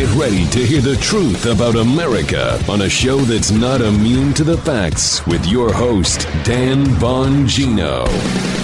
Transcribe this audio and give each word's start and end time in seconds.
Get 0.00 0.14
ready 0.14 0.46
to 0.46 0.64
hear 0.64 0.80
the 0.80 0.96
truth 0.96 1.44
about 1.44 1.76
America 1.76 2.58
on 2.70 2.80
a 2.80 2.88
show 2.88 3.18
that's 3.18 3.50
not 3.50 3.82
immune 3.82 4.32
to 4.32 4.44
the 4.44 4.56
facts 4.56 5.26
with 5.26 5.44
your 5.44 5.74
host, 5.74 6.26
Dan 6.42 6.86
Bongino. 6.96 8.06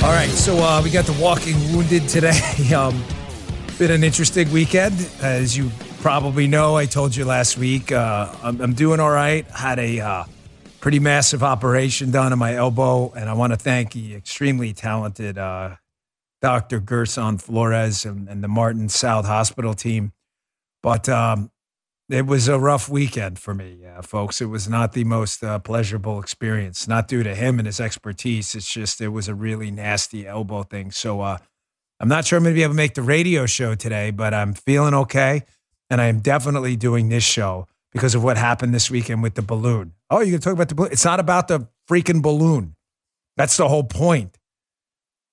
All 0.03 0.12
right, 0.12 0.30
so 0.30 0.57
uh, 0.57 0.80
we 0.83 0.88
got 0.88 1.04
the 1.04 1.12
walking 1.22 1.57
wounded 1.75 2.09
today. 2.09 2.41
um, 2.75 3.04
been 3.77 3.91
an 3.91 4.03
interesting 4.03 4.51
weekend. 4.51 4.94
As 5.21 5.54
you 5.54 5.71
probably 6.01 6.46
know, 6.46 6.74
I 6.74 6.87
told 6.87 7.14
you 7.14 7.26
last 7.26 7.58
week, 7.58 7.92
uh, 7.92 8.34
I'm, 8.42 8.58
I'm, 8.62 8.72
doing 8.72 8.98
all 8.98 9.10
right. 9.10 9.44
Had 9.50 9.78
a 9.78 10.00
uh, 10.00 10.24
pretty 10.80 11.00
massive 11.00 11.42
operation 11.42 12.12
done 12.12 12.32
on 12.32 12.38
my 12.38 12.54
elbow, 12.54 13.12
and 13.12 13.28
I 13.28 13.34
want 13.34 13.53
to 13.53 13.58
thank 13.58 13.92
the 13.92 14.14
extremely 14.14 14.72
talented 14.72 15.37
uh, 15.37 15.76
Dr. 16.41 16.80
Gerson 16.80 17.37
Flores 17.37 18.06
and, 18.06 18.27
and, 18.27 18.42
the 18.42 18.48
Martin 18.48 18.88
South 18.88 19.27
Hospital 19.27 19.74
team. 19.74 20.12
But 20.86 21.08
um, 21.08 21.50
it 22.08 22.26
was 22.26 22.46
a 22.46 22.60
rough 22.60 22.88
weekend 22.88 23.40
for 23.40 23.52
me, 23.52 23.84
uh, 23.84 24.02
folks. 24.02 24.40
It 24.40 24.46
was 24.46 24.68
not 24.68 24.92
the 24.92 25.02
most 25.02 25.42
uh, 25.42 25.58
pleasurable 25.58 26.20
experience, 26.20 26.86
not 26.86 27.08
due 27.08 27.24
to 27.24 27.34
him 27.34 27.58
and 27.58 27.66
his 27.66 27.80
expertise. 27.80 28.54
It's 28.54 28.72
just 28.72 29.00
it 29.00 29.08
was 29.08 29.27
a 29.27 29.34
really 29.34 29.72
nasty 29.72 30.28
elbow 30.28 30.62
thing. 30.62 30.92
So 30.92 31.22
uh, 31.22 31.38
I'm 31.98 32.06
not 32.06 32.24
sure 32.24 32.36
I'm 32.36 32.44
going 32.44 32.54
to 32.54 32.56
be 32.56 32.62
able 32.62 32.74
to 32.74 32.77
make 32.77 32.94
the 32.94 33.02
radio 33.02 33.46
show 33.46 33.74
today, 33.74 34.12
but 34.12 34.32
I'm 34.32 34.54
feeling 34.54 34.94
okay. 34.94 35.42
And 35.91 36.00
I 36.00 36.04
am 36.04 36.20
definitely 36.20 36.77
doing 36.77 37.08
this 37.08 37.24
show 37.24 37.66
because 37.92 38.14
of 38.14 38.22
what 38.22 38.36
happened 38.36 38.72
this 38.72 38.88
weekend 38.88 39.24
with 39.24 39.34
the 39.34 39.42
balloon. 39.42 39.92
Oh, 40.08 40.20
you're 40.20 40.27
going 40.27 40.38
to 40.38 40.44
talk 40.44 40.52
about 40.52 40.68
the 40.68 40.77
balloon? 40.77 40.92
It's 40.92 41.05
not 41.05 41.18
about 41.18 41.48
the 41.48 41.66
freaking 41.91 42.22
balloon. 42.22 42.77
That's 43.36 43.56
the 43.56 43.66
whole 43.66 43.82
point. 43.82 44.38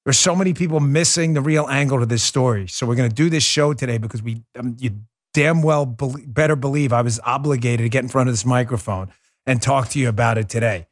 There's 0.03 0.17
so 0.17 0.35
many 0.35 0.55
people 0.55 0.80
missing 0.80 1.35
the 1.35 1.41
real 1.41 1.67
angle 1.67 1.99
to 1.99 2.08
this 2.08 2.23
story. 2.23 2.67
So 2.67 2.88
we're 2.88 2.95
going 2.95 3.09
to 3.09 3.16
do 3.16 3.30
this 3.30 3.44
show 3.44 3.73
today 3.73 3.99
because 3.99 4.23
we, 4.23 4.41
um, 4.58 4.77
you 4.80 4.89
damn 5.34 5.62
well 5.62 5.86
be- 5.86 6.26
better 6.26 6.55
believe 6.55 6.94
I 6.94 7.02
was 7.02 7.20
obligated 7.23 7.86
to 7.86 7.89
get 7.89 8.03
in 8.03 8.09
front 8.09 8.30
of 8.30 8.34
this 8.34 8.45
microphone 8.45 9.12
and 9.45 9.62
talk 9.62 9.90
to 9.90 10.00
you 10.00 10.09
about 10.09 10.38
it 10.38 10.50
today. 10.50 10.88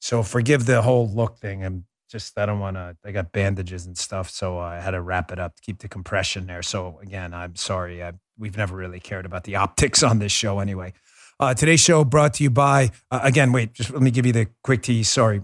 So 0.00 0.22
forgive 0.22 0.66
the 0.66 0.82
whole 0.82 1.08
look 1.08 1.38
thing. 1.38 1.64
I'm 1.64 1.86
just, 2.10 2.38
I 2.38 2.46
don't 2.46 2.60
want 2.60 2.76
to, 2.76 2.96
I 3.04 3.12
got 3.12 3.32
bandages 3.32 3.86
and 3.86 3.96
stuff. 3.96 4.30
So 4.30 4.58
I 4.58 4.80
had 4.80 4.92
to 4.92 5.00
wrap 5.00 5.32
it 5.32 5.38
up 5.38 5.56
to 5.56 5.62
keep 5.62 5.78
the 5.78 5.88
compression 5.88 6.46
there. 6.46 6.62
So 6.62 6.98
again, 7.02 7.32
I'm 7.32 7.56
sorry. 7.56 8.02
I, 8.02 8.12
we've 8.38 8.56
never 8.56 8.76
really 8.76 9.00
cared 9.00 9.26
about 9.26 9.44
the 9.44 9.56
optics 9.56 10.02
on 10.02 10.18
this 10.18 10.32
show 10.32 10.58
anyway. 10.58 10.92
Uh, 11.40 11.54
today's 11.54 11.80
show 11.80 12.04
brought 12.04 12.34
to 12.34 12.44
you 12.44 12.50
by, 12.50 12.90
uh, 13.10 13.20
again, 13.22 13.52
wait, 13.52 13.72
just 13.72 13.90
let 13.90 14.02
me 14.02 14.10
give 14.10 14.26
you 14.26 14.32
the 14.32 14.48
quick 14.62 14.82
tease. 14.82 15.08
Sorry. 15.08 15.42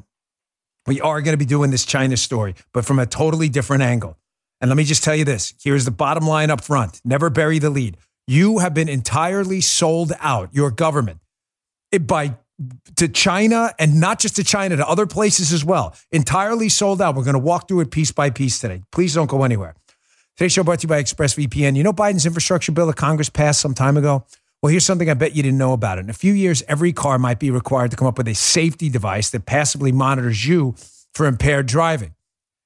We 0.86 1.00
are 1.00 1.20
going 1.20 1.34
to 1.34 1.38
be 1.38 1.44
doing 1.44 1.70
this 1.70 1.84
China 1.84 2.16
story, 2.16 2.54
but 2.72 2.84
from 2.84 2.98
a 2.98 3.06
totally 3.06 3.48
different 3.48 3.82
angle. 3.82 4.16
And 4.60 4.68
let 4.68 4.76
me 4.76 4.84
just 4.84 5.02
tell 5.02 5.16
you 5.16 5.24
this 5.24 5.54
here's 5.62 5.84
the 5.84 5.90
bottom 5.90 6.26
line 6.26 6.50
up 6.50 6.62
front 6.62 7.00
never 7.04 7.30
bury 7.30 7.58
the 7.58 7.70
lead. 7.70 7.96
You 8.30 8.58
have 8.58 8.74
been 8.74 8.88
entirely 8.88 9.60
sold 9.60 10.12
out, 10.20 10.50
your 10.52 10.70
government, 10.70 11.18
it, 11.90 12.06
by 12.06 12.36
to 12.94 13.08
China 13.08 13.74
and 13.76 14.00
not 14.00 14.20
just 14.20 14.36
to 14.36 14.44
China, 14.44 14.76
to 14.76 14.86
other 14.86 15.04
places 15.04 15.52
as 15.52 15.64
well. 15.64 15.96
Entirely 16.12 16.68
sold 16.68 17.02
out. 17.02 17.16
We're 17.16 17.24
going 17.24 17.34
to 17.34 17.40
walk 17.40 17.66
through 17.66 17.80
it 17.80 17.90
piece 17.90 18.12
by 18.12 18.30
piece 18.30 18.60
today. 18.60 18.82
Please 18.92 19.14
don't 19.14 19.28
go 19.28 19.42
anywhere. 19.42 19.74
Today's 20.36 20.52
show 20.52 20.62
brought 20.62 20.78
to 20.78 20.84
you 20.84 20.88
by 20.88 21.02
ExpressVPN. 21.02 21.74
You 21.74 21.82
know 21.82 21.92
Biden's 21.92 22.24
infrastructure 22.24 22.70
bill 22.70 22.86
that 22.86 22.94
Congress 22.94 23.28
passed 23.28 23.60
some 23.60 23.74
time 23.74 23.96
ago? 23.96 24.24
Well, 24.62 24.70
here's 24.70 24.86
something 24.86 25.10
I 25.10 25.14
bet 25.14 25.34
you 25.34 25.42
didn't 25.42 25.58
know 25.58 25.72
about 25.72 25.98
it. 25.98 26.02
In 26.02 26.10
a 26.10 26.12
few 26.12 26.32
years, 26.32 26.62
every 26.68 26.92
car 26.92 27.18
might 27.18 27.40
be 27.40 27.50
required 27.50 27.90
to 27.90 27.96
come 27.96 28.06
up 28.06 28.16
with 28.16 28.28
a 28.28 28.34
safety 28.36 28.88
device 28.88 29.30
that 29.30 29.44
passively 29.44 29.90
monitors 29.90 30.46
you 30.46 30.76
for 31.14 31.26
impaired 31.26 31.66
driving. 31.66 32.14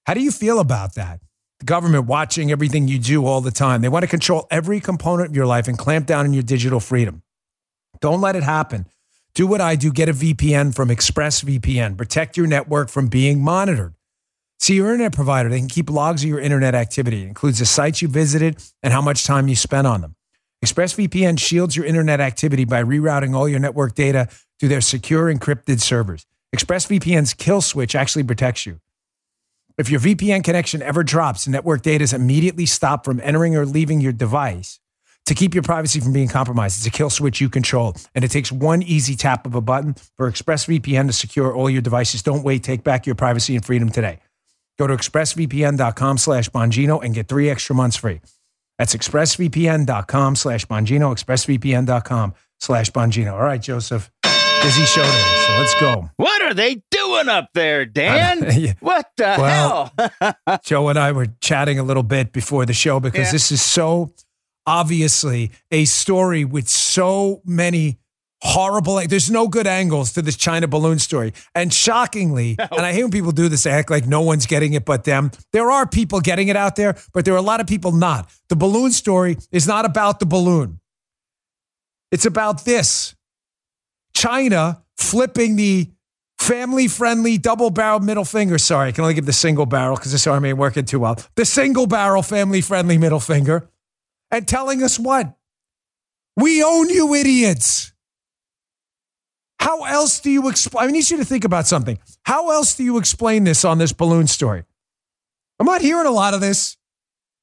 How 0.05 0.13
do 0.13 0.21
you 0.21 0.31
feel 0.31 0.59
about 0.59 0.95
that? 0.97 1.21
The 1.61 1.67
government 1.67 2.07
watching 2.07 2.51
everything 2.51 2.89
you 2.89 2.99
do 2.99 3.27
all 3.27 3.41
the 3.41 3.51
time. 3.51 3.81
They 3.81 3.89
want 3.89 4.03
to 4.03 4.09
control 4.09 4.47
every 4.51 4.81
component 4.81 5.31
of 5.31 5.37
your 5.37 5.47
life 5.47 5.69
and 5.69 5.79
clamp 5.79 6.07
down 6.07 6.27
on 6.27 6.33
your 6.33 6.43
digital 6.43 6.81
freedom. 6.81 7.23
Don't 8.01 8.21
let 8.21 8.37
it 8.37 8.43
happen. 8.43 8.87
Do 9.35 9.47
what 9.47 9.61
I 9.61 9.75
do 9.75 9.93
get 9.93 10.09
a 10.09 10.13
VPN 10.13 10.75
from 10.75 10.91
ExpressVPN. 10.91 11.97
Protect 11.97 12.37
your 12.37 12.47
network 12.47 12.89
from 12.89 13.09
being 13.09 13.43
monitored. 13.43 13.95
See 14.61 14.77
your 14.77 14.93
internet 14.93 15.13
provider. 15.13 15.49
They 15.49 15.59
can 15.59 15.69
keep 15.69 15.91
logs 15.91 16.23
of 16.23 16.29
your 16.29 16.41
internet 16.41 16.75
activity. 16.75 17.23
It 17.23 17.29
includes 17.29 17.59
the 17.59 17.67
sites 17.67 18.01
you 18.01 18.09
visited 18.09 18.63
and 18.83 18.93
how 18.93 19.03
much 19.03 19.25
time 19.25 19.49
you 19.49 19.57
spent 19.57 19.87
on 19.87 20.01
them. 20.01 20.15
ExpressVPN 20.65 21.39
shields 21.39 21.77
your 21.77 21.85
internet 21.85 22.21
activity 22.21 22.65
by 22.65 22.83
rerouting 22.83 23.35
all 23.35 23.49
your 23.49 23.59
network 23.61 23.95
data 23.95 24.29
to 24.61 24.69
their 24.69 24.81
secure 24.81 25.33
encrypted 25.35 25.81
servers. 25.81 26.27
ExpressVPN's 26.57 27.35
kill 27.35 27.61
switch 27.61 27.95
actually 27.95 28.23
protects 28.23 28.65
you. 28.65 28.81
If 29.77 29.91
your 29.91 29.99
VPN 29.99 30.45
connection 30.45 30.83
ever 30.83 31.03
drops, 31.03 31.49
network 31.49 31.83
data 31.83 32.05
is 32.05 32.13
immediately 32.13 32.65
stopped 32.65 33.05
from 33.05 33.21
entering 33.21 33.57
or 33.57 33.67
leaving 33.67 34.01
your 34.01 34.13
device 34.13 34.79
to 35.27 35.35
keep 35.35 35.53
your 35.53 35.65
privacy 35.65 35.99
from 35.99 36.13
being 36.13 36.29
compromised. 36.29 36.79
It's 36.79 36.87
a 36.87 36.97
kill 36.97 37.11
switch 37.11 37.41
you 37.41 37.49
control, 37.49 37.97
and 38.15 38.25
it 38.25 38.31
takes 38.31 38.53
one 38.53 38.83
easy 38.83 39.17
tap 39.17 39.47
of 39.47 39.57
a 39.57 39.61
button 39.61 39.97
for 40.17 40.31
ExpressVPN 40.31 41.09
to 41.09 41.13
secure 41.13 41.53
all 41.53 41.69
your 41.69 41.83
devices. 41.83 42.23
Don't 42.23 42.45
wait. 42.45 42.63
Take 42.63 42.85
back 42.85 43.05
your 43.05 43.17
privacy 43.17 43.57
and 43.57 43.65
freedom 43.65 43.89
today. 43.89 44.21
Go 44.79 44.87
to 44.87 44.95
expressvpn.com 44.95 46.19
slash 46.19 46.51
Bongino 46.51 47.05
and 47.05 47.13
get 47.13 47.27
three 47.27 47.51
extra 47.51 47.75
months 47.75 47.97
free. 47.97 48.21
That's 48.79 48.95
expressvpn.com 48.95 50.37
slash 50.37 50.67
Bongino, 50.67 51.15
expressvpn.com 51.15 52.35
slash 52.61 52.91
Bongino. 52.91 53.33
All 53.33 53.43
right, 53.43 53.63
Joseph. 53.63 54.11
Busy 54.65 54.87
show 54.87 55.03
today, 55.03 55.45
so 55.47 55.53
let's 55.59 55.79
go. 55.79 56.11
What 56.17 56.41
are 56.41 56.55
they 56.55 56.83
doing 56.91 57.29
up 57.29 57.51
there, 57.53 57.85
Dan? 57.85 58.47
yeah. 58.59 58.73
What 58.81 59.11
the 59.19 59.37
well, 59.37 59.93
hell? 59.99 60.59
Joe 60.65 60.89
and 60.89 60.99
I 60.99 61.13
were 61.13 61.27
chatting 61.43 61.79
a 61.79 61.83
little 61.83 62.03
bit 62.03 62.33
before 62.33 62.65
the 62.65 62.73
show 62.73 62.99
because 62.99 63.27
yeah. 63.27 63.33
this 63.33 63.53
is 63.53 63.61
so 63.61 64.15
obviously 64.67 65.51
a 65.71 65.85
story 65.85 66.47
with 66.47 66.67
so 66.67 67.43
many 67.45 67.99
horrible. 68.41 69.07
There's 69.07 69.31
no 69.31 69.49
good 69.49 69.67
angles 69.67 70.15
to 70.15 70.23
this 70.23 70.35
China 70.35 70.67
balloon 70.67 70.99
story. 70.99 71.35
And 71.55 71.71
shockingly, 71.71 72.57
no. 72.59 72.67
and 72.73 72.87
I 72.87 72.95
hate 72.95 73.03
when 73.03 73.13
people 73.13 73.33
do 73.33 73.51
this, 73.51 73.67
act 73.67 73.91
like 73.91 74.07
no 74.07 74.23
one's 74.23 74.47
getting 74.47 74.73
it 74.73 74.87
but 74.87 75.05
them. 75.05 75.31
There 75.53 75.71
are 75.71 75.87
people 75.87 76.23
getting 76.23 76.49
it 76.49 76.57
out 76.57 76.77
there, 76.77 76.97
but 77.13 77.27
there 77.27 77.35
are 77.35 77.37
a 77.37 77.43
lot 77.43 77.61
of 77.61 77.67
people 77.67 77.93
not. 77.93 78.31
The 78.49 78.57
balloon 78.57 78.93
story 78.93 79.37
is 79.53 79.69
not 79.69 79.85
about 79.85 80.21
the 80.21 80.27
balloon. 80.27 80.81
It's 82.11 82.25
about 82.25 82.65
this 82.65 83.15
China 84.15 84.83
flipping 84.97 85.57
the 85.57 85.91
family 86.39 86.89
friendly 86.89 87.39
double 87.39 87.71
barrel 87.71 88.01
middle 88.01 88.25
finger. 88.25 88.59
Sorry, 88.59 88.89
I 88.89 88.93
can 88.93 89.03
only 89.03 89.15
give 89.15 89.27
the 89.27 89.33
single 89.33 89.67
barrel 89.67 89.97
because 89.97 90.13
this 90.13 90.27
arm 90.27 90.45
ain't 90.45 90.59
working 90.59 90.85
too 90.85 91.01
well. 91.01 91.19
The 91.35 91.45
single 91.45 91.87
barrel 91.87 92.23
family 92.23 92.61
friendly 92.61 92.99
middle 92.99 93.21
finger 93.21 93.69
and 94.31 94.47
telling 94.47 94.83
us 94.83 94.99
what? 94.99 95.37
We 96.37 96.63
own 96.63 96.89
you 96.89 97.15
idiots. 97.15 97.93
How 99.61 99.85
else 99.85 100.21
do 100.21 100.31
you 100.31 100.49
explain? 100.49 100.89
I 100.89 100.93
need 100.93 101.09
you 101.09 101.17
to 101.17 101.25
think 101.25 101.45
about 101.45 101.67
something. 101.67 101.99
How 102.25 102.51
else 102.51 102.75
do 102.75 102.85
you 102.85 102.99
explain 102.99 103.45
this 103.45 103.65
on 103.65 103.79
this 103.79 103.93
balloon 103.93 104.27
story? 104.27 104.65
I'm 105.59 105.67
not 105.67 105.81
hearing 105.81 106.07
a 106.07 106.11
lot 106.11 106.35
of 106.35 106.41
this. 106.41 106.77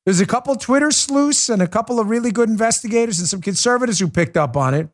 There's 0.05 0.19
a 0.19 0.25
couple 0.25 0.55
Twitter 0.55 0.91
sleuths 0.91 1.49
and 1.49 1.61
a 1.61 1.67
couple 1.67 1.99
of 1.99 2.09
really 2.09 2.31
good 2.31 2.49
investigators 2.49 3.19
and 3.19 3.27
some 3.27 3.41
conservatives 3.41 3.99
who 3.99 4.07
picked 4.07 4.37
up 4.37 4.57
on 4.57 4.73
it. 4.73 4.89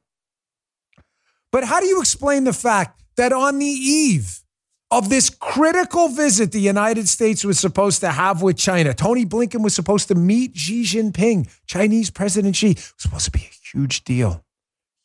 But 1.51 1.63
how 1.63 1.79
do 1.79 1.85
you 1.85 1.99
explain 1.99 2.43
the 2.43 2.53
fact 2.53 3.01
that 3.15 3.31
on 3.31 3.59
the 3.59 3.65
eve 3.65 4.41
of 4.89 5.09
this 5.09 5.29
critical 5.29 6.07
visit 6.07 6.51
the 6.51 6.61
United 6.61 7.07
States 7.07 7.43
was 7.43 7.59
supposed 7.59 7.99
to 8.01 8.09
have 8.09 8.41
with 8.41 8.57
China, 8.57 8.93
Tony 8.93 9.25
Blinken 9.25 9.63
was 9.63 9.75
supposed 9.75 10.07
to 10.09 10.15
meet 10.15 10.55
Xi 10.55 10.83
Jinping, 10.83 11.49
Chinese 11.65 12.09
President 12.09 12.55
Xi, 12.55 12.71
it 12.71 12.77
was 12.77 12.93
supposed 12.97 13.25
to 13.25 13.31
be 13.31 13.39
a 13.39 13.77
huge 13.77 14.03
deal, 14.03 14.45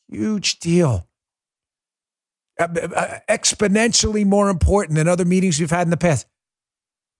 huge 0.09 0.59
deal. 0.61 1.09
Uh, 2.61 2.65
uh, 2.65 3.19
exponentially 3.29 4.27
more 4.27 4.51
important 4.51 4.97
than 4.97 5.09
other 5.09 5.25
meetings 5.25 5.59
we've 5.59 5.71
had 5.71 5.87
in 5.87 5.91
the 5.91 5.97
past. 5.97 6.27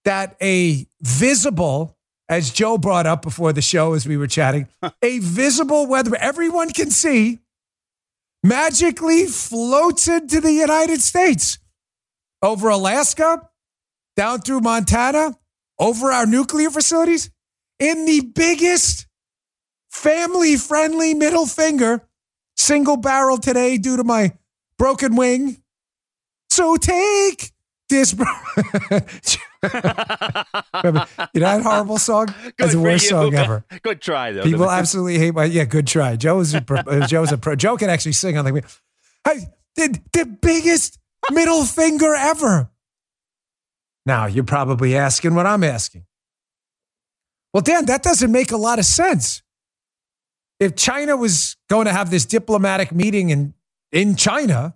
That 0.05 0.37
a 0.41 0.85
visible, 1.01 1.97
as 2.29 2.51
Joe 2.51 2.77
brought 2.77 3.07
up 3.07 3.23
before 3.23 3.51
the 3.51 3.61
show 3.61 3.93
as 3.93 4.07
we 4.07 4.15
were 4.15 4.27
chatting, 4.27 4.67
a 5.01 5.19
visible 5.19 5.87
weather 5.87 6.15
everyone 6.15 6.69
can 6.69 6.91
see 6.91 7.39
magically 8.43 9.25
floats 9.25 10.07
into 10.07 10.41
the 10.41 10.51
United 10.51 11.01
States 11.01 11.57
over 12.41 12.69
Alaska, 12.69 13.49
down 14.15 14.41
through 14.41 14.59
Montana, 14.59 15.35
over 15.79 16.11
our 16.11 16.25
nuclear 16.25 16.69
facilities 16.69 17.31
in 17.79 18.05
the 18.05 18.21
biggest 18.35 19.07
family 19.89 20.57
friendly 20.57 21.13
middle 21.13 21.45
finger, 21.45 22.07
single 22.55 22.97
barrel 22.97 23.37
today 23.37 23.77
due 23.77 23.97
to 23.97 24.03
my 24.03 24.33
broken 24.77 25.15
wing. 25.15 25.57
So 26.49 26.75
take 26.75 27.51
this. 27.89 28.13
Bro- 29.71 31.05
you 31.33 31.39
know 31.41 31.57
that 31.57 31.61
horrible 31.63 31.97
song? 31.97 32.33
That's 32.57 32.73
the 32.73 32.79
worst 32.79 33.07
song 33.09 33.33
ever. 33.33 33.63
Good 33.81 34.01
try, 34.01 34.31
though. 34.31 34.43
People 34.43 34.69
absolutely 34.69 35.17
hate 35.19 35.33
my. 35.33 35.45
Yeah, 35.45 35.65
good 35.65 35.87
try. 35.87 36.15
Joe 36.15 36.39
is 36.39 36.53
a 36.53 36.61
pro, 36.61 36.79
uh, 36.87 37.07
Joe's 37.07 37.31
a 37.31 37.37
pro. 37.37 37.55
Joe 37.55 37.77
can 37.77 37.89
actually 37.89 38.11
sing 38.13 38.37
on 38.37 38.45
the. 38.45 38.63
Hey, 39.25 39.39
the, 39.75 39.99
the 40.11 40.25
biggest 40.25 40.99
middle 41.31 41.63
finger 41.65 42.13
ever. 42.13 42.69
Now 44.05 44.25
you're 44.25 44.43
probably 44.43 44.95
asking 44.97 45.33
what 45.35 45.45
I'm 45.45 45.63
asking. 45.63 46.05
Well, 47.53 47.61
Dan, 47.61 47.85
that 47.85 48.03
doesn't 48.03 48.31
make 48.31 48.51
a 48.51 48.57
lot 48.57 48.79
of 48.79 48.85
sense. 48.85 49.41
if 50.59 50.75
China 50.75 51.15
was 51.15 51.55
going 51.69 51.85
to 51.85 51.93
have 51.93 52.09
this 52.09 52.25
diplomatic 52.25 52.91
meeting 52.91 53.29
in, 53.29 53.53
in 53.91 54.15
China 54.15 54.75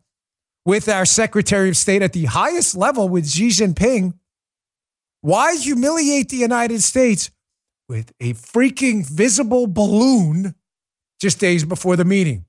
with 0.66 0.88
our 0.88 1.06
Secretary 1.06 1.70
of 1.70 1.78
State 1.78 2.02
at 2.02 2.14
the 2.14 2.26
highest 2.26 2.76
level 2.78 3.10
with 3.10 3.28
Xi 3.28 3.48
Jinping, 3.50 4.14
why 5.22 5.56
humiliate 5.56 6.30
the 6.30 6.38
United 6.38 6.82
States 6.82 7.32
with 7.90 8.12
a 8.20 8.34
freaking 8.34 9.08
visible 9.08 9.68
balloon 9.68 10.56
just 11.20 11.40
days 11.40 11.64
before 11.66 11.96
the 11.96 12.06
meeting? 12.06 12.46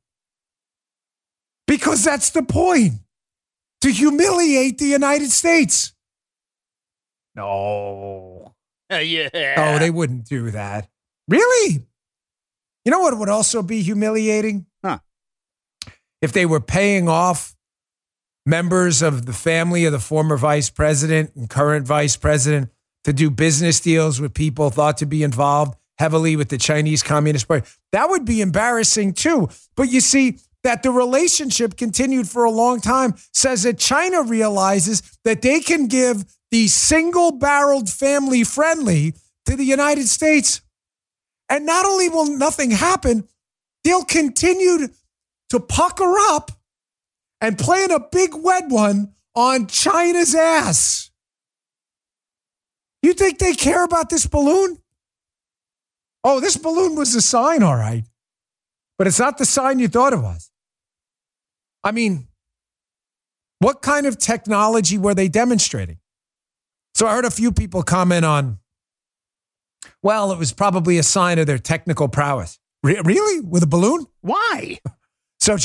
Because 1.67 2.05
that's 2.05 2.31
the 2.31 2.43
point 2.43 2.95
to 3.83 3.91
humiliate 3.91 4.79
the 4.79 4.87
United 4.87 5.31
States. 5.31 5.95
No. 7.35 8.55
Yeah. 8.91 9.75
Oh, 9.75 9.79
they 9.79 9.91
wouldn't 9.91 10.25
do 10.25 10.51
that. 10.51 10.89
Really? 11.29 11.85
You 12.87 12.91
know 12.91 13.01
what 13.01 13.19
would 13.19 13.29
also 13.29 13.63
be 13.63 13.83
humiliating? 13.83 14.65
Huh. 14.83 15.01
If 16.23 16.33
they 16.33 16.47
were 16.47 16.61
paying 16.61 17.07
off 17.07 17.55
members 18.49 19.03
of 19.03 19.27
the 19.27 19.33
family 19.33 19.85
of 19.85 19.93
the 19.93 19.99
former 19.99 20.37
vice 20.37 20.71
president 20.71 21.31
and 21.37 21.51
current 21.51 21.87
vice 21.87 22.17
president 22.17 22.71
to 23.05 23.13
do 23.13 23.31
business 23.31 23.79
deals 23.79 24.21
with 24.21 24.33
people 24.33 24.71
thought 24.71 24.97
to 24.99 25.07
be 25.07 25.23
involved 25.23 25.77
heavily 25.99 26.35
with 26.35 26.49
the 26.49 26.59
Chinese 26.59 27.03
Communist 27.03 27.47
Party. 27.47 27.69
That 27.93 28.09
would 28.09 28.25
be 28.25 28.41
embarrassing 28.41 29.13
too. 29.15 29.49
But 29.77 29.91
you 29.91 30.01
see, 30.01 30.39
that 30.65 30.83
the 30.83 30.91
relationship 30.91 31.77
continued 31.77 32.29
for 32.29 32.45
a 32.45 32.51
long 32.51 32.81
time 32.81 33.15
says 33.33 33.63
that 33.63 33.79
China 33.79 34.23
realizes 34.23 35.19
that 35.25 35.41
they 35.41 35.61
can 35.61 35.87
give 35.87 36.25
the 36.51 36.67
single 36.67 37.33
barreled 37.33 37.89
family 37.89 38.43
friendly 38.45 39.15
to 39.47 39.57
the 39.57 39.65
United 39.65 40.09
States 40.09 40.61
and 41.49 41.65
not 41.65 41.87
only 41.87 42.09
will 42.09 42.37
nothing 42.37 42.71
happen, 42.71 43.27
they'll 43.85 44.05
continue 44.05 44.89
to 45.51 45.61
pucker 45.61 46.15
up 46.31 46.51
and 47.41 47.59
playing 47.59 47.91
a 47.91 48.01
big 48.01 48.31
wet 48.35 48.65
one 48.69 49.15
on 49.35 49.67
China's 49.67 50.35
ass. 50.35 51.11
You 53.03 53.13
think 53.13 53.39
they 53.39 53.55
care 53.55 53.85
about 53.85 54.11
this 54.11 54.27
balloon? 54.27 54.79
Oh, 56.25 56.41
this 56.41 56.57
balloon 56.57 56.97
was 56.97 57.15
a 57.15 57.23
sign, 57.23 57.63
all 57.63 57.77
right. 57.77 58.05
But 58.97 59.07
it's 59.07 59.21
not 59.21 59.39
the 59.39 59.45
sign 59.45 59.79
you 59.79 59.89
thought 59.89 60.13
it 60.13 60.19
was. 60.19 60.51
I 61.85 61.93
mean, 61.93 62.27
what 63.61 63.83
kind 63.83 64.07
of 64.07 64.19
technology 64.19 64.99
were 64.99 65.15
they 65.15 65.29
demonstrating? 65.29 65.99
So 66.95 67.07
I 67.07 67.15
heard 67.15 67.25
a 67.25 67.31
few 67.31 67.53
people 67.53 67.83
comment 67.85 68.25
on 68.25 68.59
well, 70.03 70.33
it 70.33 70.39
was 70.39 70.53
probably 70.53 70.99
a 70.99 71.03
sign 71.03 71.39
of 71.39 71.47
their 71.47 71.59
technical 71.59 72.09
prowess. 72.09 72.59
Re- 72.83 73.01
really? 73.05 73.41
With 73.41 73.63
a 73.63 73.67
balloon? 73.67 74.07
Why? 74.21 74.79
So, 75.41 75.57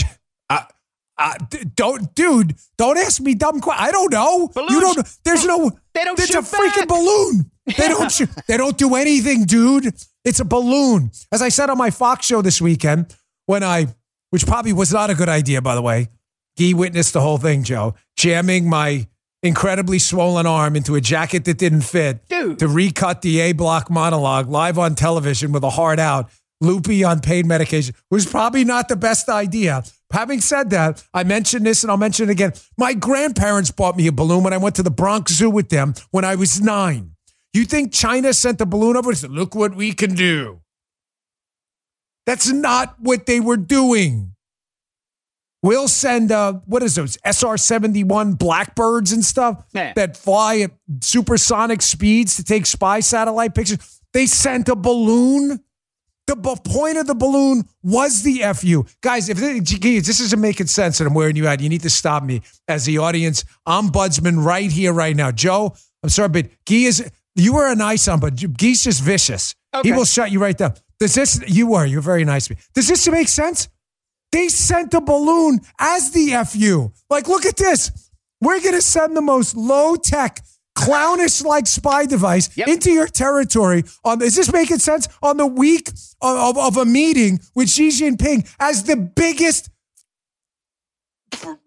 uh, 1.17 1.33
d- 1.49 1.63
don't, 1.75 2.13
dude, 2.15 2.55
don't 2.77 2.97
ask 2.97 3.21
me 3.21 3.35
dumb 3.35 3.59
questions. 3.61 3.87
I 3.87 3.91
don't 3.91 4.11
know. 4.11 4.47
Balloons, 4.53 4.71
you 4.71 4.79
don't. 4.81 5.17
There's 5.23 5.45
no. 5.45 5.71
They 5.93 6.03
don't 6.03 6.19
It's 6.19 6.33
a 6.33 6.39
freaking 6.41 6.75
back. 6.79 6.87
balloon. 6.87 7.51
They 7.77 7.87
don't 7.87 8.11
shoot. 8.11 8.29
They 8.47 8.57
don't 8.57 8.77
do 8.77 8.95
anything, 8.95 9.45
dude. 9.45 9.93
It's 10.25 10.39
a 10.39 10.45
balloon. 10.45 11.11
As 11.31 11.41
I 11.41 11.49
said 11.49 11.69
on 11.69 11.77
my 11.77 11.91
Fox 11.91 12.25
show 12.25 12.41
this 12.41 12.59
weekend, 12.61 13.15
when 13.45 13.63
I, 13.63 13.87
which 14.31 14.45
probably 14.47 14.73
was 14.73 14.91
not 14.93 15.09
a 15.09 15.15
good 15.15 15.29
idea, 15.29 15.61
by 15.61 15.75
the 15.75 15.81
way. 15.81 16.09
Guy 16.57 16.73
witnessed 16.73 17.13
the 17.13 17.21
whole 17.21 17.37
thing, 17.37 17.63
Joe, 17.63 17.95
jamming 18.15 18.69
my 18.69 19.07
incredibly 19.41 19.99
swollen 19.99 20.45
arm 20.45 20.75
into 20.75 20.95
a 20.95 21.01
jacket 21.01 21.45
that 21.45 21.57
didn't 21.57 21.81
fit 21.81 22.27
Dude. 22.29 22.59
to 22.59 22.67
recut 22.67 23.21
the 23.21 23.39
A 23.41 23.51
block 23.53 23.89
monologue 23.89 24.47
live 24.49 24.77
on 24.79 24.95
television 24.95 25.51
with 25.51 25.63
a 25.63 25.69
heart 25.71 25.99
out, 25.99 26.29
loopy 26.61 27.03
on 27.03 27.19
pain 27.19 27.47
medication 27.47 27.93
was 28.09 28.25
probably 28.25 28.63
not 28.63 28.87
the 28.87 28.95
best 28.95 29.27
idea. 29.29 29.83
Having 30.13 30.41
said 30.41 30.69
that, 30.69 31.03
I 31.13 31.23
mentioned 31.23 31.65
this 31.65 31.83
and 31.83 31.89
I'll 31.89 31.97
mention 31.97 32.29
it 32.29 32.31
again. 32.31 32.53
My 32.77 32.93
grandparents 32.93 33.71
bought 33.71 33.97
me 33.97 34.05
a 34.05 34.11
balloon 34.11 34.43
when 34.43 34.53
I 34.53 34.57
went 34.57 34.75
to 34.75 34.83
the 34.83 34.91
Bronx 34.91 35.33
Zoo 35.33 35.49
with 35.49 35.69
them 35.69 35.95
when 36.11 36.23
I 36.23 36.35
was 36.35 36.61
nine. 36.61 37.15
You 37.51 37.65
think 37.65 37.91
China 37.91 38.31
sent 38.33 38.59
the 38.59 38.67
balloon 38.67 38.95
over 38.95 39.09
and 39.09 39.17
said, 39.17 39.31
look 39.31 39.55
what 39.55 39.75
we 39.75 39.91
can 39.91 40.13
do? 40.13 40.61
That's 42.27 42.51
not 42.51 42.95
what 42.99 43.25
they 43.25 43.39
were 43.39 43.57
doing. 43.57 44.33
We'll 45.63 45.87
send 45.87 46.31
uh, 46.31 46.53
what 46.65 46.83
is 46.83 46.95
those 46.95 47.17
SR 47.25 47.57
seventy 47.57 48.03
one 48.03 48.33
Blackbirds 48.33 49.13
and 49.13 49.23
stuff 49.25 49.63
that 49.95 50.15
fly 50.17 50.59
at 50.59 50.71
supersonic 51.01 51.81
speeds 51.81 52.35
to 52.35 52.43
take 52.43 52.65
spy 52.65 52.99
satellite 52.99 53.55
pictures. 53.55 54.01
They 54.11 54.25
sent 54.25 54.69
a 54.69 54.75
balloon. 54.75 55.61
The 56.27 56.35
b- 56.35 56.55
point 56.63 56.97
of 56.97 57.05
the 57.07 57.15
balloon 57.15 57.63
was 57.81 58.23
the 58.23 58.41
fu 58.55 58.85
guys. 59.01 59.27
If 59.29 59.37
this, 59.37 60.07
this 60.07 60.19
isn't 60.19 60.39
making 60.39 60.67
sense, 60.67 60.99
and 60.99 61.07
I'm 61.07 61.13
wearing 61.13 61.35
you 61.35 61.47
out, 61.47 61.59
you 61.59 61.69
need 61.69 61.81
to 61.81 61.89
stop 61.89 62.23
me 62.23 62.41
as 62.67 62.85
the 62.85 62.97
audience 62.99 63.43
ombudsman 63.67 64.43
right 64.43 64.71
here, 64.71 64.93
right 64.93 65.15
now. 65.15 65.31
Joe, 65.31 65.75
I'm 66.01 66.09
sorry, 66.09 66.29
but 66.29 66.45
Guy 66.65 66.75
is 66.85 67.11
you 67.35 67.53
were 67.53 67.69
a 67.71 67.75
nice 67.75 68.07
ombudsman. 68.07 68.57
Guy's 68.57 68.83
just 68.83 69.01
vicious. 69.01 69.53
He 69.83 69.91
will 69.91 70.05
shut 70.05 70.31
you 70.31 70.39
right 70.39 70.57
down. 70.57 70.75
Does 70.99 71.15
this? 71.15 71.41
You 71.47 71.67
were. 71.67 71.85
You're 71.85 72.01
very 72.01 72.23
nice 72.23 72.47
to 72.47 72.53
me. 72.53 72.59
Does 72.73 72.87
this 72.87 73.07
make 73.09 73.27
sense? 73.27 73.67
They 74.31 74.47
sent 74.47 74.93
a 74.93 75.01
balloon 75.01 75.59
as 75.79 76.11
the 76.11 76.31
FU. 76.45 76.91
Like, 77.09 77.27
look 77.27 77.45
at 77.45 77.57
this. 77.57 78.09
We're 78.39 78.59
going 78.61 78.73
to 78.75 78.81
send 78.81 79.15
the 79.15 79.21
most 79.21 79.55
low 79.55 79.95
tech, 79.95 80.39
clownish 80.75 81.43
like 81.43 81.67
spy 81.67 82.05
device 82.05 82.55
Yep. 82.57 82.67
into 82.67 82.91
your 82.91 83.07
territory. 83.07 83.83
On 84.03 84.21
is 84.21 84.35
this 84.35 84.51
making 84.51 84.79
sense? 84.79 85.07
On 85.21 85.37
the 85.37 85.47
week 85.47 85.89
of, 86.21 86.57
of, 86.57 86.57
of 86.57 86.77
a 86.77 86.85
meeting 86.85 87.39
with 87.55 87.69
Xi 87.69 87.89
Jinping 87.89 88.47
as 88.59 88.83
the 88.83 88.95
biggest 88.95 89.69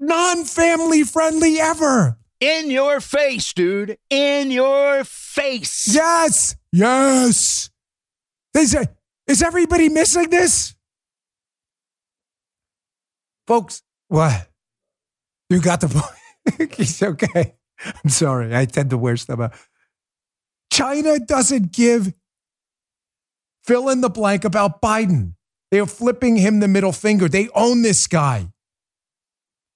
non 0.01 0.45
family 0.45 1.03
friendly 1.05 1.59
ever. 1.61 2.19
In 2.41 2.71
your 2.71 3.01
face, 3.01 3.53
dude. 3.55 3.97
In 4.11 4.51
your 4.51 5.05
face. 5.05 5.95
Yes. 5.95 6.57
Yes. 6.73 7.71
Is, 8.55 8.77
is 9.27 9.43
everybody 9.43 9.89
missing 9.89 10.29
this? 10.31 10.75
Folks, 13.47 13.83
what? 14.09 14.49
You 15.49 15.61
got 15.61 15.81
the 15.81 15.89
point. 15.89 16.73
He's 16.75 17.03
okay. 17.03 17.55
I'm 17.85 18.11
sorry. 18.11 18.55
I 18.57 18.65
tend 18.65 18.91
to 18.91 18.99
wear 18.99 19.17
stuff 19.17 19.41
out. 19.41 19.55
China 20.73 21.19
doesn't 21.19 21.73
give 21.73 22.13
fill 23.65 23.89
in 23.89 24.01
the 24.01 24.11
blank 24.11 24.45
about 24.45 24.81
Biden. 24.81 25.35
They 25.71 25.81
are 25.81 25.87
flipping 25.87 26.37
him 26.37 26.61
the 26.61 26.69
middle 26.69 26.93
finger. 26.93 27.29
They 27.29 27.49
own 27.55 27.83
this 27.83 28.07
guy. 28.07 28.49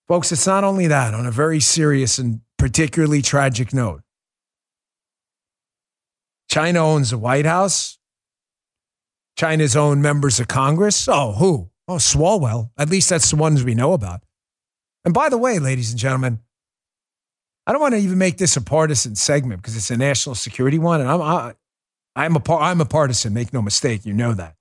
Folks, 0.09 0.33
it's 0.33 0.47
not 0.47 0.65
only 0.65 0.87
that, 0.87 1.15
on 1.15 1.27
a 1.27 1.31
very 1.31 1.61
serious 1.61 2.19
and 2.19 2.41
particularly 2.59 3.23
tragic 3.23 3.73
note. 3.73 4.03
China 6.49 6.81
owns 6.81 7.11
the 7.11 7.19
White 7.19 7.47
House. 7.47 7.99
China's 9.37 9.77
own 9.77 10.03
members 10.03 10.41
of 10.41 10.49
Congress. 10.49 11.09
Oh, 11.09 11.33
who? 11.33 11.71
Oh, 11.87 11.95
Swalwell. 11.95 12.71
At 12.77 12.91
least 12.91 13.09
that's 13.09 13.31
the 13.31 13.37
ones 13.37 13.65
we 13.65 13.75
know 13.75 13.93
about. 13.93 14.23
And 15.05 15.15
by 15.15 15.29
the 15.29 15.39
way, 15.39 15.59
ladies 15.59 15.91
and 15.91 15.99
gentlemen, 15.99 16.41
I 17.71 17.73
don't 17.73 17.83
want 17.83 17.95
to 17.95 18.01
even 18.01 18.19
make 18.19 18.37
this 18.37 18.57
a 18.57 18.61
partisan 18.61 19.15
segment 19.15 19.63
because 19.63 19.77
it's 19.77 19.93
a 19.93 19.97
national 19.97 20.35
security 20.35 20.77
one, 20.77 21.01
and 21.01 21.09
I'm 21.09 21.23
I, 21.23 21.55
I'm 22.17 22.37
I'm 22.49 22.81
a 22.81 22.85
partisan. 22.85 23.33
Make 23.33 23.53
no 23.53 23.63
mistake, 23.63 24.05
you 24.05 24.13
know 24.13 24.35
that. 24.35 24.57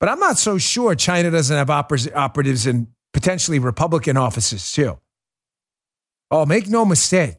But 0.00 0.08
I'm 0.08 0.18
not 0.18 0.38
so 0.38 0.56
sure 0.56 0.94
China 0.94 1.30
doesn't 1.30 1.54
have 1.54 1.68
oper- 1.68 2.10
operatives 2.16 2.66
in 2.66 2.88
potentially 3.12 3.58
Republican 3.58 4.16
offices 4.16 4.72
too. 4.72 4.98
Oh, 6.30 6.46
make 6.46 6.68
no 6.68 6.86
mistake. 6.86 7.36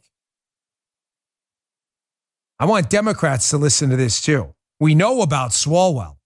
I 2.59 2.65
want 2.65 2.91
Democrats 2.91 3.49
to 3.49 3.57
listen 3.57 3.89
to 3.89 3.95
this 3.95 4.21
too. 4.21 4.53
We 4.79 4.93
know 4.93 5.23
about 5.23 5.53
Swalwell, 5.53 6.17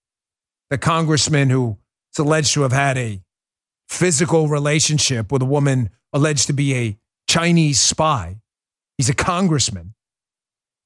the 0.70 0.78
congressman 0.78 1.50
who 1.50 1.78
is 2.14 2.20
alleged 2.20 2.54
to 2.56 2.64
have 2.64 2.74
had 2.74 2.98
a 2.98 3.22
physical 3.88 4.50
relationship 4.50 5.32
with 5.32 5.42
a 5.42 5.46
woman 5.46 5.92
alleged 6.12 6.48
to 6.48 6.54
be 6.54 6.76
a 6.76 7.00
Chinese 7.30 7.80
spy. 7.80 8.42
He's 8.98 9.08
a 9.08 9.14
congressman. 9.14 9.94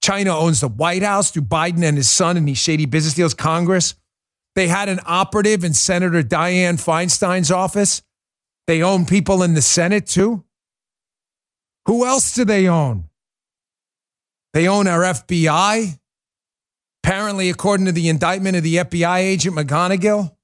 China 0.03 0.37
owns 0.37 0.59
the 0.59 0.67
White 0.67 1.01
House 1.01 1.31
through 1.31 1.43
Biden 1.43 1.83
and 1.83 1.95
his 1.95 2.11
son 2.11 2.35
in 2.35 2.43
these 2.43 2.57
shady 2.57 2.85
business 2.85 3.13
deals. 3.13 3.33
Congress. 3.33 3.95
They 4.53 4.67
had 4.67 4.89
an 4.89 4.99
operative 5.05 5.63
in 5.63 5.73
Senator 5.73 6.21
Dianne 6.21 6.79
Feinstein's 6.79 7.49
office. 7.49 8.03
They 8.67 8.83
own 8.83 9.05
people 9.05 9.41
in 9.41 9.53
the 9.53 9.61
Senate 9.61 10.05
too. 10.05 10.43
Who 11.85 12.05
else 12.05 12.35
do 12.35 12.43
they 12.43 12.67
own? 12.67 13.05
They 14.51 14.67
own 14.67 14.87
our 14.87 15.01
FBI. 15.01 15.97
Apparently, 17.03 17.49
according 17.49 17.85
to 17.85 17.91
the 17.93 18.09
indictment 18.09 18.57
of 18.57 18.63
the 18.63 18.75
FBI 18.75 19.19
agent 19.19 19.55
McGonigal, 19.55 20.35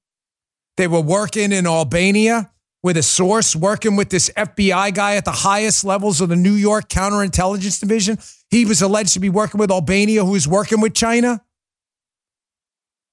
they 0.76 0.88
were 0.88 1.00
working 1.00 1.52
in 1.52 1.66
Albania 1.66 2.50
with 2.82 2.96
a 2.96 3.02
source 3.02 3.54
working 3.54 3.96
with 3.96 4.08
this 4.08 4.30
FBI 4.36 4.94
guy 4.94 5.16
at 5.16 5.24
the 5.24 5.32
highest 5.32 5.84
levels 5.84 6.20
of 6.20 6.28
the 6.28 6.36
New 6.36 6.54
York 6.54 6.88
Counterintelligence 6.88 7.78
Division. 7.80 8.18
He 8.50 8.64
was 8.64 8.80
alleged 8.80 9.12
to 9.14 9.20
be 9.20 9.28
working 9.28 9.58
with 9.58 9.70
Albania, 9.70 10.24
who 10.24 10.34
is 10.34 10.48
working 10.48 10.80
with 10.80 10.94
China. 10.94 11.42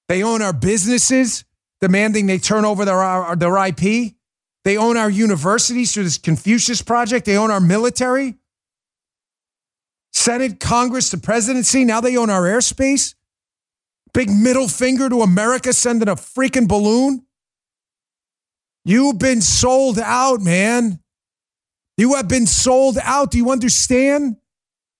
They 0.08 0.22
own 0.22 0.42
our 0.42 0.54
businesses. 0.54 1.44
demanding 1.80 2.26
they 2.26 2.38
turn 2.38 2.64
over 2.64 2.84
their, 2.84 3.36
their 3.36 3.56
IP. 3.66 4.14
They 4.64 4.76
own 4.76 4.96
our 4.96 5.10
universities 5.10 5.92
through 5.92 6.04
this 6.04 6.18
Confucius 6.18 6.82
Project. 6.82 7.24
They 7.24 7.36
own 7.36 7.50
our 7.50 7.60
military. 7.60 8.34
Senate, 10.12 10.58
Congress, 10.58 11.10
the 11.10 11.18
presidency. 11.18 11.84
Now 11.84 12.00
they 12.00 12.16
own 12.16 12.30
our 12.30 12.42
airspace. 12.42 13.14
Big 14.12 14.30
middle 14.30 14.66
finger 14.66 15.08
to 15.08 15.22
America 15.22 15.72
sending 15.72 16.08
a 16.08 16.16
freaking 16.16 16.66
balloon. 16.66 17.27
You've 18.84 19.18
been 19.18 19.40
sold 19.40 19.98
out, 19.98 20.40
man. 20.40 21.00
You 21.96 22.14
have 22.14 22.28
been 22.28 22.46
sold 22.46 22.98
out. 23.02 23.32
Do 23.32 23.38
you 23.38 23.50
understand? 23.50 24.36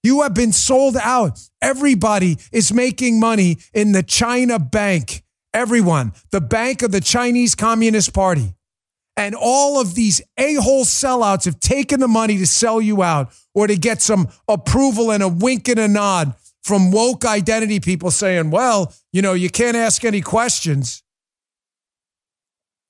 You 0.03 0.23
have 0.23 0.35
been 0.35 0.53
sold 0.53 0.97
out. 0.97 1.39
Everybody 1.63 2.39
is 2.53 2.73
making 2.73 3.21
money 3.21 3.59
in 3.73 3.93
the 3.93 4.03
China 4.03 4.59
bank. 4.59 5.25
Everyone, 5.55 6.13
the 6.31 6.41
bank 6.41 6.83
of 6.83 6.93
the 6.93 7.01
Chinese 7.01 7.55
Communist 7.55 8.13
Party. 8.13 8.55
And 9.17 9.35
all 9.35 9.81
of 9.81 9.95
these 9.95 10.21
a 10.37 10.55
hole 10.55 10.85
sellouts 10.85 11.45
have 11.47 11.59
taken 11.59 11.99
the 11.99 12.07
money 12.07 12.39
to 12.39 12.47
sell 12.47 12.81
you 12.81 13.03
out 13.03 13.33
or 13.55 13.67
to 13.67 13.77
get 13.77 14.01
some 14.01 14.29
approval 14.47 15.11
and 15.11 15.23
a 15.23 15.29
wink 15.29 15.69
and 15.69 15.81
a 15.81 15.89
nod 15.89 16.35
from 16.63 16.93
woke 16.93 17.25
identity 17.25 17.81
people 17.81 18.11
saying, 18.11 18.51
well, 18.51 18.95
you 19.13 19.23
know, 19.23 19.33
you 19.33 19.51
can't 19.51 19.77
ask 19.77 20.05
any 20.05 20.21
questions. 20.21 21.03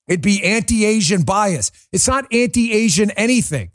It'd 0.09 0.21
be 0.21 0.43
anti 0.43 0.83
Asian 0.85 1.21
bias. 1.21 1.71
It's 1.93 2.07
not 2.07 2.25
anti 2.33 2.73
Asian 2.73 3.11
anything, 3.11 3.71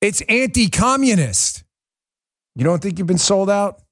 it's 0.00 0.22
anti 0.22 0.68
communist. 0.70 1.64
You 2.56 2.64
don't 2.64 2.80
think 2.80 2.98
you've 2.98 3.06
been 3.06 3.18
sold 3.18 3.50
out? 3.50 3.82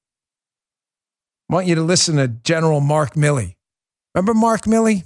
I 1.50 1.54
want 1.54 1.66
you 1.66 1.74
to 1.76 1.82
listen 1.82 2.16
to 2.16 2.28
General 2.28 2.80
Mark 2.80 3.14
Milley. 3.14 3.56
Remember 4.14 4.34
Mark 4.34 4.62
Milley? 4.62 5.04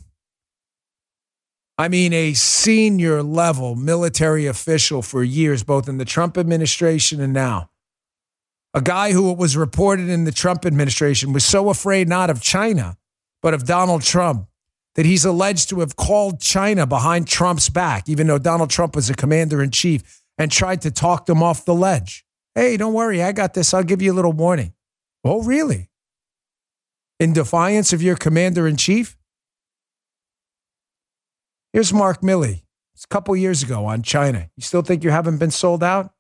I 1.79 1.89
mean, 1.89 2.13
a 2.13 2.33
senior 2.35 3.23
level 3.23 3.75
military 3.75 4.47
official 4.47 5.03
for 5.03 5.23
years, 5.23 5.63
both 5.63 5.89
in 5.89 5.99
the 5.99 6.05
Trump 6.05 6.37
administration 6.37 7.21
and 7.21 7.33
now. 7.33 7.71
A 8.75 8.81
guy 8.81 9.13
who 9.13 9.31
it 9.31 9.39
was 9.39 9.57
reported 9.57 10.09
in 10.09 10.25
the 10.25 10.33
Trump 10.33 10.65
administration 10.65 11.33
was 11.33 11.45
so 11.45 11.69
afraid 11.69 12.09
not 12.09 12.31
of 12.31 12.41
China, 12.41 12.97
but 13.43 13.55
of 13.55 13.67
Donald 13.67 14.03
Trump, 14.03 14.47
that 14.95 15.07
he's 15.07 15.25
alleged 15.25 15.71
to 15.71 15.81
have 15.81 15.97
called 15.97 16.41
China 16.41 16.87
behind 16.87 17.27
Trump's 17.27 17.69
back, 17.69 18.09
even 18.09 18.27
though 18.27 18.39
Donald 18.39 18.71
Trump 18.71 18.95
was 18.95 19.09
a 19.09 19.15
commander 19.15 19.63
in 19.63 19.71
chief, 19.71 20.23
and 20.39 20.51
tried 20.51 20.83
to 20.83 20.91
talk 20.91 21.27
them 21.27 21.43
off 21.43 21.65
the 21.65 21.75
ledge. 21.75 22.25
Hey, 22.55 22.77
don't 22.77 22.93
worry, 22.93 23.23
I 23.23 23.33
got 23.33 23.55
this. 23.55 23.73
I'll 23.73 23.83
give 23.83 24.03
you 24.03 24.13
a 24.13 24.15
little 24.15 24.33
warning. 24.33 24.75
Oh, 25.25 25.43
really? 25.43 25.89
In 27.19 27.33
defiance 27.33 27.93
of 27.93 28.03
your 28.03 28.17
commander 28.17 28.67
in 28.67 28.77
chief? 28.77 29.17
Here's 31.73 31.93
Mark 31.93 32.21
Milley. 32.21 32.63
It's 32.95 33.05
a 33.05 33.09
couple 33.09 33.35
years 33.35 33.63
ago 33.63 33.87
on 33.87 34.03
China. 34.03 34.51
You 34.57 34.63
still 34.63 34.83
think 34.83 35.05
you 35.05 35.11
haven't 35.11 35.39
been 35.39 35.51
sold 35.51 35.83
out? 35.83 36.13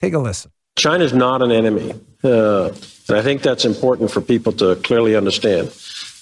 Take 0.00 0.14
a 0.14 0.18
listen. 0.18 0.52
China 0.76 1.02
is 1.04 1.12
not 1.12 1.42
an 1.42 1.50
enemy. 1.50 1.92
Uh, 2.22 2.68
and 3.08 3.16
I 3.16 3.22
think 3.22 3.42
that's 3.42 3.64
important 3.64 4.10
for 4.10 4.20
people 4.20 4.52
to 4.52 4.76
clearly 4.76 5.16
understand. 5.16 5.68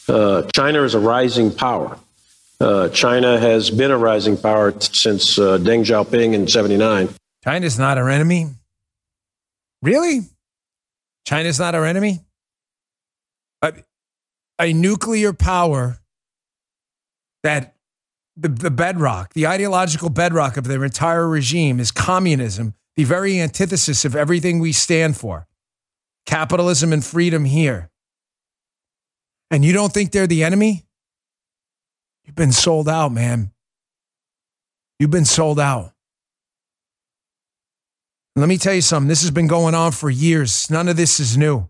Uh, 0.09 0.43
China 0.55 0.83
is 0.83 0.95
a 0.95 0.99
rising 0.99 1.55
power. 1.55 1.99
Uh, 2.61 2.89
China 2.89 3.39
has 3.39 3.71
been 3.71 3.91
a 3.91 3.99
rising 3.99 4.37
power 4.37 4.73
t- 4.73 4.89
since 4.93 5.39
uh, 5.39 5.59
Deng 5.59 5.85
Xiaoping 5.85 6.35
in 6.35 6.49
79. 6.49 7.09
China's 7.45 7.79
not 7.79 7.99
our 7.99 8.09
enemy. 8.09 8.49
Really? 9.83 10.23
China's 11.27 11.59
not 11.59 11.75
our 11.75 11.85
enemy? 11.85 12.21
A, 13.63 13.75
a 14.59 14.73
nuclear 14.73 15.33
power 15.33 15.99
that 17.43 17.77
the, 18.37 18.49
the 18.49 18.71
bedrock, 18.71 19.35
the 19.35 19.47
ideological 19.47 20.11
bedrock 20.11 20.57
of 20.57 20.65
their 20.65 20.85
entire 20.85 21.29
regime 21.29 21.79
is 21.79 21.91
communism, 21.91 22.75
the 22.97 23.05
very 23.05 23.41
antithesis 23.41 24.05
of 24.05 24.17
everything 24.17 24.59
we 24.59 24.73
stand 24.73 25.17
for 25.17 25.47
capitalism 26.27 26.93
and 26.93 27.05
freedom 27.05 27.45
here. 27.45 27.91
And 29.51 29.65
you 29.65 29.73
don't 29.73 29.93
think 29.93 30.13
they're 30.13 30.27
the 30.27 30.45
enemy? 30.45 30.85
You've 32.25 32.37
been 32.37 32.53
sold 32.53 32.89
out, 32.89 33.13
man. 33.13 33.53
You've 34.99 35.11
been 35.11 35.25
sold 35.25 35.59
out. 35.59 35.93
Let 38.37 38.49
me 38.49 38.59
tell 38.59 38.75
you 38.75 38.83
something. 38.83 39.09
This 39.09 39.23
has 39.23 39.31
been 39.31 39.47
going 39.47 39.75
on 39.75 39.93
for 39.93 40.11
years. 40.11 40.71
None 40.71 40.89
of 40.89 40.97
this 40.97 41.19
is 41.19 41.37
new. 41.37 41.69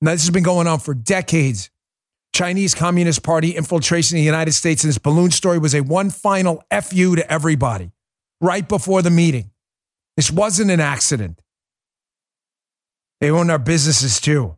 Now, 0.00 0.12
this 0.12 0.22
has 0.22 0.30
been 0.30 0.42
going 0.42 0.66
on 0.66 0.78
for 0.78 0.94
decades. 0.94 1.70
Chinese 2.32 2.74
Communist 2.74 3.22
Party 3.22 3.56
infiltration 3.56 4.16
in 4.16 4.22
the 4.22 4.26
United 4.26 4.52
States 4.52 4.84
and 4.84 4.88
this 4.90 4.98
balloon 4.98 5.30
story 5.30 5.58
was 5.58 5.74
a 5.74 5.80
one 5.80 6.10
final 6.10 6.62
FU 6.82 7.16
to 7.16 7.32
everybody 7.32 7.92
right 8.40 8.68
before 8.68 9.00
the 9.00 9.10
meeting. 9.10 9.50
This 10.16 10.30
wasn't 10.30 10.70
an 10.70 10.80
accident. 10.80 11.40
They 13.20 13.30
own 13.30 13.48
our 13.48 13.58
businesses 13.58 14.20
too. 14.20 14.56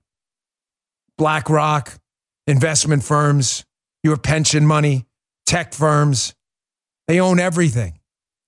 BlackRock, 1.19 1.98
investment 2.49 3.05
firms, 3.05 3.65
your 4.03 4.17
pension 4.17 4.67
money, 4.67 5.07
tech 5.47 5.73
firms. 5.75 6.35
They 7.07 7.21
own 7.21 7.39
everything. 7.39 8.01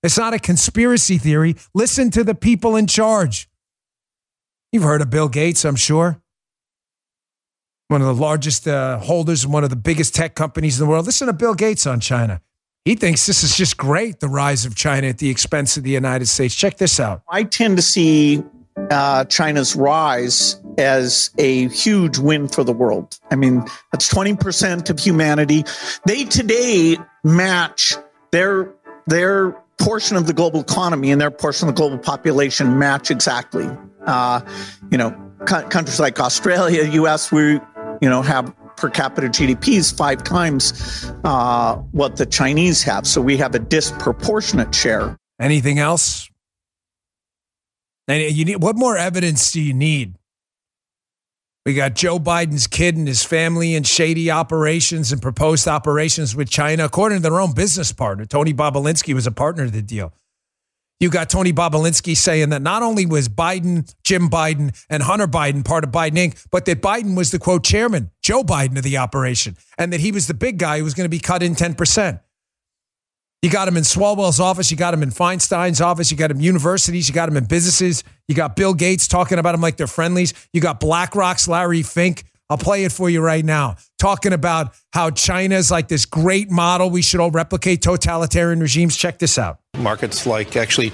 It's 0.03 0.17
not 0.17 0.33
a 0.33 0.39
conspiracy 0.39 1.17
theory. 1.17 1.55
Listen 1.73 2.09
to 2.11 2.23
the 2.23 2.35
people 2.35 2.75
in 2.75 2.87
charge. 2.87 3.47
You've 4.71 4.83
heard 4.83 5.01
of 5.01 5.09
Bill 5.09 5.29
Gates, 5.29 5.63
I'm 5.63 5.75
sure. 5.75 6.21
One 7.89 8.01
of 8.01 8.07
the 8.07 8.21
largest 8.21 8.67
uh, 8.67 8.97
holders 8.99 9.43
and 9.43 9.53
one 9.53 9.63
of 9.63 9.69
the 9.69 9.75
biggest 9.75 10.15
tech 10.15 10.33
companies 10.33 10.79
in 10.79 10.85
the 10.85 10.89
world. 10.89 11.05
Listen 11.05 11.27
to 11.27 11.33
Bill 11.33 11.53
Gates 11.53 11.85
on 11.85 11.99
China. 11.99 12.41
He 12.85 12.95
thinks 12.95 13.27
this 13.27 13.43
is 13.43 13.55
just 13.55 13.77
great, 13.77 14.21
the 14.21 14.29
rise 14.29 14.65
of 14.65 14.75
China 14.75 15.07
at 15.07 15.19
the 15.19 15.29
expense 15.29 15.77
of 15.77 15.83
the 15.83 15.91
United 15.91 16.27
States. 16.27 16.55
Check 16.55 16.77
this 16.77 16.99
out. 16.99 17.21
I 17.29 17.43
tend 17.43 17.77
to 17.77 17.83
see 17.83 18.43
uh, 18.89 19.25
China's 19.25 19.75
rise 19.75 20.61
as 20.77 21.29
a 21.37 21.67
huge 21.69 22.17
win 22.17 22.47
for 22.47 22.63
the 22.63 22.73
world. 22.73 23.19
I 23.29 23.35
mean, 23.35 23.63
that's 23.91 24.11
20% 24.11 24.89
of 24.89 24.99
humanity. 24.99 25.63
They 26.05 26.25
today 26.25 26.97
match 27.23 27.95
their 28.31 28.73
their 29.07 29.51
portion 29.79 30.15
of 30.15 30.27
the 30.27 30.33
global 30.33 30.61
economy 30.61 31.11
and 31.11 31.19
their 31.19 31.31
portion 31.31 31.67
of 31.67 31.75
the 31.75 31.79
global 31.79 31.97
population 31.97 32.77
match 32.77 33.09
exactly. 33.09 33.67
Uh, 34.05 34.41
you 34.91 34.97
know, 34.97 35.11
countries 35.45 35.99
like 35.99 36.19
Australia, 36.19 36.83
U.S., 36.83 37.31
we 37.31 37.53
you 38.01 38.09
know 38.09 38.21
have 38.21 38.53
per 38.77 38.89
capita 38.89 39.27
GDPs 39.27 39.95
five 39.95 40.23
times 40.23 41.11
uh, 41.23 41.75
what 41.91 42.17
the 42.17 42.25
Chinese 42.25 42.83
have, 42.83 43.05
so 43.05 43.21
we 43.21 43.37
have 43.37 43.53
a 43.53 43.59
disproportionate 43.59 44.73
share. 44.73 45.17
Anything 45.39 45.79
else? 45.79 46.30
And 48.07 48.35
you 48.35 48.45
need 48.45 48.61
what 48.61 48.75
more 48.75 48.97
evidence 48.97 49.51
do 49.51 49.61
you 49.61 49.73
need? 49.73 50.15
We 51.65 51.75
got 51.75 51.93
Joe 51.93 52.17
Biden's 52.17 52.65
kid 52.65 52.97
and 52.97 53.07
his 53.07 53.23
family 53.23 53.75
in 53.75 53.83
shady 53.83 54.31
operations 54.31 55.11
and 55.11 55.21
proposed 55.21 55.67
operations 55.67 56.35
with 56.35 56.49
China, 56.49 56.85
according 56.85 57.19
to 57.19 57.21
their 57.21 57.39
own 57.39 57.53
business 57.53 57.91
partner. 57.91 58.25
Tony 58.25 58.51
Bobulinski 58.51 59.13
was 59.13 59.27
a 59.27 59.31
partner 59.31 59.65
to 59.65 59.71
the 59.71 59.83
deal. 59.83 60.11
You 60.99 61.09
got 61.09 61.29
Tony 61.29 61.53
Bobulinski 61.53 62.15
saying 62.15 62.49
that 62.49 62.61
not 62.61 62.83
only 62.83 63.05
was 63.05 63.27
Biden, 63.27 63.91
Jim 64.03 64.29
Biden, 64.29 64.79
and 64.89 65.03
Hunter 65.03 65.27
Biden 65.27 65.63
part 65.63 65.83
of 65.83 65.91
Biden 65.91 66.13
Inc., 66.13 66.45
but 66.51 66.65
that 66.65 66.81
Biden 66.81 67.15
was 67.15 67.31
the 67.31 67.39
quote 67.39 67.63
chairman, 67.63 68.11
Joe 68.21 68.43
Biden 68.43 68.77
of 68.77 68.83
the 68.83 68.97
operation, 68.97 69.55
and 69.77 69.93
that 69.93 69.99
he 69.99 70.11
was 70.11 70.27
the 70.27 70.35
big 70.35 70.57
guy 70.57 70.77
who 70.77 70.83
was 70.83 70.93
going 70.93 71.05
to 71.05 71.09
be 71.09 71.19
cut 71.19 71.41
in 71.41 71.55
10%. 71.55 72.19
You 73.41 73.49
got 73.49 73.67
him 73.67 73.75
in 73.75 73.81
Swalwell's 73.81 74.39
office. 74.39 74.69
You 74.69 74.77
got 74.77 74.93
him 74.93 75.01
in 75.01 75.09
Feinstein's 75.09 75.81
office. 75.81 76.11
You 76.11 76.17
got 76.17 76.29
him 76.29 76.37
in 76.37 76.43
universities. 76.43 77.09
You 77.09 77.15
got 77.15 77.27
him 77.27 77.37
in 77.37 77.45
businesses. 77.45 78.03
You 78.27 78.35
got 78.35 78.55
Bill 78.55 78.75
Gates 78.75 79.07
talking 79.07 79.39
about 79.39 79.55
him 79.55 79.61
like 79.61 79.77
they're 79.77 79.87
friendlies. 79.87 80.35
You 80.53 80.61
got 80.61 80.79
BlackRock's 80.79 81.47
Larry 81.47 81.81
Fink. 81.81 82.23
I'll 82.51 82.57
play 82.57 82.83
it 82.83 82.91
for 82.91 83.09
you 83.09 83.19
right 83.21 83.43
now. 83.43 83.77
Talking 83.97 84.33
about 84.33 84.75
how 84.93 85.09
China 85.09 85.55
is 85.55 85.71
like 85.71 85.87
this 85.87 86.05
great 86.05 86.51
model. 86.51 86.91
We 86.91 87.01
should 87.01 87.19
all 87.19 87.31
replicate 87.31 87.81
totalitarian 87.81 88.59
regimes. 88.59 88.95
Check 88.95 89.17
this 89.17 89.39
out. 89.39 89.57
Markets 89.75 90.27
like 90.27 90.55
actually 90.55 90.91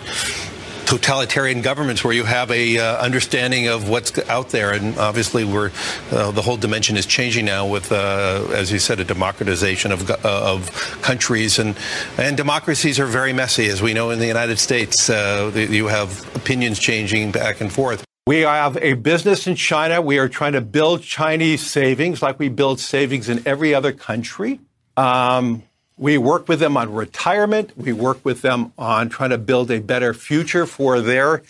totalitarian 0.87 1.61
governments 1.61 2.01
where 2.01 2.13
you 2.13 2.23
have 2.23 2.49
a 2.49 2.77
uh, 2.77 2.97
understanding 2.97 3.67
of 3.67 3.89
what's 3.89 4.17
out 4.29 4.49
there 4.49 4.71
and 4.71 4.97
obviously 4.97 5.43
we're 5.43 5.69
uh, 6.11 6.31
the 6.31 6.41
whole 6.41 6.55
dimension 6.55 6.95
is 6.95 7.05
changing 7.05 7.43
now 7.43 7.67
with 7.67 7.91
uh, 7.91 8.47
as 8.53 8.71
you 8.71 8.79
said 8.79 8.97
a 8.97 9.03
democratization 9.03 9.91
of, 9.91 10.09
uh, 10.09 10.15
of 10.23 10.71
countries 11.01 11.59
and 11.59 11.75
and 12.17 12.37
democracies 12.37 13.01
are 13.01 13.05
very 13.05 13.33
messy 13.33 13.67
as 13.67 13.81
we 13.81 13.93
know 13.93 14.11
in 14.11 14.19
the 14.19 14.25
United 14.25 14.57
States 14.57 15.09
uh, 15.09 15.51
you 15.53 15.87
have 15.87 16.25
opinions 16.37 16.79
changing 16.79 17.31
back 17.31 17.59
and 17.59 17.71
forth 17.71 18.05
we 18.25 18.41
have 18.41 18.75
a 18.81 18.91
business 18.91 19.47
in 19.47 19.55
China. 19.55 20.01
We 20.01 20.17
are 20.17 20.27
trying 20.27 20.51
to 20.51 20.59
build 20.59 21.01
Chinese 21.01 21.65
savings 21.65 22.21
like 22.21 22.37
we 22.37 22.49
build 22.49 22.81
savings 22.81 23.29
in 23.29 23.41
every 23.47 23.73
other 23.73 23.93
country. 23.93 24.59
Um, 24.97 25.63
we 25.97 26.17
work 26.17 26.47
with 26.47 26.59
them 26.59 26.77
on 26.77 26.93
retirement. 26.93 27.75
We 27.75 27.91
work 27.91 28.23
with 28.23 28.41
them 28.41 28.71
on 28.77 29.09
trying 29.09 29.31
to 29.31 29.37
build 29.37 29.71
a 29.71 29.79
better 29.79 30.13
future 30.13 30.65
for 30.65 31.01
their 31.01 31.43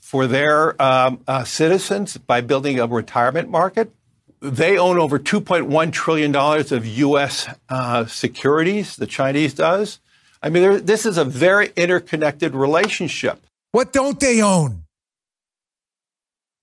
for 0.00 0.26
their 0.26 0.80
um, 0.80 1.20
uh, 1.26 1.44
citizens 1.44 2.16
by 2.16 2.40
building 2.40 2.78
a 2.78 2.86
retirement 2.86 3.50
market. 3.50 3.90
they 4.40 4.78
own 4.78 4.98
over 4.98 5.18
$2.1 5.18 5.92
trillion 5.92 6.36
of 6.36 6.86
U.S. 6.86 7.48
Uh, 7.68 8.06
securities, 8.06 8.94
the 8.94 9.06
Chinese 9.06 9.52
does. 9.54 9.98
I 10.40 10.48
mean, 10.48 10.84
this 10.84 11.06
is 11.06 11.18
a 11.18 11.24
very 11.24 11.72
interconnected 11.74 12.54
relationship. 12.54 13.44
What 13.72 13.92
don't 13.92 14.20
they 14.20 14.40
own? 14.40 14.84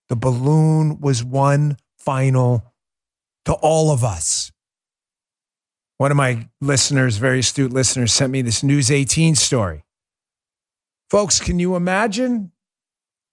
The 0.08 0.16
balloon 0.16 1.02
was 1.02 1.22
one 1.22 1.76
final 1.98 2.74
to 3.44 3.54
all 3.54 3.92
of 3.92 4.06
us. 4.06 4.53
One 5.98 6.12
of 6.12 6.18
my 6.18 6.50
listeners, 6.60 7.18
very 7.18 7.40
astute 7.40 7.72
listeners, 7.72 8.14
sent 8.14 8.32
me 8.32 8.42
this 8.42 8.64
News 8.64 8.90
18 8.92 9.36
story. 9.36 9.84
Folks, 11.10 11.40
can 11.40 11.60
you 11.60 11.76
imagine 11.76 12.52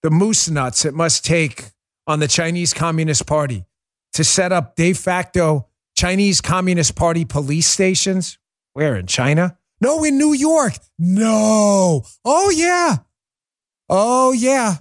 the 0.02 0.10
moose 0.10 0.48
nuts 0.50 0.84
it 0.84 0.94
must 0.94 1.24
take 1.24 1.70
on 2.06 2.20
the 2.20 2.28
Chinese 2.28 2.74
Communist 2.74 3.26
Party 3.26 3.64
to 4.12 4.24
set 4.24 4.52
up 4.52 4.76
de 4.76 4.92
facto 4.92 5.66
Chinese 5.96 6.40
Communist 6.40 6.94
Party 6.94 7.24
police 7.24 7.66
stations? 7.66 8.38
Where, 8.74 8.96
in 8.96 9.06
China? 9.06 9.56
No, 9.80 10.04
in 10.04 10.18
New 10.18 10.34
York. 10.34 10.74
No. 10.98 12.04
Oh, 12.24 12.50
yeah. 12.50 12.98
Oh, 13.88 14.32
yeah. 14.32 14.76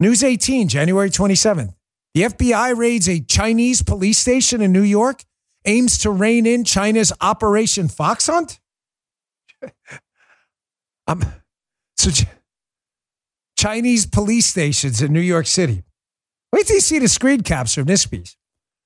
News 0.00 0.24
18, 0.24 0.68
January 0.68 1.10
27th. 1.10 1.74
The 2.14 2.22
FBI 2.22 2.76
raids 2.76 3.08
a 3.08 3.20
Chinese 3.20 3.82
police 3.82 4.18
station 4.18 4.62
in 4.62 4.72
New 4.72 4.82
York, 4.82 5.22
aims 5.66 5.98
to 5.98 6.10
rein 6.10 6.46
in 6.46 6.64
China's 6.64 7.12
Operation 7.20 7.88
Fox 7.88 8.26
Hunt. 8.28 8.60
um, 11.06 11.22
so, 11.96 12.10
Chinese 13.58 14.06
police 14.06 14.46
stations 14.46 15.02
in 15.02 15.12
New 15.12 15.20
York 15.20 15.46
City. 15.46 15.82
Wait 16.52 16.66
till 16.66 16.76
you 16.76 16.80
see 16.80 16.98
the 16.98 17.08
screen 17.08 17.42
capture 17.42 17.80
of 17.80 17.86
this 17.86 18.06
piece. 18.06 18.36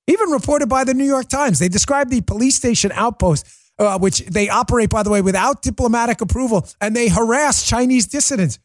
Even 0.07 0.31
reported 0.31 0.69
by 0.69 0.85
the 0.85 0.95
New 0.95 1.05
York 1.05 1.29
Times, 1.29 1.59
they 1.59 1.69
describe 1.69 2.09
the 2.09 2.21
police 2.21 2.57
station 2.57 2.91
outpost, 2.95 3.47
uh, 3.79 3.99
which 3.99 4.21
they 4.27 4.49
operate, 4.49 4.91
by 4.91 5.03
the 5.03 5.11
way, 5.11 5.21
without 5.21 5.63
diplomatic 5.63 6.21
approval, 6.21 6.67
and 6.81 6.97
they 6.97 7.09
harass 7.09 7.67
Chinese 7.67 8.07
dissidents 8.07 8.59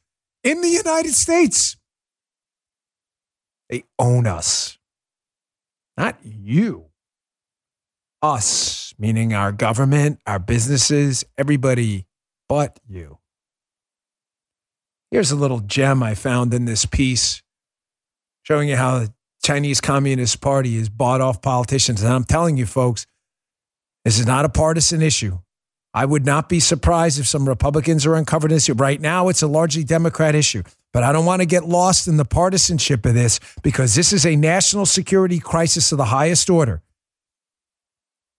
in 0.44 0.62
the 0.62 0.70
United 0.70 1.14
States. 1.14 1.78
They 3.70 3.84
own 4.00 4.28
us, 4.28 4.78
not 5.98 6.18
you. 6.24 6.86
Us, 8.26 8.96
meaning 8.98 9.36
our 9.36 9.52
government, 9.52 10.20
our 10.26 10.40
businesses, 10.40 11.24
everybody 11.38 12.08
but 12.50 12.80
you. 12.90 13.20
Here's 15.12 15.30
a 15.30 15.36
little 15.36 15.60
gem 15.60 16.02
I 16.02 16.16
found 16.16 16.52
in 16.52 16.66
this 16.66 16.88
piece 16.88 17.44
showing 18.42 18.68
you 18.68 18.78
how 18.78 18.98
the 18.98 19.14
Chinese 19.44 19.80
Communist 19.80 20.42
Party 20.42 20.76
is 20.76 20.90
bought 20.90 21.22
off 21.22 21.44
politicians. 21.44 22.02
And 22.02 22.12
I'm 22.12 22.24
telling 22.24 22.58
you, 22.58 22.66
folks, 22.66 23.06
this 24.06 24.18
is 24.18 24.26
not 24.26 24.44
a 24.44 24.50
partisan 24.50 25.04
issue. 25.04 25.38
I 25.94 26.06
would 26.06 26.26
not 26.26 26.50
be 26.50 26.60
surprised 26.60 27.20
if 27.20 27.28
some 27.28 27.48
Republicans 27.48 28.08
are 28.08 28.16
uncovering 28.16 28.56
this. 28.56 28.64
issue. 28.64 28.74
Right 28.74 29.00
now, 29.00 29.30
it's 29.30 29.44
a 29.44 29.48
largely 29.48 29.84
Democrat 29.84 30.34
issue. 30.34 30.64
But 30.94 31.04
I 31.04 31.12
don't 31.12 31.26
want 31.26 31.44
to 31.44 31.46
get 31.46 31.66
lost 31.66 32.08
in 32.08 32.18
the 32.18 32.26
partisanship 32.26 33.06
of 33.06 33.14
this 33.14 33.40
because 33.62 33.94
this 33.94 34.12
is 34.12 34.26
a 34.26 34.36
national 34.36 34.88
security 34.88 35.40
crisis 35.40 35.92
of 35.92 36.00
the 36.00 36.06
highest 36.06 36.50
order 36.50 36.82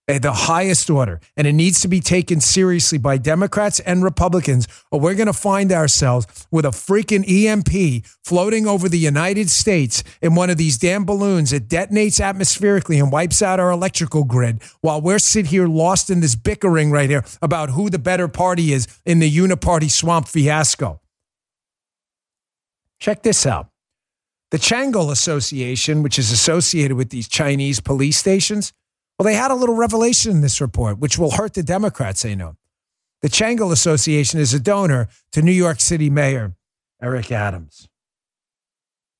Eh, 0.09 0.19
the 0.19 0.31
highest 0.31 0.89
order, 0.89 1.19
and 1.35 1.45
it 1.45 1.51
needs 1.51 1.81
to 1.81 1.87
be 1.89 1.99
taken 1.99 2.39
seriously 2.39 2.97
by 2.97 3.17
Democrats 3.17 3.81
and 3.81 4.05
Republicans, 4.05 4.65
or 4.89 5.01
we're 5.01 5.15
going 5.15 5.27
to 5.27 5.33
find 5.33 5.69
ourselves 5.69 6.47
with 6.49 6.63
a 6.63 6.69
freaking 6.69 7.27
EMP 7.27 8.05
floating 8.23 8.65
over 8.65 8.87
the 8.87 8.97
United 8.97 9.49
States 9.49 10.05
in 10.21 10.33
one 10.33 10.49
of 10.49 10.55
these 10.55 10.77
damn 10.77 11.03
balloons 11.03 11.51
that 11.51 11.67
detonates 11.67 12.21
atmospherically 12.21 12.99
and 12.99 13.11
wipes 13.11 13.41
out 13.41 13.59
our 13.59 13.69
electrical 13.69 14.23
grid 14.23 14.63
while 14.79 15.01
we're 15.01 15.19
sit 15.19 15.47
here 15.47 15.67
lost 15.67 16.09
in 16.09 16.21
this 16.21 16.35
bickering 16.35 16.89
right 16.89 17.09
here 17.09 17.25
about 17.41 17.71
who 17.71 17.89
the 17.89 17.99
better 17.99 18.29
party 18.29 18.71
is 18.71 18.87
in 19.05 19.19
the 19.19 19.29
uniparty 19.29 19.91
swamp 19.91 20.29
fiasco. 20.29 21.01
Check 23.01 23.23
this 23.23 23.45
out. 23.45 23.67
The 24.51 24.57
Changle 24.57 25.11
Association, 25.11 26.01
which 26.01 26.17
is 26.17 26.31
associated 26.31 26.95
with 26.95 27.09
these 27.09 27.27
Chinese 27.27 27.81
police 27.81 28.17
stations, 28.17 28.71
well, 29.17 29.25
they 29.25 29.33
had 29.33 29.51
a 29.51 29.55
little 29.55 29.75
revelation 29.75 30.31
in 30.31 30.41
this 30.41 30.61
report, 30.61 30.99
which 30.99 31.17
will 31.17 31.31
hurt 31.31 31.53
the 31.53 31.63
Democrats, 31.63 32.21
they 32.21 32.35
know. 32.35 32.55
The 33.21 33.29
Changle 33.29 33.71
Association 33.71 34.39
is 34.39 34.53
a 34.53 34.59
donor 34.59 35.09
to 35.31 35.41
New 35.41 35.51
York 35.51 35.79
City 35.79 36.09
Mayor 36.09 36.55
Eric 37.01 37.31
Adams. 37.31 37.89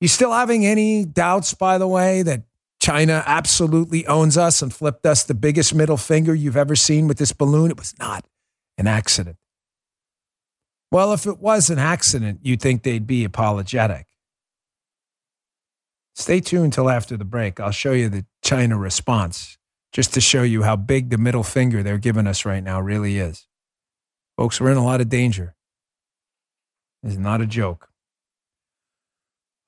You 0.00 0.06
still 0.06 0.32
having 0.32 0.64
any 0.64 1.04
doubts, 1.04 1.52
by 1.54 1.78
the 1.78 1.88
way, 1.88 2.22
that 2.22 2.44
China 2.80 3.24
absolutely 3.26 4.06
owns 4.06 4.38
us 4.38 4.62
and 4.62 4.72
flipped 4.72 5.04
us 5.04 5.24
the 5.24 5.34
biggest 5.34 5.74
middle 5.74 5.96
finger 5.96 6.32
you've 6.32 6.56
ever 6.56 6.76
seen 6.76 7.08
with 7.08 7.18
this 7.18 7.32
balloon? 7.32 7.72
It 7.72 7.76
was 7.76 7.98
not 7.98 8.24
an 8.76 8.86
accident. 8.86 9.36
Well, 10.92 11.12
if 11.12 11.26
it 11.26 11.40
was 11.40 11.70
an 11.70 11.80
accident, 11.80 12.40
you'd 12.42 12.62
think 12.62 12.84
they'd 12.84 13.06
be 13.06 13.24
apologetic. 13.24 14.06
Stay 16.14 16.40
tuned 16.40 16.66
until 16.66 16.88
after 16.88 17.16
the 17.16 17.24
break. 17.24 17.58
I'll 17.58 17.72
show 17.72 17.92
you 17.92 18.08
the 18.08 18.24
China 18.42 18.78
response 18.78 19.57
just 19.92 20.14
to 20.14 20.20
show 20.20 20.42
you 20.42 20.62
how 20.62 20.76
big 20.76 21.10
the 21.10 21.18
middle 21.18 21.42
finger 21.42 21.82
they're 21.82 21.98
giving 21.98 22.26
us 22.26 22.44
right 22.44 22.62
now 22.62 22.80
really 22.80 23.18
is. 23.18 23.46
Folks, 24.36 24.60
we're 24.60 24.70
in 24.70 24.76
a 24.76 24.84
lot 24.84 25.00
of 25.00 25.08
danger. 25.08 25.54
It's 27.02 27.16
not 27.16 27.40
a 27.40 27.46
joke. 27.46 27.88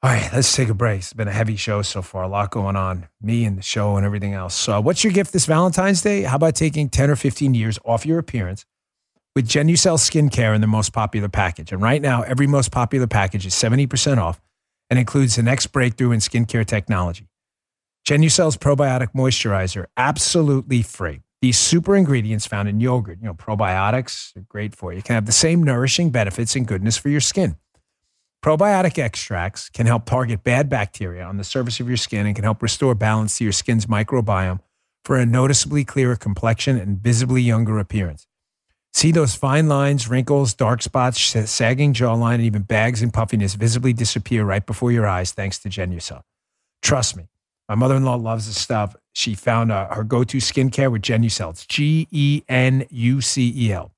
All 0.02 0.11
right, 0.11 0.30
let's 0.33 0.54
take 0.56 0.70
a 0.70 0.74
break. 0.74 1.00
It's 1.00 1.12
been 1.12 1.28
a 1.28 1.33
heavy 1.33 1.56
show 1.56 1.83
so 1.83 2.00
far, 2.00 2.22
a 2.22 2.28
lot 2.28 2.50
going 2.50 2.74
on, 2.74 3.09
me 3.20 3.44
and 3.44 3.59
the 3.59 3.62
show 3.62 3.96
and 3.96 4.06
everything 4.06 4.33
else. 4.33 4.54
So, 4.54 4.80
what's 4.80 5.04
your 5.04 5.12
gift 5.12 5.33
this 5.35 5.44
Valentine's 5.44 6.00
Day? 6.00 6.22
How 6.22 6.37
about 6.37 6.54
taking 6.54 6.88
10 6.88 7.11
or 7.11 7.16
15 7.16 7.52
years 7.52 7.78
off 7.85 8.06
your 8.06 8.18
appearance 8.18 8.64
with 9.37 9.46
Genucel 9.46 9.98
Skincare 9.98 10.54
in 10.54 10.62
their 10.62 10.68
most 10.68 10.94
popular 10.94 11.28
package? 11.28 11.70
And 11.70 11.83
right 11.83 12.00
now, 12.00 12.22
every 12.22 12.46
most 12.46 12.72
popular 12.72 13.06
package 13.06 13.44
is 13.44 13.52
70% 13.52 14.16
off 14.16 14.40
and 14.88 14.98
includes 14.98 15.37
the 15.37 15.42
next 15.42 15.66
breakthrough 15.66 16.12
in 16.12 16.20
skincare 16.20 16.64
technology. 16.64 17.29
Genucel's 18.06 18.56
probiotic 18.56 19.12
moisturizer, 19.14 19.86
absolutely 19.96 20.82
free. 20.82 21.20
These 21.42 21.58
super 21.58 21.96
ingredients 21.96 22.46
found 22.46 22.68
in 22.68 22.80
yogurt, 22.80 23.18
you 23.20 23.26
know, 23.26 23.34
probiotics 23.34 24.36
are 24.36 24.42
great 24.42 24.74
for 24.74 24.92
you, 24.92 25.00
can 25.02 25.14
have 25.14 25.26
the 25.26 25.32
same 25.32 25.62
nourishing 25.62 26.10
benefits 26.10 26.54
and 26.54 26.66
goodness 26.66 26.96
for 26.96 27.08
your 27.08 27.20
skin. 27.20 27.56
Probiotic 28.42 28.98
extracts 28.98 29.68
can 29.68 29.86
help 29.86 30.06
target 30.06 30.42
bad 30.42 30.68
bacteria 30.68 31.24
on 31.24 31.36
the 31.36 31.44
surface 31.44 31.78
of 31.78 31.88
your 31.88 31.96
skin 31.96 32.26
and 32.26 32.34
can 32.34 32.44
help 32.44 32.62
restore 32.62 32.94
balance 32.94 33.38
to 33.38 33.44
your 33.44 33.52
skin's 33.52 33.86
microbiome 33.86 34.60
for 35.04 35.16
a 35.16 35.26
noticeably 35.26 35.84
clearer 35.84 36.16
complexion 36.16 36.78
and 36.78 36.98
visibly 36.98 37.42
younger 37.42 37.78
appearance. 37.78 38.26
See 38.92 39.12
those 39.12 39.34
fine 39.34 39.68
lines, 39.68 40.08
wrinkles, 40.08 40.52
dark 40.52 40.82
spots, 40.82 41.20
sagging 41.20 41.94
jawline, 41.94 42.34
and 42.34 42.42
even 42.42 42.62
bags 42.62 43.02
and 43.02 43.12
puffiness 43.12 43.54
visibly 43.54 43.92
disappear 43.92 44.44
right 44.44 44.64
before 44.64 44.90
your 44.90 45.06
eyes 45.06 45.32
thanks 45.32 45.58
to 45.60 45.68
Genucel. 45.68 46.22
Trust 46.82 47.16
me, 47.16 47.28
my 47.70 47.76
mother 47.76 47.94
in 47.94 48.04
law 48.04 48.16
loves 48.16 48.48
this 48.48 48.61
stuff. 48.61 48.96
She 49.12 49.37
found 49.37 49.70
uh, 49.70 49.94
her 49.94 50.02
go 50.02 50.24
to 50.24 50.38
skincare 50.38 50.90
with 50.90 51.02
Genucel. 51.02 51.50
It's 51.50 51.64
G 51.64 52.09
E 52.11 52.42
N 52.48 52.85
U 52.90 53.20
C 53.20 53.54
E 53.56 53.72
L. 53.72 53.92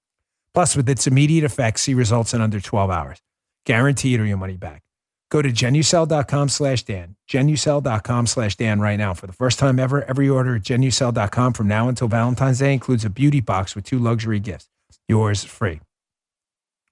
Plus, 0.52 0.76
with 0.76 0.90
its 0.90 1.06
immediate 1.06 1.42
effects, 1.42 1.80
see 1.80 1.94
results 1.94 2.34
in 2.34 2.42
under 2.42 2.60
12 2.60 2.90
hours. 2.90 3.22
Guaranteed 3.64 4.20
or 4.20 4.26
your 4.26 4.36
money 4.36 4.58
back. 4.58 4.82
Go 5.30 5.40
to 5.40 5.48
genucel.com 5.48 6.50
slash 6.50 6.82
Dan, 6.82 7.16
genucel.com 7.26 8.26
slash 8.26 8.56
Dan 8.56 8.78
right 8.78 8.96
now. 8.96 9.14
For 9.14 9.26
the 9.26 9.32
first 9.32 9.58
time 9.58 9.78
ever, 9.78 10.02
every 10.04 10.28
order 10.28 10.56
at 10.56 10.62
genucel.com 10.62 11.54
from 11.54 11.66
now 11.66 11.88
until 11.88 12.08
Valentine's 12.08 12.58
Day 12.58 12.74
includes 12.74 13.06
a 13.06 13.10
beauty 13.10 13.40
box 13.40 13.74
with 13.74 13.86
two 13.86 13.98
luxury 13.98 14.38
gifts. 14.38 14.68
Yours 15.08 15.44
free. 15.44 15.80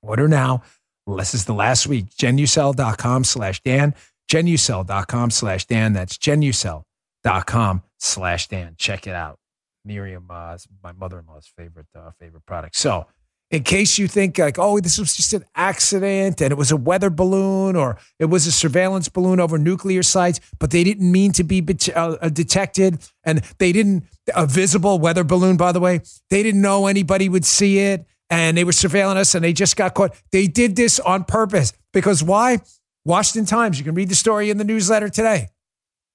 Order 0.01 0.29
now. 0.29 0.63
This 1.07 1.35
is 1.35 1.45
the 1.45 1.53
last 1.53 1.87
week. 1.87 2.07
genucel.com 2.11 3.25
slash 3.25 3.61
Dan 3.63 3.95
genucel.com 4.31 5.31
slash 5.31 5.67
Dan. 5.67 5.93
That's 5.93 6.17
genucel.com 6.17 7.83
slash 7.99 8.49
Dan. 8.49 8.75
Check 8.79 9.07
it 9.07 9.15
out. 9.15 9.39
Miriam, 9.85 10.27
uh, 10.31 10.57
my 10.83 10.93
mother-in-law's 10.93 11.51
favorite, 11.57 11.87
uh, 11.97 12.11
favorite 12.19 12.45
product. 12.47 12.77
So 12.77 13.07
in 13.51 13.65
case 13.65 13.99
you 13.99 14.07
think 14.07 14.39
like, 14.39 14.59
oh, 14.59 14.79
this 14.79 14.99
was 14.99 15.17
just 15.17 15.33
an 15.33 15.45
accident 15.57 16.41
and 16.41 16.53
it 16.53 16.57
was 16.57 16.71
a 16.71 16.77
weather 16.77 17.11
balloon 17.11 17.75
or 17.75 17.99
it 18.19 18.27
was 18.27 18.47
a 18.47 18.53
surveillance 18.53 19.09
balloon 19.09 19.41
over 19.41 19.59
nuclear 19.59 20.03
sites, 20.03 20.39
but 20.59 20.71
they 20.71 20.85
didn't 20.85 21.11
mean 21.11 21.33
to 21.33 21.43
be 21.43 21.67
uh, 21.95 22.29
detected 22.29 22.99
and 23.25 23.39
they 23.59 23.73
didn't, 23.73 24.05
a 24.37 24.47
visible 24.47 24.99
weather 24.99 25.25
balloon, 25.25 25.57
by 25.57 25.73
the 25.73 25.81
way, 25.81 26.01
they 26.29 26.43
didn't 26.43 26.63
know 26.63 26.87
anybody 26.87 27.29
would 27.29 27.45
see 27.45 27.79
it 27.81 28.07
and 28.29 28.57
they 28.57 28.65
were 28.65 28.73
surveilling 28.73 29.17
us 29.17 29.35
and 29.35 29.43
they 29.43 29.53
just 29.53 29.77
got 29.77 29.95
caught. 29.95 30.15
They 30.31 30.47
did 30.47 30.77
this 30.77 31.01
on 31.01 31.25
purpose 31.25 31.73
because 31.93 32.23
why? 32.23 32.61
Washington 33.05 33.47
Times, 33.47 33.79
you 33.79 33.85
can 33.85 33.95
read 33.95 34.09
the 34.09 34.15
story 34.15 34.51
in 34.51 34.59
the 34.59 34.65
newsletter 34.65 35.09
today. 35.09 35.49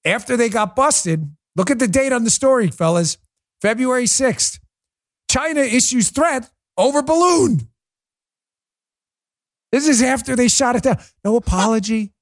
After 0.06 0.38
they 0.38 0.50
got 0.50 0.76
busted, 0.76 1.30
look 1.56 1.71
at 1.71 1.80
the 1.80 1.88
date 1.88 2.13
on 2.13 2.24
the 2.24 2.30
story, 2.30 2.69
fellas. 2.69 3.17
February 3.62 4.06
6th. 4.06 4.60
China 5.30 5.62
issues 5.62 6.12
threat 6.12 6.50
over 6.78 7.02
balloon. 7.02 7.67
This 9.71 9.88
is 9.88 10.02
after 10.02 10.36
they 10.36 10.48
shot 10.48 10.76
it 10.76 10.84
down. 10.84 10.98
No 11.24 11.36
apology. 11.36 12.13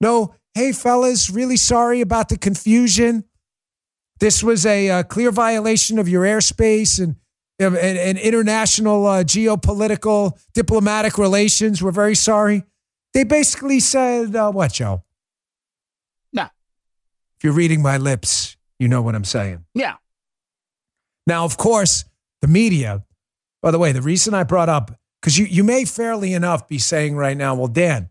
No, 0.00 0.34
hey, 0.54 0.72
fellas, 0.72 1.30
really 1.30 1.56
sorry 1.56 2.00
about 2.00 2.28
the 2.28 2.36
confusion. 2.36 3.24
This 4.18 4.42
was 4.42 4.66
a, 4.66 4.90
uh, 4.90 5.02
clear 5.04 5.30
violation 5.30 5.98
of 5.98 6.08
your 6.08 6.24
airspace 6.24 7.00
and, 7.02 7.16
and, 7.58 7.76
and 7.76 8.18
international 8.18 9.06
uh, 9.06 9.24
geopolitical 9.24 10.38
diplomatic 10.54 11.18
relations. 11.18 11.82
We're 11.82 11.92
very 11.92 12.16
sorry. 12.16 12.64
They 13.14 13.24
basically 13.24 13.80
said, 13.80 14.34
uh, 14.34 14.50
what, 14.50 14.72
Joe? 14.72 15.02
No. 16.32 16.44
If 16.44 17.44
you're 17.44 17.52
reading 17.52 17.82
my 17.82 17.98
lips, 17.98 18.56
you 18.78 18.88
know 18.88 19.02
what 19.02 19.14
I'm 19.14 19.24
saying. 19.24 19.64
Yeah. 19.74 19.96
Now, 21.26 21.44
of 21.44 21.56
course, 21.56 22.04
the 22.40 22.48
media, 22.48 23.04
by 23.60 23.70
the 23.70 23.78
way, 23.78 23.92
the 23.92 24.02
reason 24.02 24.34
I 24.34 24.44
brought 24.44 24.68
up, 24.68 24.98
because 25.20 25.38
you, 25.38 25.44
you 25.44 25.62
may 25.62 25.84
fairly 25.84 26.32
enough 26.32 26.66
be 26.66 26.78
saying 26.78 27.14
right 27.16 27.36
now, 27.36 27.54
well, 27.54 27.68
Dan, 27.68 28.08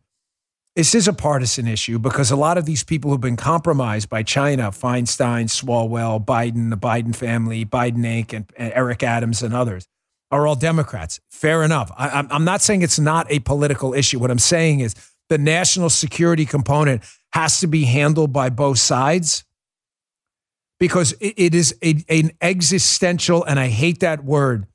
this 0.75 0.95
is 0.95 1.07
a 1.07 1.13
partisan 1.13 1.67
issue 1.67 1.99
because 1.99 2.31
a 2.31 2.37
lot 2.37 2.57
of 2.57 2.65
these 2.65 2.83
people 2.83 3.11
who've 3.11 3.19
been 3.19 3.35
compromised 3.35 4.09
by 4.09 4.23
China, 4.23 4.71
Feinstein, 4.71 5.45
Swalwell, 5.49 6.23
Biden, 6.23 6.69
the 6.69 6.77
Biden 6.77 7.13
family, 7.13 7.65
Biden 7.65 8.05
Inc., 8.05 8.31
and, 8.31 8.45
and 8.55 8.71
Eric 8.73 9.03
Adams 9.03 9.43
and 9.43 9.53
others, 9.53 9.87
are 10.31 10.47
all 10.47 10.55
Democrats. 10.55 11.19
Fair 11.29 11.63
enough. 11.63 11.91
I, 11.97 12.25
I'm 12.29 12.45
not 12.45 12.61
saying 12.61 12.81
it's 12.81 12.99
not 12.99 13.29
a 13.29 13.39
political 13.39 13.93
issue. 13.93 14.19
What 14.19 14.31
I'm 14.31 14.39
saying 14.39 14.79
is 14.79 14.95
the 15.29 15.37
national 15.37 15.89
security 15.89 16.45
component 16.45 17.03
has 17.33 17.59
to 17.59 17.67
be 17.67 17.85
handled 17.85 18.33
by 18.33 18.49
both 18.49 18.79
sides 18.79 19.43
because 20.79 21.13
it, 21.13 21.33
it 21.37 21.55
is 21.55 21.75
a, 21.83 22.03
an 22.09 22.31
existential, 22.41 23.43
and 23.43 23.59
I 23.59 23.67
hate 23.67 23.99
that 23.99 24.23
word, 24.23 24.67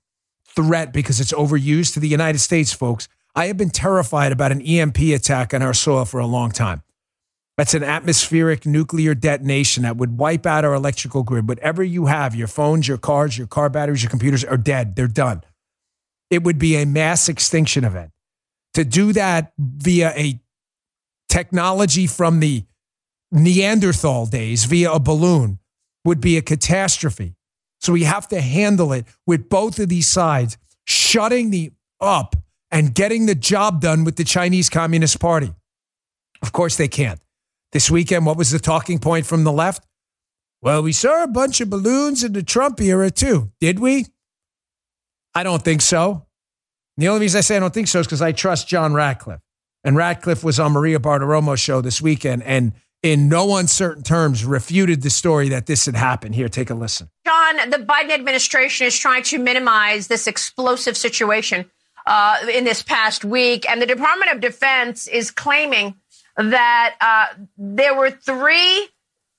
threat 0.54 0.92
because 0.92 1.20
it's 1.20 1.32
overused 1.32 1.94
to 1.94 2.00
the 2.00 2.08
United 2.08 2.38
States, 2.38 2.72
folks. 2.72 3.08
I 3.34 3.46
have 3.46 3.56
been 3.56 3.70
terrified 3.70 4.32
about 4.32 4.52
an 4.52 4.62
EMP 4.62 4.98
attack 4.98 5.52
on 5.52 5.62
our 5.62 5.74
soil 5.74 6.04
for 6.04 6.20
a 6.20 6.26
long 6.26 6.50
time. 6.52 6.82
That's 7.56 7.72
an 7.72 7.82
atmospheric 7.82 8.66
nuclear 8.66 9.14
detonation 9.14 9.84
that 9.84 9.96
would 9.96 10.18
wipe 10.18 10.44
out 10.44 10.64
our 10.64 10.74
electrical 10.74 11.22
grid. 11.22 11.48
Whatever 11.48 11.82
you 11.82 12.06
have, 12.06 12.34
your 12.34 12.48
phones, 12.48 12.86
your 12.86 12.98
cars, 12.98 13.38
your 13.38 13.46
car 13.46 13.70
batteries, 13.70 14.02
your 14.02 14.10
computers 14.10 14.44
are 14.44 14.58
dead. 14.58 14.94
They're 14.94 15.08
done. 15.08 15.42
It 16.30 16.42
would 16.42 16.58
be 16.58 16.76
a 16.76 16.84
mass 16.84 17.28
extinction 17.28 17.84
event. 17.84 18.10
To 18.74 18.84
do 18.84 19.14
that 19.14 19.52
via 19.58 20.12
a 20.16 20.38
technology 21.30 22.06
from 22.06 22.40
the 22.40 22.64
Neanderthal 23.32 24.26
days, 24.26 24.64
via 24.66 24.92
a 24.92 25.00
balloon, 25.00 25.58
would 26.04 26.20
be 26.20 26.36
a 26.36 26.42
catastrophe. 26.42 27.34
So 27.80 27.92
we 27.92 28.04
have 28.04 28.28
to 28.28 28.40
handle 28.40 28.92
it 28.92 29.06
with 29.26 29.48
both 29.48 29.78
of 29.78 29.88
these 29.88 30.06
sides, 30.06 30.58
shutting 30.84 31.50
the 31.50 31.72
up 32.00 32.36
and 32.70 32.94
getting 32.94 33.26
the 33.26 33.34
job 33.34 33.80
done 33.80 34.04
with 34.04 34.16
the 34.16 34.24
Chinese 34.24 34.68
Communist 34.68 35.18
Party. 35.20 35.54
Of 36.42 36.52
course, 36.52 36.76
they 36.76 36.88
can't. 36.88 37.20
This 37.72 37.90
weekend, 37.90 38.26
what 38.26 38.36
was 38.36 38.50
the 38.50 38.58
talking 38.58 38.98
point 38.98 39.26
from 39.26 39.44
the 39.44 39.52
left? 39.52 39.86
Well, 40.62 40.82
we 40.82 40.92
saw 40.92 41.22
a 41.22 41.28
bunch 41.28 41.60
of 41.60 41.70
balloons 41.70 42.24
in 42.24 42.32
the 42.32 42.42
Trump 42.42 42.80
era 42.80 43.10
too. 43.10 43.52
Did 43.60 43.78
we? 43.78 44.06
I 45.34 45.42
don't 45.42 45.62
think 45.62 45.82
so. 45.82 46.26
The 46.96 47.08
only 47.08 47.22
reason 47.22 47.38
I 47.38 47.42
say 47.42 47.56
I 47.56 47.60
don't 47.60 47.74
think 47.74 47.88
so 47.88 48.00
is 48.00 48.06
because 48.06 48.22
I 48.22 48.32
trust 48.32 48.68
John 48.68 48.94
Ratcliffe. 48.94 49.40
And 49.84 49.96
Ratcliffe 49.96 50.42
was 50.42 50.58
on 50.58 50.72
Maria 50.72 50.98
Bartiromo's 50.98 51.60
show 51.60 51.80
this 51.80 52.00
weekend. 52.00 52.42
And 52.44 52.72
in 53.02 53.28
no 53.28 53.56
uncertain 53.56 54.02
terms, 54.02 54.44
refuted 54.44 55.02
the 55.02 55.10
story 55.10 55.50
that 55.50 55.66
this 55.66 55.86
had 55.86 55.94
happened. 55.94 56.34
Here, 56.34 56.48
take 56.48 56.70
a 56.70 56.74
listen. 56.74 57.10
John, 57.26 57.70
the 57.70 57.78
Biden 57.78 58.10
administration 58.10 58.86
is 58.86 58.98
trying 58.98 59.22
to 59.24 59.38
minimize 59.38 60.08
this 60.08 60.26
explosive 60.26 60.96
situation 60.96 61.70
uh, 62.06 62.38
in 62.52 62.64
this 62.64 62.82
past 62.82 63.24
week, 63.24 63.68
and 63.68 63.82
the 63.82 63.86
Department 63.86 64.32
of 64.32 64.40
Defense 64.40 65.06
is 65.06 65.30
claiming 65.30 65.94
that 66.36 66.96
uh, 67.00 67.26
there 67.56 67.94
were 67.94 68.10
three 68.10 68.88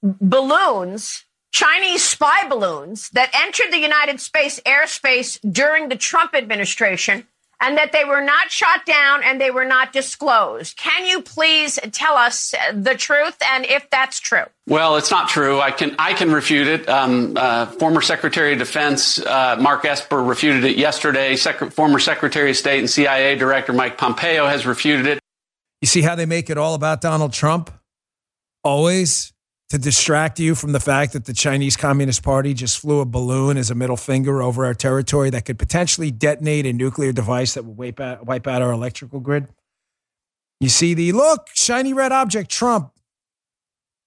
balloons, 0.02 1.26
Chinese 1.52 2.04
spy 2.04 2.48
balloons, 2.48 3.10
that 3.12 3.32
entered 3.34 3.72
the 3.72 3.80
United 3.80 4.20
States 4.20 4.60
airspace 4.66 5.40
during 5.52 5.90
the 5.90 5.96
Trump 5.96 6.34
administration 6.34 7.26
and 7.60 7.78
that 7.78 7.92
they 7.92 8.04
were 8.06 8.22
not 8.22 8.52
shot 8.52 8.86
down 8.86 9.24
and 9.24 9.42
they 9.42 9.50
were 9.50 9.66
not 9.66 9.92
disclosed. 9.92 10.78
Can 10.78 11.06
you 11.06 11.22
please 11.22 11.80
tell 11.92 12.16
us 12.16 12.54
the 12.74 12.96
truth 12.96 13.36
and 13.52 13.66
if 13.66 13.90
that's 13.90 14.20
true? 14.20 14.44
Well, 14.68 14.98
it's 14.98 15.10
not 15.10 15.30
true. 15.30 15.60
I 15.60 15.72
can 15.72 15.96
I 15.98 16.14
can 16.14 16.32
refute 16.32 16.68
it. 16.68 16.88
Um, 16.88 17.34
uh, 17.36 17.66
former 17.66 18.02
Secretary 18.02 18.54
of 18.54 18.60
Defense 18.60 19.20
uh, 19.20 19.58
Mark 19.60 19.86
Esper 19.86 20.22
refuted 20.22 20.66
it 20.66 20.78
yesterday. 20.78 21.36
Sec- 21.36 21.72
former 21.72 22.00
Secretary 22.00 22.52
of 22.52 22.58
State 22.58 22.80
and 22.80 22.90
CIA 22.90 23.36
Director 23.36 23.74
Mike 23.74 23.98
Pompeo 23.98 24.46
has 24.46 24.66
refuted 24.66 25.08
it. 25.08 25.20
You 25.82 25.88
see 25.88 26.02
how 26.02 26.16
they 26.16 26.26
make 26.26 26.50
it 26.50 26.58
all 26.58 26.74
about 26.74 27.02
Donald 27.02 27.34
Trump? 27.34 27.72
Always 28.63 29.34
to 29.70 29.78
distract 29.78 30.40
you 30.40 30.56
from 30.56 30.72
the 30.72 30.80
fact 30.80 31.13
that 31.13 31.26
the 31.26 31.34
Chinese 31.34 31.76
Communist 31.76 32.24
Party 32.24 32.54
just 32.54 32.80
flew 32.80 33.02
a 33.02 33.06
balloon 33.06 33.58
as 33.58 33.70
a 33.70 33.76
middle 33.76 33.98
finger 33.98 34.42
over 34.42 34.66
our 34.66 34.74
territory 34.74 35.30
that 35.30 35.46
could 35.46 35.60
potentially 35.60 36.10
detonate 36.10 36.66
a 36.66 36.74
nuclear 36.74 37.12
device 37.12 37.54
that 37.54 37.66
would 37.66 37.78
wipe 37.78 38.00
out, 38.00 38.26
wipe 38.26 38.48
out 38.48 38.62
our 38.62 38.72
electrical 38.72 39.20
grid. 39.20 39.48
You 40.60 40.70
see 40.70 40.94
the 40.94 41.12
look, 41.12 41.50
shiny 41.54 41.94
red 41.94 42.12
object, 42.12 42.50
Trump. 42.50 42.92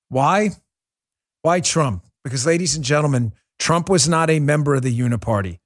Why? 0.08 0.50
Why 1.42 1.60
Trump? 1.60 2.04
Because, 2.24 2.44
ladies 2.44 2.74
and 2.74 2.84
gentlemen, 2.84 3.32
Trump 3.58 3.88
was 3.88 4.08
not 4.08 4.30
a 4.30 4.40
member 4.40 4.74
of 4.74 4.82
the 4.82 4.98
Uniparty. 4.98 5.59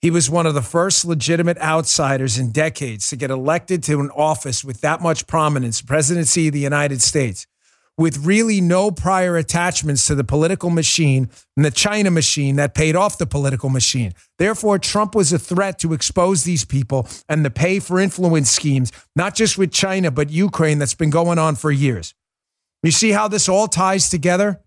He 0.00 0.10
was 0.10 0.30
one 0.30 0.46
of 0.46 0.54
the 0.54 0.62
first 0.62 1.04
legitimate 1.04 1.58
outsiders 1.58 2.38
in 2.38 2.52
decades 2.52 3.08
to 3.08 3.16
get 3.16 3.30
elected 3.30 3.82
to 3.84 4.00
an 4.00 4.10
office 4.10 4.62
with 4.62 4.80
that 4.82 5.00
much 5.00 5.26
prominence, 5.26 5.82
presidency 5.82 6.48
of 6.48 6.54
the 6.54 6.60
United 6.60 7.02
States 7.02 7.46
with 7.98 8.24
really 8.24 8.60
no 8.60 8.90
prior 8.92 9.36
attachments 9.36 10.06
to 10.06 10.14
the 10.14 10.24
political 10.24 10.70
machine 10.70 11.28
and 11.56 11.64
the 11.64 11.70
China 11.70 12.10
machine 12.10 12.56
that 12.56 12.74
paid 12.74 12.94
off 12.94 13.18
the 13.18 13.26
political 13.26 13.68
machine. 13.68 14.14
Therefore, 14.38 14.78
Trump 14.78 15.16
was 15.16 15.32
a 15.32 15.38
threat 15.38 15.80
to 15.80 15.92
expose 15.92 16.44
these 16.44 16.64
people 16.64 17.08
and 17.28 17.44
the 17.44 17.50
pay 17.50 17.80
for 17.80 17.98
influence 17.98 18.50
schemes, 18.50 18.92
not 19.16 19.34
just 19.34 19.58
with 19.58 19.72
China, 19.72 20.12
but 20.12 20.30
Ukraine 20.30 20.78
that's 20.78 20.94
been 20.94 21.10
going 21.10 21.38
on 21.38 21.56
for 21.56 21.72
years. 21.72 22.14
You 22.84 22.92
see 22.92 23.10
how 23.10 23.26
this 23.26 23.48
all 23.48 23.66
ties 23.66 24.08
together? 24.08 24.62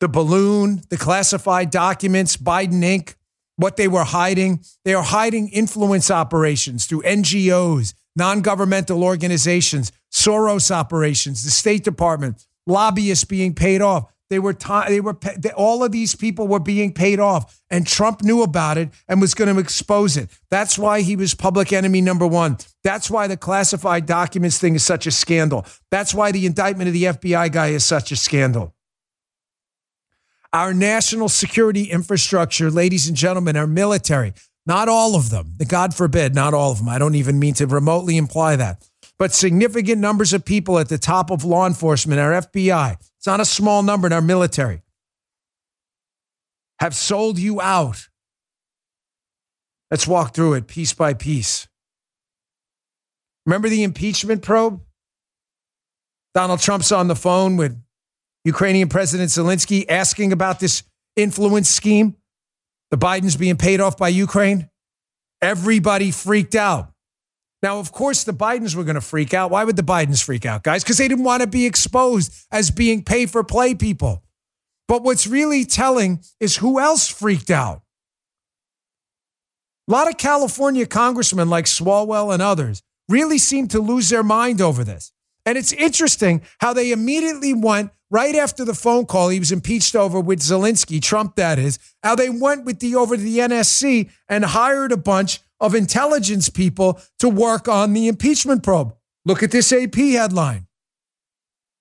The 0.00 0.08
balloon, 0.08 0.82
the 0.90 0.96
classified 0.96 1.70
documents, 1.70 2.36
Biden 2.36 2.82
Inc., 2.82 3.14
what 3.56 3.76
they 3.76 3.88
were 3.88 4.04
hiding. 4.04 4.60
They 4.84 4.94
are 4.94 5.02
hiding 5.02 5.48
influence 5.48 6.10
operations 6.10 6.86
through 6.86 7.02
NGOs, 7.02 7.94
non 8.14 8.40
governmental 8.40 9.02
organizations, 9.02 9.92
Soros 10.12 10.70
operations, 10.70 11.44
the 11.44 11.50
State 11.50 11.84
Department, 11.84 12.46
lobbyists 12.66 13.24
being 13.24 13.54
paid 13.54 13.82
off. 13.82 14.12
They 14.28 14.40
were, 14.40 14.54
t- 14.54 14.88
they 14.88 15.00
were, 15.00 15.16
they, 15.38 15.52
all 15.52 15.84
of 15.84 15.92
these 15.92 16.16
people 16.16 16.48
were 16.48 16.58
being 16.58 16.92
paid 16.92 17.20
off, 17.20 17.60
and 17.70 17.86
Trump 17.86 18.22
knew 18.22 18.42
about 18.42 18.76
it 18.76 18.88
and 19.06 19.20
was 19.20 19.34
going 19.34 19.54
to 19.54 19.60
expose 19.60 20.16
it. 20.16 20.30
That's 20.50 20.76
why 20.76 21.02
he 21.02 21.14
was 21.14 21.34
public 21.34 21.72
enemy 21.72 22.00
number 22.00 22.26
one. 22.26 22.56
That's 22.82 23.08
why 23.08 23.28
the 23.28 23.36
classified 23.36 24.04
documents 24.06 24.58
thing 24.58 24.74
is 24.74 24.84
such 24.84 25.06
a 25.06 25.12
scandal. 25.12 25.64
That's 25.92 26.12
why 26.12 26.32
the 26.32 26.44
indictment 26.44 26.88
of 26.88 26.94
the 26.94 27.04
FBI 27.04 27.52
guy 27.52 27.68
is 27.68 27.84
such 27.84 28.10
a 28.10 28.16
scandal. 28.16 28.74
Our 30.52 30.72
national 30.72 31.28
security 31.28 31.84
infrastructure, 31.84 32.70
ladies 32.70 33.08
and 33.08 33.16
gentlemen, 33.16 33.56
our 33.56 33.66
military, 33.66 34.32
not 34.66 34.88
all 34.88 35.14
of 35.14 35.30
them, 35.30 35.56
God 35.68 35.94
forbid, 35.94 36.34
not 36.34 36.54
all 36.54 36.72
of 36.72 36.78
them. 36.78 36.88
I 36.88 36.98
don't 36.98 37.14
even 37.14 37.38
mean 37.38 37.54
to 37.54 37.66
remotely 37.66 38.16
imply 38.16 38.56
that 38.56 38.82
but 39.18 39.32
significant 39.32 40.00
numbers 40.00 40.32
of 40.32 40.44
people 40.44 40.78
at 40.78 40.88
the 40.88 40.98
top 40.98 41.30
of 41.30 41.44
law 41.44 41.66
enforcement, 41.66 42.20
our 42.20 42.32
FBI, 42.32 42.96
it's 43.16 43.26
not 43.26 43.40
a 43.40 43.44
small 43.44 43.82
number 43.82 44.06
in 44.06 44.12
our 44.12 44.20
military, 44.20 44.82
have 46.80 46.94
sold 46.94 47.38
you 47.38 47.60
out. 47.60 48.08
Let's 49.90 50.06
walk 50.06 50.34
through 50.34 50.54
it 50.54 50.66
piece 50.66 50.92
by 50.92 51.14
piece. 51.14 51.68
Remember 53.46 53.68
the 53.68 53.84
impeachment 53.84 54.42
probe? 54.42 54.82
Donald 56.34 56.60
Trump's 56.60 56.92
on 56.92 57.08
the 57.08 57.16
phone 57.16 57.56
with 57.56 57.80
Ukrainian 58.46 58.88
President 58.88 59.28
Zelensky 59.28 59.84
asking 59.88 60.32
about 60.32 60.60
this 60.60 60.84
influence 61.16 61.68
scheme. 61.68 62.14
The 62.92 62.96
Bidens 62.96 63.36
being 63.36 63.56
paid 63.56 63.80
off 63.80 63.96
by 63.96 64.08
Ukraine. 64.08 64.70
Everybody 65.42 66.12
freaked 66.12 66.54
out. 66.54 66.92
Now, 67.60 67.80
of 67.80 67.90
course, 67.90 68.22
the 68.22 68.32
Bidens 68.32 68.76
were 68.76 68.84
going 68.84 68.94
to 68.94 69.00
freak 69.00 69.34
out. 69.34 69.50
Why 69.50 69.64
would 69.64 69.74
the 69.74 69.82
Bidens 69.82 70.22
freak 70.22 70.46
out, 70.46 70.62
guys? 70.62 70.84
Because 70.84 70.98
they 70.98 71.08
didn't 71.08 71.24
want 71.24 71.40
to 71.40 71.48
be 71.48 71.66
exposed 71.66 72.32
as 72.52 72.70
being 72.70 73.02
pay 73.02 73.26
for 73.26 73.42
play 73.42 73.74
people. 73.74 74.22
But 74.86 75.02
what's 75.02 75.26
really 75.26 75.64
telling 75.64 76.20
is 76.38 76.58
who 76.58 76.78
else 76.78 77.08
freaked 77.08 77.50
out. 77.50 77.82
A 79.88 79.92
lot 79.92 80.08
of 80.08 80.18
California 80.18 80.86
congressmen 80.86 81.50
like 81.50 81.64
Swalwell 81.64 82.32
and 82.32 82.40
others 82.40 82.80
really 83.08 83.38
seem 83.38 83.66
to 83.68 83.80
lose 83.80 84.08
their 84.08 84.22
mind 84.22 84.60
over 84.60 84.84
this. 84.84 85.10
And 85.44 85.58
it's 85.58 85.72
interesting 85.72 86.42
how 86.60 86.72
they 86.72 86.92
immediately 86.92 87.52
went 87.52 87.90
right 88.16 88.34
after 88.34 88.64
the 88.64 88.72
phone 88.72 89.04
call 89.04 89.28
he 89.28 89.38
was 89.38 89.52
impeached 89.52 89.94
over 89.94 90.18
with 90.18 90.40
Zelensky, 90.40 91.02
Trump 91.02 91.36
that 91.36 91.58
is, 91.58 91.78
how 92.02 92.14
they 92.14 92.30
went 92.30 92.64
with 92.64 92.78
the 92.78 92.94
over 92.94 93.14
to 93.14 93.22
the 93.22 93.40
NSC 93.40 94.10
and 94.26 94.42
hired 94.42 94.90
a 94.90 94.96
bunch 94.96 95.40
of 95.60 95.74
intelligence 95.74 96.48
people 96.48 96.98
to 97.18 97.28
work 97.28 97.68
on 97.68 97.92
the 97.92 98.08
impeachment 98.08 98.62
probe. 98.62 98.94
Look 99.26 99.42
at 99.42 99.50
this 99.50 99.70
AP 99.70 99.96
headline. 99.96 100.66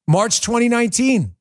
March 0.09 0.41
2019. 0.41 1.33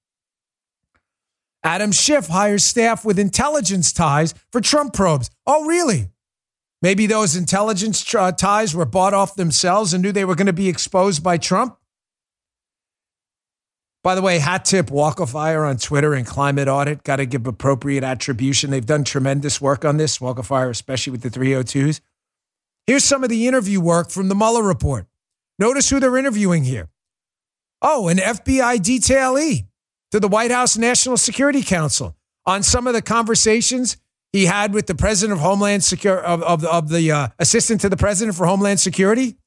Adam 1.64 1.90
Schiff 1.90 2.28
hires 2.28 2.62
staff 2.62 3.04
with 3.04 3.18
intelligence 3.18 3.92
ties 3.92 4.32
for 4.52 4.60
Trump 4.60 4.94
probes. 4.94 5.28
Oh, 5.44 5.64
really? 5.64 6.10
Maybe 6.82 7.08
those 7.08 7.34
intelligence 7.34 8.14
uh, 8.14 8.30
ties 8.30 8.76
were 8.76 8.84
bought 8.84 9.12
off 9.12 9.34
themselves 9.34 9.92
and 9.92 10.04
knew 10.04 10.12
they 10.12 10.24
were 10.24 10.36
going 10.36 10.46
to 10.46 10.52
be 10.52 10.68
exposed 10.68 11.24
by 11.24 11.36
Trump? 11.36 11.78
By 14.04 14.14
the 14.14 14.20
way, 14.20 14.38
hat 14.38 14.66
tip 14.66 14.88
Walkafyre 14.88 15.66
on 15.66 15.78
Twitter 15.78 16.12
and 16.12 16.26
Climate 16.26 16.68
Audit. 16.68 17.02
Got 17.04 17.16
to 17.16 17.26
give 17.26 17.46
appropriate 17.46 18.04
attribution. 18.04 18.70
They've 18.70 18.84
done 18.84 19.02
tremendous 19.02 19.62
work 19.62 19.82
on 19.82 19.96
this, 19.96 20.18
Walkafyre, 20.18 20.68
especially 20.68 21.12
with 21.12 21.22
the 21.22 21.30
302s. 21.30 22.02
Here's 22.86 23.02
some 23.02 23.24
of 23.24 23.30
the 23.30 23.48
interview 23.48 23.80
work 23.80 24.10
from 24.10 24.28
the 24.28 24.34
Mueller 24.34 24.62
report. 24.62 25.06
Notice 25.58 25.88
who 25.88 26.00
they're 26.00 26.18
interviewing 26.18 26.64
here. 26.64 26.90
Oh, 27.80 28.08
an 28.08 28.18
FBI 28.18 28.76
detailee 28.76 29.68
to 30.10 30.20
the 30.20 30.28
White 30.28 30.50
House 30.50 30.76
National 30.76 31.16
Security 31.16 31.62
Council 31.62 32.14
on 32.44 32.62
some 32.62 32.86
of 32.86 32.92
the 32.92 33.00
conversations 33.00 33.96
he 34.34 34.44
had 34.44 34.74
with 34.74 34.86
the 34.86 34.94
president 34.94 35.38
of 35.38 35.42
Homeland 35.42 35.82
Security, 35.82 36.26
of, 36.26 36.42
of, 36.42 36.62
of 36.64 36.90
the 36.90 37.10
uh, 37.10 37.28
assistant 37.38 37.80
to 37.80 37.88
the 37.88 37.96
president 37.96 38.36
for 38.36 38.46
Homeland 38.46 38.80
Security. 38.80 39.38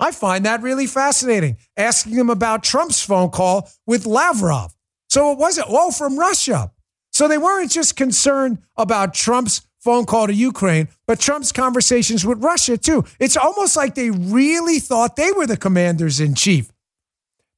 I 0.00 0.10
find 0.10 0.44
that 0.44 0.62
really 0.62 0.86
fascinating. 0.86 1.56
Asking 1.76 2.14
him 2.14 2.30
about 2.30 2.62
Trump's 2.62 3.02
phone 3.02 3.30
call 3.30 3.70
with 3.86 4.06
Lavrov. 4.06 4.74
So 5.08 5.32
it 5.32 5.38
wasn't, 5.38 5.68
all 5.68 5.92
from 5.92 6.18
Russia. 6.18 6.72
So 7.12 7.28
they 7.28 7.38
weren't 7.38 7.70
just 7.70 7.96
concerned 7.96 8.58
about 8.76 9.14
Trump's 9.14 9.62
phone 9.78 10.06
call 10.06 10.26
to 10.26 10.34
Ukraine, 10.34 10.88
but 11.06 11.20
Trump's 11.20 11.52
conversations 11.52 12.24
with 12.24 12.42
Russia 12.42 12.76
too. 12.76 13.04
It's 13.20 13.36
almost 13.36 13.76
like 13.76 13.94
they 13.94 14.10
really 14.10 14.78
thought 14.80 15.14
they 15.14 15.30
were 15.30 15.46
the 15.46 15.56
commanders 15.56 16.20
in 16.20 16.34
chief. 16.34 16.72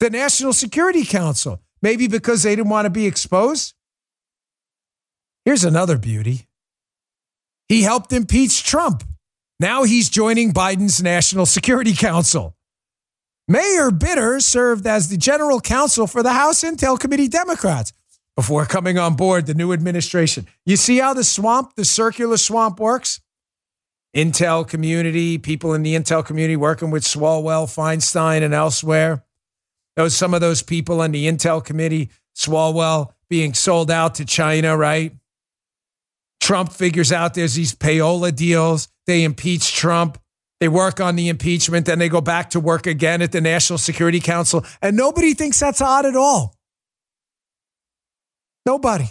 The 0.01 0.11
National 0.11 0.53
Security 0.53 1.05
Council, 1.05 1.63
maybe 1.81 2.09
because 2.09 2.43
they 2.43 2.55
didn't 2.55 2.69
want 2.69 2.85
to 2.85 2.91
be 2.91 3.07
exposed. 3.07 3.75
Here's 5.45 5.65
another 5.65 5.97
beauty. 5.97 6.49
He 7.69 7.83
helped 7.83 8.13
impeach 8.13 8.65
Trump. 8.65 9.05
Now 9.59 9.85
he's 9.85 10.11
joining 10.11 10.53
Biden's 10.53 11.03
National 11.03 11.47
Security 11.47 11.95
Council. 11.95 12.55
Maher 13.49 13.91
Bitar 13.91 14.43
served 14.43 14.87
as 14.87 15.09
the 15.09 15.17
general 15.17 15.61
counsel 15.61 16.07
for 16.07 16.23
the 16.23 16.33
House 16.33 16.63
Intel 16.63 16.99
Committee 17.01 17.29
Democrats 17.29 17.95
before 18.35 18.67
coming 18.67 18.99
on 18.99 19.15
board 19.15 19.47
the 19.47 19.55
new 19.55 19.73
administration. 19.73 20.47
You 20.67 20.77
see 20.77 20.99
how 20.99 21.15
the 21.15 21.25
swamp, 21.25 21.75
the 21.75 21.87
circular 21.87 22.37
swamp 22.37 22.79
works? 22.79 23.21
Intel 24.15 24.69
community, 24.69 25.39
people 25.39 25.73
in 25.73 25.83
the 25.83 25.95
Intel 25.95 26.25
community 26.25 26.57
working 26.57 26.91
with 26.91 27.05
Swalwell, 27.05 27.67
Feinstein, 27.67 28.43
and 28.43 28.53
elsewhere. 28.53 29.25
Those 29.95 30.15
some 30.15 30.35
of 30.35 30.43
those 30.43 30.63
people 30.63 31.01
on 31.01 31.13
the 31.13 31.27
Intel 31.27 31.65
committee, 31.65 32.11
Swalwell 32.35 33.13
being 33.31 33.55
sold 33.55 33.91
out 33.91 34.17
to 34.17 34.27
China, 34.27 34.77
right? 34.77 35.15
Trump 36.47 36.73
figures 36.73 37.11
out 37.11 37.35
there's 37.35 37.55
these 37.55 37.75
payola 37.75 38.33
deals. 38.33 38.87
They 39.09 39.25
impeach 39.25 39.75
Trump. 39.75 40.17
They 40.61 40.69
work 40.69 41.01
on 41.01 41.17
the 41.17 41.29
impeachment. 41.29 41.87
Then 41.87 41.99
they 41.99 42.09
go 42.09 42.21
back 42.21 42.51
to 42.51 42.61
work 42.61 42.87
again 42.87 43.21
at 43.21 43.33
the 43.33 43.41
National 43.41 43.81
Security 43.81 44.21
Council. 44.21 44.65
And 44.81 44.97
nobody 44.97 45.35
thinks 45.35 45.59
that's 45.59 45.81
odd 45.81 46.07
at 46.07 46.15
all. 46.15 46.55
Nobody. 48.65 49.07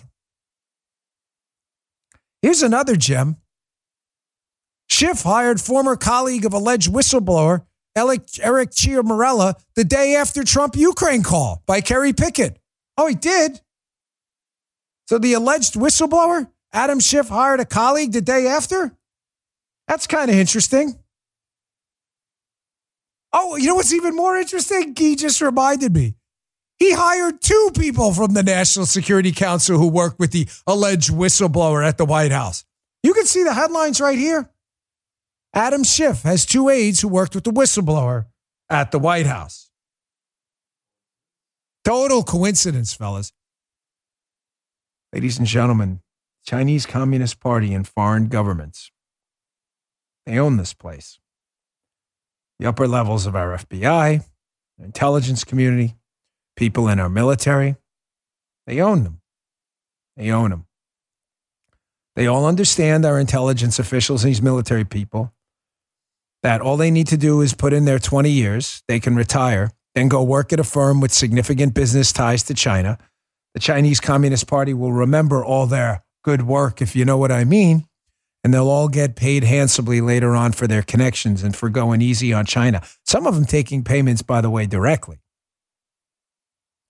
Here's 2.41 2.63
another 2.63 2.95
gem. 2.95 3.35
Schiff 4.87 5.23
hired 5.23 5.59
former 5.59 5.97
colleague 5.97 6.45
of 6.45 6.53
alleged 6.53 6.89
whistleblower 6.89 7.65
Eric, 7.97 8.27
Ciaramella 8.27 9.55
the 9.75 9.83
day 9.83 10.15
after 10.15 10.45
Trump 10.45 10.77
Ukraine 10.77 11.21
call 11.21 11.63
by 11.65 11.81
Kerry 11.81 12.13
Picket. 12.13 12.59
Oh, 12.97 13.07
he 13.07 13.15
did. 13.15 13.59
So 15.09 15.17
the 15.17 15.33
alleged 15.33 15.73
whistleblower 15.73 16.47
Adam 16.75 16.99
Schiff 16.99 17.29
hired 17.29 17.61
a 17.61 17.65
colleague 17.65 18.11
the 18.11 18.19
day 18.19 18.47
after? 18.47 18.93
That's 19.87 20.07
kind 20.07 20.29
of 20.29 20.35
interesting. 20.35 20.99
Oh, 23.31 23.55
you 23.55 23.67
know 23.67 23.75
what's 23.75 23.93
even 23.93 24.13
more 24.13 24.37
interesting? 24.37 24.93
He 24.97 25.15
just 25.15 25.39
reminded 25.39 25.93
me. 25.93 26.15
He 26.77 26.91
hired 26.91 27.41
two 27.41 27.71
people 27.77 28.13
from 28.13 28.33
the 28.33 28.43
National 28.43 28.85
Security 28.85 29.31
Council 29.31 29.77
who 29.77 29.87
worked 29.87 30.19
with 30.19 30.31
the 30.31 30.49
alleged 30.67 31.11
whistleblower 31.11 31.87
at 31.87 31.97
the 31.97 32.05
White 32.05 32.33
House. 32.33 32.65
You 33.03 33.13
can 33.13 33.25
see 33.25 33.43
the 33.43 33.53
headlines 33.53 34.01
right 34.01 34.17
here. 34.17 34.49
Adam 35.53 35.85
Schiff 35.85 36.23
has 36.23 36.45
two 36.45 36.67
aides 36.67 36.99
who 36.99 37.07
worked 37.07 37.35
with 37.35 37.45
the 37.45 37.51
whistleblower 37.51 38.25
at 38.69 38.91
the 38.91 38.99
White 38.99 39.27
House. 39.27 39.69
Total 41.85 42.21
coincidence, 42.21 42.93
fellas. 42.93 43.31
Ladies 45.13 45.37
and 45.37 45.47
gentlemen, 45.47 46.01
Chinese 46.45 46.85
Communist 46.85 47.39
Party 47.39 47.73
and 47.73 47.87
foreign 47.87 48.27
governments. 48.27 48.91
They 50.25 50.37
own 50.37 50.57
this 50.57 50.73
place. 50.73 51.19
The 52.59 52.67
upper 52.67 52.87
levels 52.87 53.25
of 53.25 53.35
our 53.35 53.57
FBI, 53.57 54.23
intelligence 54.79 55.43
community, 55.43 55.95
people 56.55 56.87
in 56.87 56.99
our 56.99 57.09
military, 57.09 57.75
they 58.67 58.79
own 58.79 59.03
them. 59.03 59.21
They 60.15 60.29
own 60.29 60.51
them. 60.51 60.67
They 62.15 62.27
all 62.27 62.45
understand 62.45 63.05
our 63.05 63.19
intelligence 63.19 63.79
officials 63.79 64.23
these 64.23 64.41
military 64.41 64.85
people 64.85 65.33
that 66.43 66.61
all 66.61 66.77
they 66.77 66.91
need 66.91 67.07
to 67.07 67.17
do 67.17 67.41
is 67.41 67.55
put 67.55 67.73
in 67.73 67.85
their 67.85 67.97
20 67.97 68.29
years, 68.29 68.83
they 68.87 68.99
can 68.99 69.15
retire, 69.15 69.71
then 69.95 70.07
go 70.07 70.21
work 70.21 70.53
at 70.53 70.59
a 70.59 70.63
firm 70.63 71.01
with 71.01 71.11
significant 71.11 71.73
business 71.73 72.13
ties 72.13 72.43
to 72.43 72.53
China. 72.53 72.99
The 73.55 73.59
Chinese 73.59 73.99
Communist 73.99 74.47
Party 74.47 74.73
will 74.73 74.93
remember 74.93 75.43
all 75.43 75.65
their 75.65 76.04
good 76.25 76.41
work, 76.41 76.81
if 76.81 76.95
you 76.95 77.05
know 77.05 77.17
what 77.17 77.31
I 77.31 77.43
mean. 77.43 77.85
And 78.43 78.51
they'll 78.53 78.67
all 78.67 78.89
get 78.89 79.15
paid 79.15 79.43
handsomely 79.43 80.01
later 80.01 80.35
on 80.35 80.51
for 80.53 80.65
their 80.67 80.81
connections 80.81 81.43
and 81.43 81.55
for 81.55 81.69
going 81.69 82.01
easy 82.01 82.33
on 82.33 82.45
China. 82.45 82.81
Some 83.03 83.27
of 83.27 83.35
them 83.35 83.45
taking 83.45 83.83
payments, 83.83 84.23
by 84.23 84.41
the 84.41 84.49
way, 84.49 84.65
directly, 84.65 85.19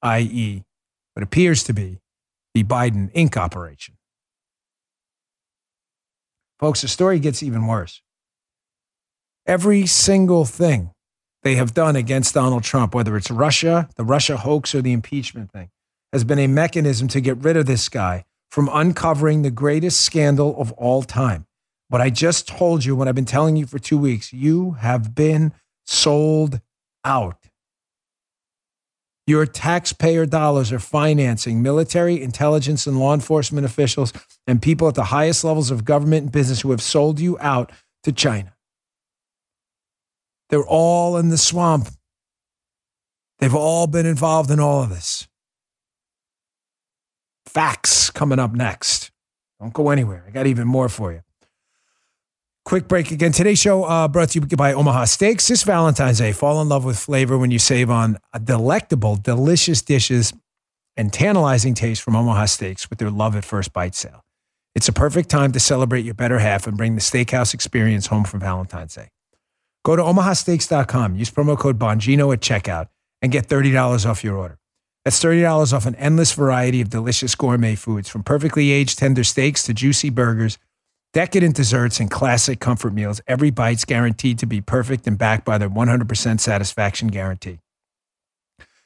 i.e., 0.02 0.64
what 1.14 1.24
appears 1.24 1.64
to 1.66 1.74
be 1.74 2.00
the 2.54 2.64
Biden 2.64 3.12
Inc. 3.14 3.36
operation. 3.36 3.96
Folks, 6.58 6.82
the 6.82 6.88
story 6.88 7.20
gets 7.20 7.44
even 7.44 7.68
worse. 7.68 8.02
Every 9.46 9.86
single 9.86 10.46
thing 10.46 10.92
they 11.44 11.56
have 11.56 11.74
done 11.74 11.98
against 11.98 12.34
Donald 12.34 12.64
Trump, 12.64 12.96
whether 12.96 13.18
it's 13.18 13.30
Russia, 13.30 13.90
the 13.98 14.06
Russia 14.06 14.38
hoax, 14.38 14.74
or 14.74 14.82
the 14.82 14.94
impeachment 14.94 15.52
thing, 15.52 15.70
has 16.14 16.24
been 16.24 16.40
a 16.40 16.48
mechanism 16.48 17.10
to 17.10 17.20
get 17.20 17.38
rid 17.38 17.58
of 17.58 17.66
this 17.66 17.90
guy 17.90 18.24
from 18.56 18.70
uncovering 18.72 19.42
the 19.42 19.52
greatest 19.52 20.00
scandal 20.00 20.56
of 20.58 20.72
all 20.78 21.04
time. 21.04 21.46
What 21.90 22.00
I 22.00 22.10
just 22.10 22.48
told 22.48 22.86
you, 22.86 22.96
what 22.96 23.06
I've 23.06 23.14
been 23.14 23.26
telling 23.26 23.58
you 23.58 23.66
for 23.66 23.80
two 23.80 23.98
weeks, 23.98 24.32
you 24.32 24.78
have 24.80 25.14
been 25.14 25.52
sold 25.86 26.62
out. 27.04 27.50
Your 29.28 29.46
taxpayer 29.46 30.26
dollars 30.26 30.72
are 30.72 30.80
financing 30.80 31.62
military, 31.62 32.22
intelligence, 32.22 32.88
and 32.88 32.98
law 32.98 33.14
enforcement 33.14 33.66
officials 33.66 34.14
and 34.48 34.62
people 34.62 34.88
at 34.88 34.96
the 34.96 35.04
highest 35.04 35.44
levels 35.44 35.70
of 35.70 35.84
government 35.84 36.24
and 36.24 36.32
business 36.32 36.62
who 36.62 36.72
have 36.72 36.82
sold 36.82 37.20
you 37.20 37.38
out 37.42 37.74
to 38.04 38.14
China. 38.14 38.56
They're 40.50 40.64
all 40.64 41.18
in 41.18 41.28
the 41.28 41.38
swamp. 41.38 41.90
They've 43.40 43.54
all 43.54 43.86
been 43.88 44.06
involved 44.06 44.50
in 44.50 44.62
all 44.62 44.82
of 44.82 44.92
this. 44.92 45.28
Facts 47.56 48.10
coming 48.10 48.38
up 48.38 48.52
next. 48.52 49.12
Don't 49.62 49.74
go 49.74 49.90
anywhere. 49.90 50.26
I 50.28 50.32
got 50.32 50.46
even 50.46 50.68
more 50.68 50.90
for 50.90 51.14
you. 51.14 51.22
Quick 52.66 52.90
break 52.90 53.12
again. 53.12 53.32
Today's 53.32 53.60
show 53.60 53.86
uh, 53.86 54.10
brought 54.10 54.32
to 54.32 54.42
you 54.42 54.58
by 54.58 54.74
Omaha 54.74 55.06
Steaks. 55.06 55.48
This 55.48 55.64
Valentine's 55.64 56.18
Day, 56.18 56.34
fall 56.34 56.62
in 56.62 56.68
love 56.68 56.84
with 56.84 57.00
flavor 57.00 57.38
when 57.38 57.52
you 57.52 57.60
save 57.60 57.90
on 57.90 58.18
delectable, 58.44 59.16
delicious 59.16 59.82
dishes 59.82 60.34
and 60.98 61.14
tantalizing 61.14 61.76
taste 61.76 62.02
from 62.02 62.18
Omaha 62.18 62.48
Steaks 62.48 62.90
with 62.90 63.00
their 63.00 63.10
Love 63.10 63.38
at 63.38 63.46
First 63.46 63.72
Bite 63.72 63.96
sale. 63.96 64.26
It's 64.76 64.90
a 64.90 64.94
perfect 64.94 65.30
time 65.30 65.54
to 65.54 65.60
celebrate 65.62 66.04
your 66.04 66.14
better 66.14 66.40
half 66.40 66.68
and 66.68 66.76
bring 66.76 66.96
the 66.96 67.02
steakhouse 67.02 67.54
experience 67.54 68.08
home 68.08 68.26
for 68.26 68.38
Valentine's 68.38 68.96
Day. 68.96 69.08
Go 69.86 69.96
to 69.96 70.04
omahasteaks.com, 70.04 71.16
use 71.16 71.32
promo 71.32 71.58
code 71.58 71.80
Bongino 71.80 72.34
at 72.34 72.42
checkout, 72.42 72.90
and 73.22 73.32
get 73.32 73.48
$30 73.48 74.06
off 74.06 74.26
your 74.26 74.36
order. 74.36 74.58
That's 75.06 75.24
$30 75.24 75.72
off 75.72 75.86
an 75.86 75.94
endless 75.96 76.34
variety 76.34 76.82
of 76.82 76.90
delicious 76.90 77.36
gourmet 77.36 77.76
foods, 77.76 78.10
from 78.10 78.24
perfectly 78.24 78.72
aged 78.72 78.98
tender 78.98 79.24
steaks 79.24 79.62
to 79.64 79.74
juicy 79.74 80.10
burgers, 80.10 80.58
decadent 81.14 81.56
desserts, 81.56 82.00
and 82.00 82.10
classic 82.10 82.60
comfort 82.60 82.92
meals. 82.92 83.22
Every 83.28 83.52
bite's 83.52 83.86
guaranteed 83.86 84.40
to 84.40 84.48
be 84.48 84.62
perfect 84.62 85.06
and 85.06 85.16
backed 85.16 85.46
by 85.46 85.60
their 85.60 85.70
100% 85.70 86.40
satisfaction 86.40 87.10
guarantee. 87.10 87.60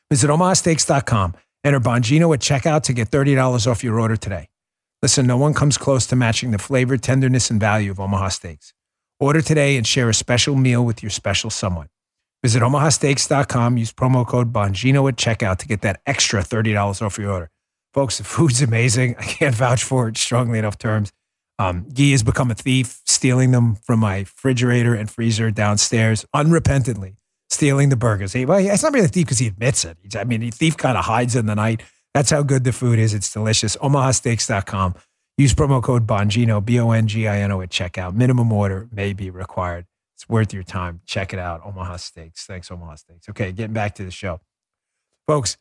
Visit 0.09 0.29
omahasteaks.com. 0.29 1.35
Enter 1.63 1.79
Bongino 1.79 2.33
at 2.33 2.41
checkout 2.41 2.83
to 2.83 2.93
get 2.93 3.09
$30 3.11 3.65
off 3.65 3.83
your 3.83 3.99
order 3.99 4.17
today. 4.17 4.49
Listen, 5.01 5.25
no 5.25 5.37
one 5.37 5.53
comes 5.53 5.77
close 5.77 6.05
to 6.07 6.17
matching 6.17 6.51
the 6.51 6.57
flavor, 6.57 6.97
tenderness, 6.97 7.49
and 7.49 7.61
value 7.61 7.91
of 7.91 7.99
Omaha 7.99 8.27
Steaks. 8.29 8.73
Order 9.21 9.41
today 9.41 9.77
and 9.77 9.87
share 9.87 10.09
a 10.09 10.13
special 10.13 10.55
meal 10.55 10.83
with 10.83 11.01
your 11.01 11.09
special 11.09 11.49
someone. 11.49 11.87
Visit 12.43 12.61
omahasteaks.com. 12.61 13.77
Use 13.77 13.91
promo 13.91 14.25
code 14.25 14.53
Bongino 14.53 15.09
at 15.09 15.17
checkout 15.17 15.57
to 15.57 15.67
get 15.67 15.81
that 15.81 16.01
extra 16.05 16.41
$30 16.41 17.01
off 17.01 17.17
your 17.17 17.31
order. 17.31 17.49
Folks, 17.93 18.17
the 18.17 18.23
food's 18.23 18.61
amazing. 18.61 19.15
I 19.17 19.23
can't 19.23 19.55
vouch 19.55 19.83
for 19.83 20.07
it 20.07 20.17
strongly 20.17 20.59
enough 20.59 20.77
terms. 20.77 21.11
Um, 21.57 21.87
Guy 21.93 22.11
has 22.11 22.23
become 22.23 22.49
a 22.51 22.55
thief, 22.55 23.01
stealing 23.05 23.51
them 23.51 23.75
from 23.75 23.99
my 23.99 24.19
refrigerator 24.19 24.95
and 24.95 25.09
freezer 25.09 25.51
downstairs 25.51 26.25
unrepentantly, 26.33 27.15
stealing 27.49 27.89
the 27.89 27.97
burgers. 27.97 28.31
He, 28.31 28.45
well, 28.45 28.59
it's 28.59 28.83
not 28.83 28.93
really 28.93 29.05
a 29.05 29.09
thief 29.09 29.25
because 29.25 29.39
he 29.39 29.47
admits 29.47 29.83
it. 29.83 29.97
I 30.15 30.23
mean, 30.23 30.39
the 30.39 30.51
thief 30.51 30.77
kind 30.77 30.97
of 30.97 31.05
hides 31.05 31.35
in 31.35 31.47
the 31.47 31.55
night. 31.55 31.83
That's 32.13 32.29
how 32.29 32.43
good 32.43 32.63
the 32.63 32.71
food 32.71 32.97
is. 32.97 33.13
It's 33.13 33.31
delicious. 33.31 33.75
OmahaSteaks.com. 33.77 34.95
Use 35.37 35.53
promo 35.53 35.83
code 35.83 36.07
Bongino, 36.07 36.63
B 36.63 36.79
O 36.79 36.91
N 36.91 37.07
G 37.07 37.27
I 37.27 37.39
N 37.39 37.51
O 37.51 37.61
at 37.61 37.69
checkout. 37.69 38.13
Minimum 38.13 38.51
order 38.51 38.87
may 38.91 39.13
be 39.13 39.29
required. 39.29 39.85
It's 40.19 40.27
worth 40.27 40.53
your 40.53 40.63
time. 40.63 40.99
Check 41.05 41.31
it 41.31 41.39
out. 41.39 41.61
Omaha 41.65 41.95
Steaks. 41.95 42.43
Thanks, 42.45 42.69
Omaha 42.69 42.95
Steaks. 42.95 43.29
Okay, 43.29 43.53
getting 43.53 43.71
back 43.71 43.95
to 43.95 44.03
the 44.03 44.11
show. 44.11 44.41
Folks, 45.25 45.55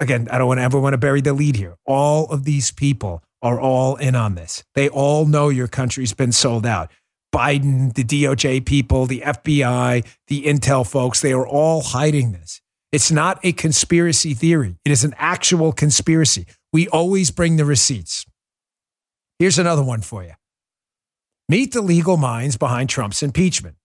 again, 0.00 0.26
I 0.30 0.38
don't 0.38 0.48
want 0.48 0.56
to 0.56 0.64
ever 0.64 0.80
want 0.80 0.94
to 0.94 0.98
bury 0.98 1.20
the 1.20 1.34
lead 1.34 1.54
here. 1.54 1.76
All 1.84 2.24
of 2.30 2.44
these 2.44 2.70
people 2.70 3.22
are 3.42 3.60
all 3.60 3.96
in 3.96 4.16
on 4.16 4.36
this. 4.36 4.64
They 4.74 4.88
all 4.88 5.26
know 5.26 5.50
your 5.50 5.68
country's 5.68 6.14
been 6.14 6.32
sold 6.32 6.64
out. 6.64 6.90
Biden, 7.30 7.92
the 7.92 8.02
DOJ 8.02 8.64
people, 8.64 9.04
the 9.04 9.20
FBI, 9.20 10.06
the 10.28 10.44
intel 10.44 10.90
folks, 10.90 11.20
they 11.20 11.34
are 11.34 11.46
all 11.46 11.82
hiding 11.82 12.32
this. 12.32 12.62
It's 12.92 13.12
not 13.12 13.38
a 13.42 13.52
conspiracy 13.52 14.32
theory. 14.32 14.76
It 14.82 14.92
is 14.92 15.04
an 15.04 15.14
actual 15.18 15.72
conspiracy. 15.72 16.46
We 16.72 16.88
always 16.88 17.30
bring 17.30 17.56
the 17.56 17.66
receipts. 17.66 18.24
Here's 19.38 19.58
another 19.58 19.84
one 19.84 20.00
for 20.00 20.24
you. 20.24 20.32
Meet 21.50 21.72
the 21.72 21.82
legal 21.82 22.16
minds 22.16 22.56
behind 22.56 22.88
Trump's 22.88 23.22
impeachment. 23.22 23.76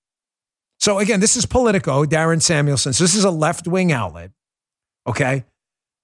So 0.79 0.99
again, 0.99 1.19
this 1.19 1.37
is 1.37 1.45
Politico, 1.45 2.05
Darren 2.05 2.41
Samuelsohn. 2.41 2.93
So 2.93 3.03
this 3.03 3.15
is 3.15 3.23
a 3.23 3.31
left-wing 3.31 3.91
outlet. 3.91 4.31
Okay. 5.07 5.45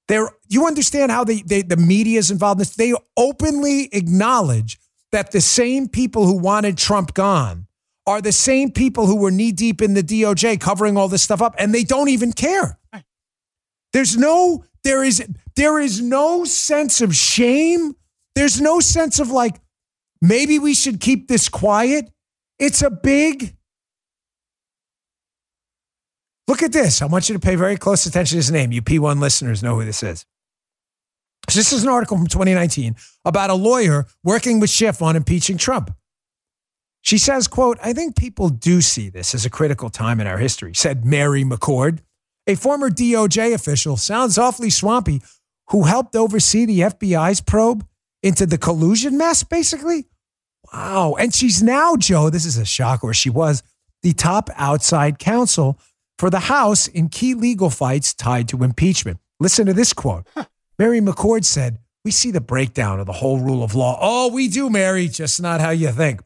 They're, 0.08 0.30
you 0.50 0.66
understand 0.66 1.12
how 1.12 1.24
they, 1.24 1.42
they, 1.42 1.62
the 1.62 1.78
media 1.78 2.20
is 2.20 2.32
involved 2.32 2.58
in 2.58 2.62
this? 2.62 2.76
They 2.76 2.94
openly 3.16 3.90
acknowledge 3.94 4.80
that 5.12 5.32
the 5.32 5.42
same 5.42 5.88
people 5.88 6.26
who 6.26 6.38
wanted 6.38 6.78
Trump 6.78 7.14
gone 7.14 7.68
are 8.08 8.22
the 8.22 8.32
same 8.32 8.72
people 8.72 9.06
who 9.06 9.16
were 9.16 9.32
knee 9.32 9.52
deep 9.52 9.82
in 9.82 9.94
the 9.94 10.02
DOJ 10.02 10.60
covering 10.60 10.98
all 10.98 11.08
this 11.08 11.22
stuff 11.22 11.42
up, 11.42 11.56
and 11.58 11.74
they 11.74 11.84
don't 11.84 12.10
even 12.10 12.34
care. 12.34 12.80
There's 13.94 14.18
no, 14.18 14.66
there 14.84 15.04
is, 15.04 15.24
there 15.56 15.80
is 15.80 16.02
no 16.02 16.44
sense 16.46 17.02
of 17.02 17.16
shame. 17.16 17.94
There's 18.36 18.60
no 18.60 18.80
sense 18.80 19.20
of 19.20 19.30
like, 19.30 19.60
maybe 20.22 20.60
we 20.60 20.74
should 20.74 21.00
keep 21.00 21.28
this 21.28 21.50
quiet. 21.50 22.10
It's 22.58 22.82
a 22.82 22.90
big 22.90 23.56
Look 26.52 26.64
at 26.64 26.74
this. 26.74 27.02
I 27.02 27.06
want 27.06 27.30
you 27.30 27.34
to 27.34 27.40
pay 27.40 27.56
very 27.56 27.78
close 27.78 28.06
attention 28.06 28.36
to 28.36 28.40
his 28.40 28.52
name. 28.52 28.74
You 28.74 28.82
P1 28.82 29.22
listeners 29.22 29.64
know 29.64 29.76
who 29.76 29.86
this 29.86 30.04
is. 30.04 30.26
So 31.50 31.58
this 31.58 31.72
is 31.72 31.84
an 31.84 31.88
article 31.88 32.18
from 32.18 32.28
2019 32.28 32.98
about 33.24 33.50
a 33.50 33.54
lawyer 33.54 34.06
working 34.22 34.60
with 34.60 34.70
Schiff 34.70 35.02
on 35.02 35.16
impeaching 35.16 35.58
Trump. 35.58 35.96
She 37.04 37.18
says, 37.18 37.48
quote, 37.48 37.78
I 37.82 37.94
think 37.94 38.18
people 38.18 38.50
do 38.50 38.82
see 38.82 39.08
this 39.08 39.34
as 39.34 39.46
a 39.46 39.50
critical 39.50 39.90
time 39.90 40.20
in 40.20 40.28
our 40.28 40.40
history, 40.40 40.74
said 40.76 41.06
Mary 41.06 41.46
McCord, 41.46 42.00
a 42.46 42.56
former 42.56 42.90
DOJ 42.90 43.54
official, 43.54 43.96
sounds 43.96 44.38
awfully 44.38 44.70
swampy, 44.70 45.22
who 45.70 45.84
helped 45.84 46.18
oversee 46.18 46.66
the 46.66 46.82
FBI's 46.82 47.40
probe 47.40 47.88
into 48.22 48.46
the 48.46 48.58
collusion 48.58 49.18
mess, 49.18 49.42
basically. 49.42 50.10
Wow. 50.74 51.16
And 51.18 51.34
she's 51.34 51.64
now, 51.64 51.96
Joe, 51.96 52.30
this 52.30 52.46
is 52.46 52.58
a 52.58 52.66
shock, 52.66 53.06
or 53.06 53.14
she 53.14 53.30
was 53.30 53.64
the 54.04 54.12
top 54.12 54.50
outside 54.58 55.18
counsel 55.18 55.80
for 56.22 56.30
the 56.30 56.42
House 56.42 56.88
in 56.88 57.10
key 57.10 57.34
legal 57.34 57.72
fights 57.72 58.14
tied 58.14 58.48
to 58.50 58.64
impeachment. 58.64 59.18
Listen 59.40 59.66
to 59.66 59.74
this 59.74 59.92
quote. 59.92 60.28
Mary 60.78 61.02
McCord 61.02 61.44
said, 61.44 61.80
We 62.06 62.12
see 62.12 62.30
the 62.30 62.40
breakdown 62.40 63.00
of 63.00 63.08
the 63.08 63.12
whole 63.14 63.40
rule 63.40 63.64
of 63.64 63.74
law. 63.74 63.98
Oh, 64.00 64.32
we 64.32 64.48
do, 64.48 64.70
Mary, 64.70 65.08
just 65.08 65.42
not 65.42 65.62
how 65.62 65.72
you 65.72 65.92
think. 65.92 66.22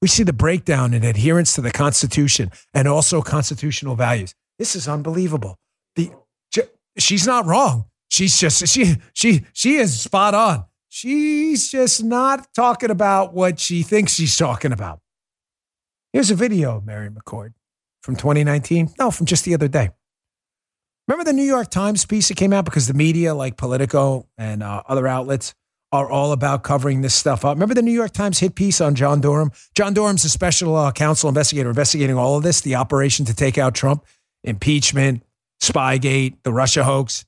We 0.00 0.06
see 0.06 0.22
the 0.22 0.32
breakdown 0.32 0.94
in 0.94 1.02
adherence 1.02 1.52
to 1.56 1.62
the 1.62 1.72
Constitution 1.72 2.52
and 2.72 2.86
also 2.86 3.22
constitutional 3.22 3.96
values. 3.96 4.36
This 4.56 4.76
is 4.76 4.86
unbelievable. 4.86 5.58
The 5.96 6.12
she's 6.96 7.26
not 7.26 7.44
wrong. 7.44 7.86
She's 8.08 8.38
just 8.38 8.68
she 8.68 8.98
she 9.14 9.46
she 9.52 9.78
is 9.78 9.98
spot 9.98 10.32
on. 10.32 10.64
She's 10.90 11.72
just 11.72 12.04
not 12.04 12.54
talking 12.54 12.90
about 12.90 13.34
what 13.34 13.58
she 13.58 13.82
thinks 13.82 14.12
she's 14.14 14.36
talking 14.36 14.70
about. 14.70 15.00
Here's 16.12 16.30
a 16.30 16.36
video 16.36 16.76
of 16.76 16.86
Mary 16.86 17.10
McCord 17.10 17.54
from 18.02 18.16
2019? 18.16 18.94
No, 18.98 19.10
from 19.10 19.26
just 19.26 19.44
the 19.44 19.54
other 19.54 19.68
day. 19.68 19.90
Remember 21.08 21.24
the 21.24 21.32
New 21.32 21.44
York 21.44 21.70
Times 21.70 22.04
piece 22.06 22.28
that 22.28 22.36
came 22.36 22.52
out 22.52 22.64
because 22.64 22.86
the 22.86 22.94
media, 22.94 23.34
like 23.34 23.56
Politico 23.56 24.28
and 24.38 24.62
uh, 24.62 24.82
other 24.86 25.08
outlets, 25.08 25.54
are 25.92 26.08
all 26.08 26.30
about 26.30 26.62
covering 26.62 27.00
this 27.00 27.14
stuff 27.14 27.44
up. 27.44 27.56
Remember 27.56 27.74
the 27.74 27.82
New 27.82 27.90
York 27.90 28.12
Times 28.12 28.38
hit 28.38 28.54
piece 28.54 28.80
on 28.80 28.94
John 28.94 29.20
Durham? 29.20 29.50
John 29.74 29.92
Durham's 29.92 30.24
a 30.24 30.28
special 30.28 30.76
uh, 30.76 30.92
counsel 30.92 31.28
investigator 31.28 31.68
investigating 31.68 32.16
all 32.16 32.36
of 32.36 32.44
this, 32.44 32.60
the 32.60 32.76
operation 32.76 33.26
to 33.26 33.34
take 33.34 33.58
out 33.58 33.74
Trump, 33.74 34.04
impeachment, 34.44 35.24
Spygate, 35.60 36.36
the 36.44 36.52
Russia 36.52 36.84
hoax. 36.84 37.24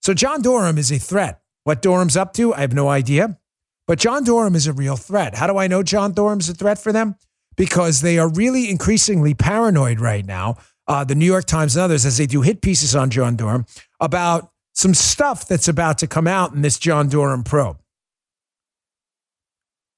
So 0.00 0.14
John 0.14 0.42
Durham 0.42 0.78
is 0.78 0.90
a 0.90 0.98
threat. 0.98 1.40
What 1.62 1.80
Durham's 1.80 2.16
up 2.16 2.32
to, 2.34 2.52
I 2.52 2.60
have 2.62 2.74
no 2.74 2.88
idea. 2.88 3.38
But 3.86 4.00
John 4.00 4.24
Durham 4.24 4.56
is 4.56 4.66
a 4.66 4.72
real 4.72 4.96
threat. 4.96 5.36
How 5.36 5.46
do 5.46 5.56
I 5.56 5.68
know 5.68 5.82
John 5.82 6.12
Durham's 6.12 6.48
a 6.48 6.54
threat 6.54 6.78
for 6.78 6.92
them? 6.92 7.14
Because 7.56 8.00
they 8.00 8.18
are 8.18 8.28
really 8.28 8.70
increasingly 8.70 9.34
paranoid 9.34 10.00
right 10.00 10.24
now. 10.24 10.56
Uh, 10.86 11.04
the 11.04 11.14
New 11.14 11.26
York 11.26 11.44
Times 11.44 11.76
and 11.76 11.82
others, 11.82 12.04
as 12.04 12.18
they 12.18 12.26
do 12.26 12.42
hit 12.42 12.60
pieces 12.60 12.96
on 12.96 13.08
John 13.10 13.36
Durham 13.36 13.66
about 14.00 14.50
some 14.74 14.94
stuff 14.94 15.46
that's 15.46 15.68
about 15.68 15.98
to 15.98 16.06
come 16.06 16.26
out 16.26 16.54
in 16.54 16.62
this 16.62 16.78
John 16.78 17.08
Durham 17.08 17.44
probe. 17.44 17.78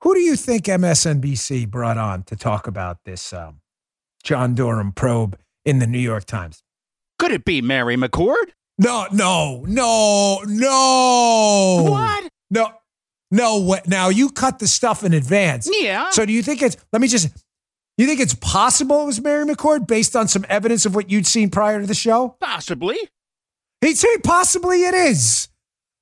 Who 0.02 0.14
do 0.14 0.20
you 0.20 0.36
think 0.36 0.64
MSNBC 0.64 1.70
brought 1.70 1.96
on 1.96 2.24
to 2.24 2.36
talk 2.36 2.66
about 2.66 2.98
this 3.04 3.32
um, 3.32 3.60
John 4.22 4.54
Durham 4.54 4.92
probe 4.92 5.38
in 5.64 5.78
the 5.78 5.86
New 5.86 5.98
York 5.98 6.26
Times? 6.26 6.62
Could 7.18 7.32
it 7.32 7.44
be 7.46 7.62
Mary 7.62 7.96
McCord? 7.96 8.52
No, 8.76 9.06
no, 9.12 9.64
no, 9.66 10.42
no. 10.46 11.86
What? 11.88 12.28
No, 12.50 12.72
no. 13.30 13.56
What? 13.58 13.86
Now 13.86 14.08
you 14.08 14.30
cut 14.30 14.58
the 14.58 14.66
stuff 14.66 15.04
in 15.04 15.14
advance. 15.14 15.70
Yeah. 15.72 16.10
So 16.10 16.26
do 16.26 16.32
you 16.32 16.42
think 16.42 16.60
it's? 16.60 16.76
Let 16.92 17.00
me 17.00 17.08
just 17.08 17.28
you 18.02 18.06
think 18.08 18.20
it's 18.20 18.34
possible 18.34 19.02
it 19.02 19.06
was 19.06 19.20
Mary 19.20 19.44
McCord 19.44 19.86
based 19.86 20.16
on 20.16 20.26
some 20.26 20.44
evidence 20.48 20.84
of 20.84 20.94
what 20.94 21.10
you'd 21.10 21.26
seen 21.26 21.50
prior 21.50 21.80
to 21.80 21.86
the 21.86 21.94
show? 21.94 22.36
Possibly. 22.40 22.98
He'd 23.80 23.96
say 23.96 24.16
possibly 24.18 24.84
it 24.84 24.94
is. 24.94 25.48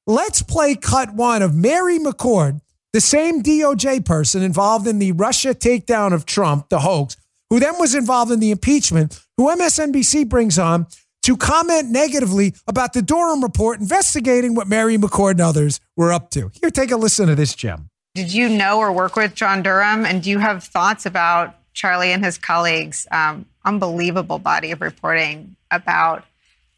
Let's 0.06 0.42
play 0.42 0.74
cut 0.74 1.14
one 1.14 1.42
of 1.42 1.54
Mary 1.54 1.98
McCord, 1.98 2.60
the 2.92 3.00
same 3.00 3.42
DOJ 3.42 4.04
person 4.04 4.42
involved 4.42 4.86
in 4.86 4.98
the 4.98 5.12
Russia 5.12 5.54
takedown 5.54 6.12
of 6.12 6.26
Trump, 6.26 6.68
the 6.70 6.80
hoax, 6.80 7.16
who 7.50 7.60
then 7.60 7.78
was 7.78 7.94
involved 7.94 8.32
in 8.32 8.40
the 8.40 8.50
impeachment, 8.50 9.20
who 9.36 9.54
MSNBC 9.54 10.28
brings 10.28 10.58
on 10.58 10.86
to 11.22 11.36
comment 11.36 11.90
negatively 11.90 12.54
about 12.66 12.94
the 12.94 13.02
Durham 13.02 13.42
report 13.42 13.80
investigating 13.80 14.54
what 14.54 14.66
Mary 14.66 14.96
McCord 14.96 15.32
and 15.32 15.40
others 15.40 15.80
were 15.96 16.12
up 16.12 16.30
to. 16.30 16.50
Here, 16.60 16.70
take 16.70 16.90
a 16.90 16.96
listen 16.96 17.28
to 17.28 17.34
this 17.34 17.54
gem. 17.54 17.90
Did 18.14 18.32
you 18.32 18.48
know 18.48 18.78
or 18.78 18.92
work 18.92 19.16
with 19.16 19.34
John 19.34 19.62
Durham? 19.62 20.04
And 20.04 20.22
do 20.22 20.30
you 20.30 20.38
have 20.38 20.64
thoughts 20.64 21.06
about 21.06 21.54
Charlie 21.74 22.12
and 22.12 22.24
his 22.24 22.38
colleagues' 22.38 23.06
um, 23.10 23.46
unbelievable 23.64 24.38
body 24.38 24.70
of 24.70 24.80
reporting 24.80 25.56
about 25.70 26.24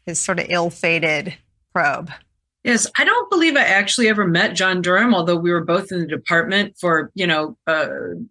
his 0.05 0.19
sort 0.19 0.39
of 0.39 0.45
ill 0.49 0.69
fated 0.69 1.35
probe. 1.73 2.11
Yes, 2.63 2.87
I 2.97 3.05
don't 3.05 3.29
believe 3.29 3.55
I 3.55 3.61
actually 3.61 4.07
ever 4.07 4.25
met 4.25 4.55
John 4.55 4.81
Durham, 4.81 5.13
although 5.13 5.35
we 5.35 5.51
were 5.51 5.63
both 5.63 5.91
in 5.91 5.99
the 5.99 6.07
department 6.07 6.75
for, 6.79 7.11
you 7.13 7.27
know, 7.27 7.55
uh, 7.67 7.87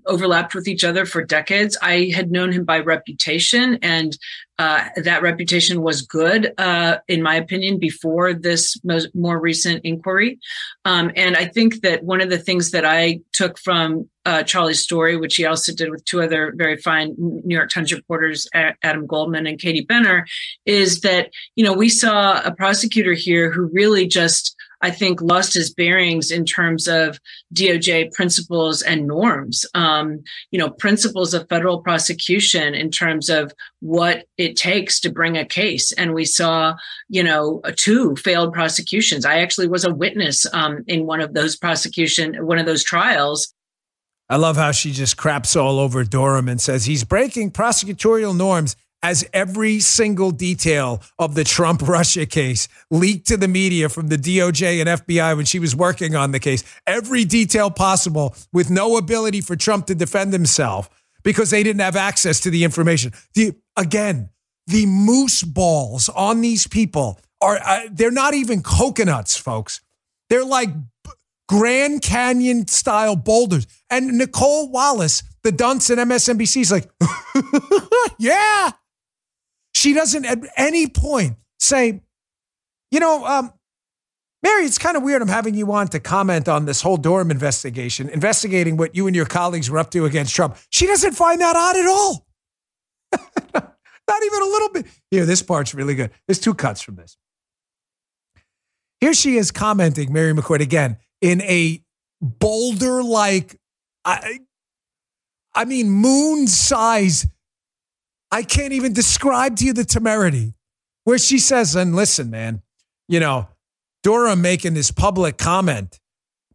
overlapped 0.06 0.56
with 0.56 0.66
each 0.66 0.82
other 0.82 1.06
for 1.06 1.22
decades. 1.22 1.78
I 1.80 2.10
had 2.12 2.32
known 2.32 2.50
him 2.50 2.64
by 2.64 2.80
reputation, 2.80 3.78
and 3.80 4.18
uh, 4.58 4.84
that 4.96 5.22
reputation 5.22 5.82
was 5.82 6.02
good, 6.02 6.52
uh, 6.58 6.98
in 7.08 7.22
my 7.22 7.34
opinion, 7.34 7.78
before 7.78 8.32
this 8.32 8.76
most, 8.84 9.08
more 9.14 9.40
recent 9.40 9.84
inquiry. 9.84 10.38
Um, 10.84 11.10
and 11.16 11.36
I 11.36 11.46
think 11.46 11.80
that 11.82 12.04
one 12.04 12.20
of 12.20 12.30
the 12.30 12.38
things 12.38 12.70
that 12.70 12.84
I 12.84 13.20
took 13.32 13.58
from 13.58 14.08
uh, 14.26 14.42
Charlie's 14.42 14.82
story, 14.82 15.16
which 15.16 15.36
he 15.36 15.44
also 15.44 15.74
did 15.74 15.90
with 15.90 16.04
two 16.04 16.22
other 16.22 16.54
very 16.56 16.76
fine 16.76 17.14
New 17.18 17.54
York 17.54 17.70
Times 17.70 17.92
reporters, 17.92 18.48
Adam 18.54 19.06
Goldman 19.06 19.46
and 19.46 19.58
Katie 19.58 19.84
Benner, 19.84 20.26
is 20.64 21.00
that, 21.00 21.30
you 21.56 21.64
know, 21.64 21.72
we 21.72 21.88
saw 21.88 22.40
a 22.42 22.54
prosecutor 22.54 23.12
here 23.12 23.50
who 23.50 23.68
really 23.72 24.06
just, 24.06 24.56
I 24.84 24.90
think, 24.90 25.22
lost 25.22 25.54
his 25.54 25.72
bearings 25.72 26.30
in 26.30 26.44
terms 26.44 26.86
of 26.86 27.18
DOJ 27.54 28.12
principles 28.12 28.82
and 28.82 29.06
norms, 29.06 29.64
um, 29.72 30.22
you 30.50 30.58
know, 30.58 30.68
principles 30.68 31.32
of 31.32 31.48
federal 31.48 31.80
prosecution 31.80 32.74
in 32.74 32.90
terms 32.90 33.30
of 33.30 33.50
what 33.80 34.26
it 34.36 34.56
takes 34.56 35.00
to 35.00 35.10
bring 35.10 35.38
a 35.38 35.46
case. 35.46 35.90
And 35.92 36.12
we 36.12 36.26
saw, 36.26 36.74
you 37.08 37.24
know, 37.24 37.62
two 37.76 38.14
failed 38.16 38.52
prosecutions. 38.52 39.24
I 39.24 39.38
actually 39.38 39.68
was 39.68 39.86
a 39.86 39.94
witness 39.94 40.44
um, 40.52 40.84
in 40.86 41.06
one 41.06 41.22
of 41.22 41.32
those 41.32 41.56
prosecution, 41.56 42.46
one 42.46 42.58
of 42.58 42.66
those 42.66 42.84
trials 42.84 43.54
I 44.26 44.36
love 44.36 44.56
how 44.56 44.72
she 44.72 44.90
just 44.90 45.18
craps 45.18 45.54
all 45.54 45.78
over 45.78 46.02
Durham 46.02 46.48
and 46.48 46.58
says 46.58 46.86
he's 46.86 47.04
breaking 47.04 47.50
prosecutorial 47.50 48.34
norms 48.34 48.74
as 49.04 49.22
every 49.34 49.80
single 49.80 50.30
detail 50.30 51.02
of 51.18 51.34
the 51.34 51.44
Trump 51.44 51.82
Russia 51.86 52.24
case 52.24 52.68
leaked 52.90 53.26
to 53.28 53.36
the 53.36 53.46
media 53.46 53.90
from 53.90 54.08
the 54.08 54.16
DOJ 54.16 54.80
and 54.80 54.88
FBI 54.88 55.36
when 55.36 55.44
she 55.44 55.58
was 55.58 55.76
working 55.76 56.16
on 56.16 56.32
the 56.32 56.40
case. 56.40 56.64
Every 56.86 57.26
detail 57.26 57.70
possible 57.70 58.34
with 58.50 58.70
no 58.70 58.96
ability 58.96 59.42
for 59.42 59.56
Trump 59.56 59.86
to 59.86 59.94
defend 59.94 60.32
himself 60.32 60.88
because 61.22 61.50
they 61.50 61.62
didn't 61.62 61.82
have 61.82 61.96
access 61.96 62.40
to 62.40 62.50
the 62.50 62.64
information. 62.64 63.12
The, 63.34 63.52
again, 63.76 64.30
the 64.68 64.86
moose 64.86 65.42
balls 65.42 66.08
on 66.08 66.40
these 66.40 66.66
people 66.66 67.20
are, 67.42 67.58
uh, 67.62 67.82
they're 67.92 68.10
not 68.10 68.32
even 68.32 68.62
coconuts, 68.62 69.36
folks. 69.36 69.82
They're 70.30 70.46
like 70.46 70.70
Grand 71.46 72.00
Canyon 72.00 72.66
style 72.68 73.16
boulders. 73.16 73.66
And 73.90 74.12
Nicolle 74.18 74.70
Wallace, 74.70 75.22
the 75.42 75.52
dunce 75.52 75.90
at 75.90 75.98
MSNBC, 75.98 76.62
is 76.62 76.72
like, 76.72 76.90
yeah. 78.18 78.70
She 79.84 79.92
doesn't 79.92 80.24
at 80.24 80.38
any 80.56 80.86
point 80.86 81.36
say, 81.58 82.00
you 82.90 83.00
know, 83.00 83.26
um, 83.26 83.52
Mary, 84.42 84.64
it's 84.64 84.78
kind 84.78 84.96
of 84.96 85.02
weird 85.02 85.20
I'm 85.20 85.28
having 85.28 85.52
you 85.52 85.70
on 85.72 85.88
to 85.88 86.00
comment 86.00 86.48
on 86.48 86.64
this 86.64 86.80
whole 86.80 86.96
Durham 86.96 87.30
investigation, 87.30 88.08
investigating 88.08 88.78
what 88.78 88.96
you 88.96 89.06
and 89.06 89.14
your 89.14 89.26
colleagues 89.26 89.68
were 89.68 89.78
up 89.78 89.90
to 89.90 90.06
against 90.06 90.34
Trump. 90.34 90.56
She 90.70 90.86
doesn't 90.86 91.12
find 91.12 91.38
that 91.42 91.54
odd 91.54 91.76
at 91.76 91.86
all. 91.86 92.26
Not 93.54 94.22
even 94.24 94.40
a 94.40 94.46
little 94.46 94.68
bit. 94.70 94.86
Here, 95.10 95.26
this 95.26 95.42
part's 95.42 95.74
really 95.74 95.94
good. 95.94 96.12
There's 96.26 96.40
two 96.40 96.54
cuts 96.54 96.80
from 96.80 96.96
this. 96.96 97.18
Here 99.00 99.12
she 99.12 99.36
is 99.36 99.50
commenting, 99.50 100.14
Mary 100.14 100.32
McCord, 100.32 100.60
again, 100.60 100.96
in 101.20 101.42
a 101.42 101.84
boulder 102.22 103.02
like, 103.02 103.60
I, 104.06 104.40
I 105.54 105.66
mean, 105.66 105.90
moon 105.90 106.46
size. 106.46 107.26
I 108.34 108.42
can't 108.42 108.72
even 108.72 108.92
describe 108.92 109.54
to 109.58 109.64
you 109.64 109.72
the 109.72 109.84
temerity 109.84 110.54
where 111.04 111.18
she 111.18 111.38
says, 111.38 111.76
and 111.76 111.94
listen, 111.94 112.30
man, 112.30 112.62
you 113.06 113.20
know, 113.20 113.46
Durham 114.02 114.42
making 114.42 114.74
this 114.74 114.90
public 114.90 115.38
comment, 115.38 116.00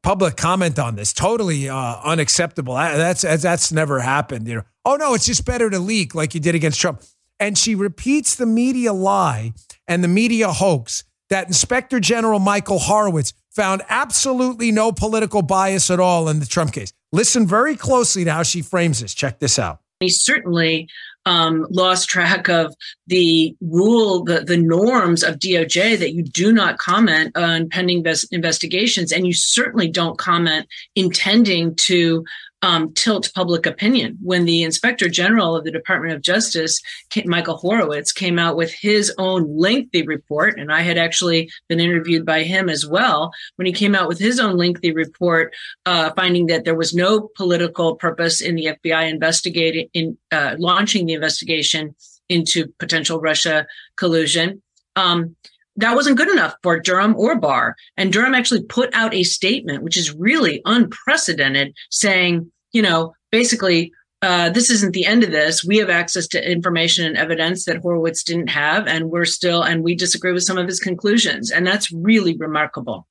public 0.03 0.35
comment 0.35 0.77
on 0.77 0.97
this, 0.97 1.13
totally 1.13 1.69
uh, 1.69 2.01
unacceptable. 2.03 2.73
That's, 2.73 3.21
that's 3.21 3.71
never 3.71 4.01
happened. 4.01 4.45
You 4.45 4.55
know, 4.55 4.63
oh 4.83 4.97
no, 4.97 5.13
it's 5.13 5.25
just 5.25 5.45
better 5.45 5.69
to 5.69 5.79
leak 5.79 6.13
like 6.13 6.33
you 6.33 6.41
did 6.41 6.53
against 6.53 6.81
Trump. 6.81 7.01
And 7.39 7.57
she 7.57 7.75
repeats 7.75 8.35
the 8.35 8.45
media 8.45 8.91
lie 8.91 9.53
and 9.87 10.03
the 10.03 10.09
media 10.09 10.51
hoax 10.51 11.05
that 11.29 11.47
Inspector 11.47 11.97
General 12.01 12.39
Michael 12.39 12.79
Horowitz 12.79 13.31
found 13.51 13.83
absolutely 13.87 14.73
no 14.73 14.91
political 14.91 15.43
bias 15.43 15.89
at 15.89 16.01
all 16.01 16.27
in 16.27 16.41
the 16.41 16.45
Trump 16.45 16.73
case. 16.73 16.91
Listen 17.13 17.47
very 17.47 17.77
closely 17.77 18.25
to 18.25 18.33
how 18.33 18.43
she 18.43 18.61
frames 18.61 18.99
this. 18.99 19.13
Check 19.13 19.39
this 19.39 19.57
out. 19.57 19.79
He 20.01 20.09
certainly 20.09 20.87
um, 21.29 21.67
lost 21.69 22.09
track 22.09 22.49
of 22.49 22.75
the 23.05 23.55
rule, 23.61 24.23
the, 24.23 24.39
the 24.39 24.57
norms 24.57 25.21
of 25.21 25.35
DOJ 25.35 25.99
that 25.99 26.13
you 26.13 26.23
do 26.23 26.51
not 26.51 26.79
comment 26.79 27.37
on 27.37 27.69
pending 27.69 28.03
investigations, 28.31 29.11
and 29.11 29.27
you 29.27 29.33
certainly 29.33 29.87
don't 29.87 30.17
comment 30.17 30.67
intending 30.95 31.75
to 31.75 32.25
um, 32.61 32.93
tilt 32.93 33.31
public 33.33 33.65
opinion. 33.65 34.17
When 34.21 34.45
the 34.45 34.63
Inspector 34.63 35.07
General 35.09 35.55
of 35.55 35.63
the 35.63 35.71
Department 35.71 36.13
of 36.13 36.21
Justice, 36.21 36.81
Michael 37.25 37.57
Horowitz, 37.57 38.11
came 38.11 38.37
out 38.37 38.57
with 38.57 38.73
his 38.73 39.13
own 39.17 39.57
lengthy 39.57 40.03
report, 40.03 40.59
and 40.59 40.71
I 40.71 40.81
had 40.81 40.97
actually 40.97 41.49
been 41.67 41.79
interviewed 41.79 42.25
by 42.25 42.43
him 42.43 42.69
as 42.69 42.85
well, 42.85 43.31
when 43.55 43.65
he 43.65 43.73
came 43.73 43.95
out 43.95 44.07
with 44.07 44.19
his 44.19 44.39
own 44.39 44.57
lengthy 44.57 44.91
report, 44.91 45.55
uh, 45.85 46.11
finding 46.15 46.47
that 46.47 46.65
there 46.65 46.75
was 46.75 46.93
no 46.93 47.29
political 47.35 47.95
purpose 47.95 48.41
in 48.41 48.55
the 48.55 48.77
FBI 48.83 49.09
investigating, 49.09 49.87
in 49.93 50.17
uh, 50.31 50.55
launching 50.57 51.05
the 51.05 51.13
investigation 51.13 51.95
into 52.27 52.67
potential 52.79 53.19
Russia 53.19 53.65
collusion. 53.95 54.61
Um, 54.95 55.35
that 55.79 55.95
wasn't 55.95 56.17
good 56.17 56.29
enough 56.29 56.55
for 56.61 56.79
Durham 56.79 57.15
or 57.15 57.39
Barr. 57.39 57.75
And 57.97 58.11
Durham 58.11 58.35
actually 58.35 58.63
put 58.63 58.93
out 58.93 59.13
a 59.13 59.23
statement, 59.23 59.83
which 59.83 59.97
is 59.97 60.13
really 60.13 60.61
unprecedented, 60.65 61.73
saying, 61.89 62.51
you 62.73 62.81
know, 62.81 63.13
basically, 63.31 63.91
uh, 64.21 64.49
this 64.49 64.69
isn't 64.69 64.93
the 64.93 65.05
end 65.05 65.23
of 65.23 65.31
this. 65.31 65.63
We 65.63 65.77
have 65.77 65.89
access 65.89 66.27
to 66.27 66.51
information 66.51 67.05
and 67.05 67.15
evidence 67.15 67.63
that 67.65 67.77
Horowitz 67.77 68.23
didn't 68.23 68.49
have, 68.49 68.87
and 68.87 69.09
we're 69.09 69.25
still, 69.25 69.63
and 69.63 69.81
we 69.81 69.95
disagree 69.95 70.33
with 70.33 70.43
some 70.43 70.57
of 70.57 70.67
his 70.67 70.79
conclusions. 70.79 71.51
And 71.51 71.65
that's 71.65 71.91
really 71.91 72.35
remarkable. 72.35 73.07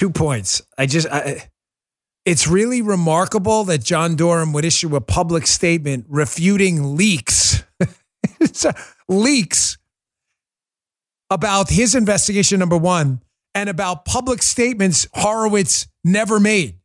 Two 0.00 0.10
points. 0.10 0.60
I 0.76 0.86
just, 0.86 1.06
I, 1.08 1.48
it's 2.24 2.48
really 2.48 2.82
remarkable 2.82 3.64
that 3.64 3.84
John 3.84 4.16
Durham 4.16 4.52
would 4.52 4.64
issue 4.64 4.96
a 4.96 5.00
public 5.00 5.46
statement 5.46 6.06
refuting 6.08 6.96
leaks. 6.96 7.62
leaks 9.08 9.78
about 11.30 11.70
his 11.70 11.94
investigation, 11.94 12.58
number 12.58 12.76
one, 12.76 13.22
and 13.54 13.68
about 13.68 14.04
public 14.04 14.42
statements 14.42 15.06
Horowitz 15.14 15.86
never 16.04 16.40
made. 16.40 16.78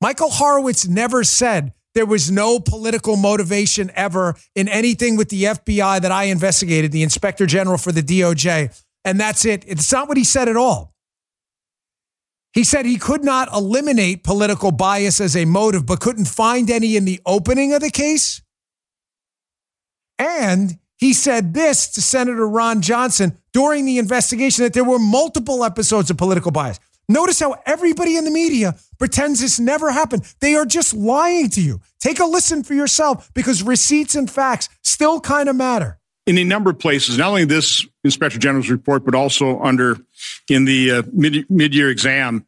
Michael 0.00 0.30
Horowitz 0.30 0.86
never 0.86 1.24
said 1.24 1.72
there 1.94 2.06
was 2.06 2.30
no 2.30 2.58
political 2.58 3.16
motivation 3.16 3.90
ever 3.94 4.34
in 4.54 4.68
anything 4.68 5.16
with 5.16 5.28
the 5.28 5.44
FBI 5.44 6.00
that 6.00 6.10
I 6.10 6.24
investigated, 6.24 6.90
the 6.90 7.02
inspector 7.02 7.46
general 7.46 7.78
for 7.78 7.92
the 7.92 8.02
DOJ. 8.02 8.82
And 9.04 9.20
that's 9.20 9.44
it. 9.44 9.64
It's 9.66 9.92
not 9.92 10.08
what 10.08 10.16
he 10.16 10.24
said 10.24 10.48
at 10.48 10.56
all. 10.56 10.94
He 12.52 12.64
said 12.64 12.84
he 12.84 12.98
could 12.98 13.24
not 13.24 13.52
eliminate 13.52 14.24
political 14.24 14.72
bias 14.72 15.20
as 15.20 15.36
a 15.36 15.44
motive, 15.44 15.86
but 15.86 16.00
couldn't 16.00 16.26
find 16.26 16.70
any 16.70 16.96
in 16.96 17.04
the 17.04 17.20
opening 17.24 17.72
of 17.72 17.80
the 17.80 17.90
case. 17.90 18.42
And 20.18 20.78
he 20.98 21.14
said 21.14 21.54
this 21.54 21.88
to 21.92 22.02
Senator 22.02 22.46
Ron 22.46 22.82
Johnson 22.82 23.38
during 23.52 23.84
the 23.84 23.98
investigation 23.98 24.64
that 24.64 24.72
there 24.72 24.84
were 24.84 24.98
multiple 24.98 25.64
episodes 25.64 26.10
of 26.10 26.16
political 26.16 26.50
bias. 26.50 26.80
Notice 27.08 27.40
how 27.40 27.56
everybody 27.66 28.16
in 28.16 28.24
the 28.24 28.30
media 28.30 28.76
pretends 28.98 29.40
this 29.40 29.58
never 29.58 29.90
happened. 29.90 30.22
They 30.40 30.54
are 30.54 30.64
just 30.64 30.94
lying 30.94 31.50
to 31.50 31.60
you. 31.60 31.80
Take 32.00 32.20
a 32.20 32.24
listen 32.24 32.62
for 32.62 32.74
yourself 32.74 33.30
because 33.34 33.62
receipts 33.62 34.14
and 34.14 34.30
facts 34.30 34.68
still 34.82 35.20
kind 35.20 35.48
of 35.48 35.56
matter. 35.56 35.98
In 36.26 36.38
a 36.38 36.44
number 36.44 36.70
of 36.70 36.78
places, 36.78 37.18
not 37.18 37.28
only 37.28 37.44
this 37.44 37.84
Inspector 38.04 38.38
General's 38.38 38.70
report, 38.70 39.04
but 39.04 39.14
also 39.14 39.60
under 39.60 39.98
in 40.48 40.64
the 40.64 40.90
uh, 40.90 41.02
mid, 41.12 41.50
mid-year 41.50 41.90
exam, 41.90 42.46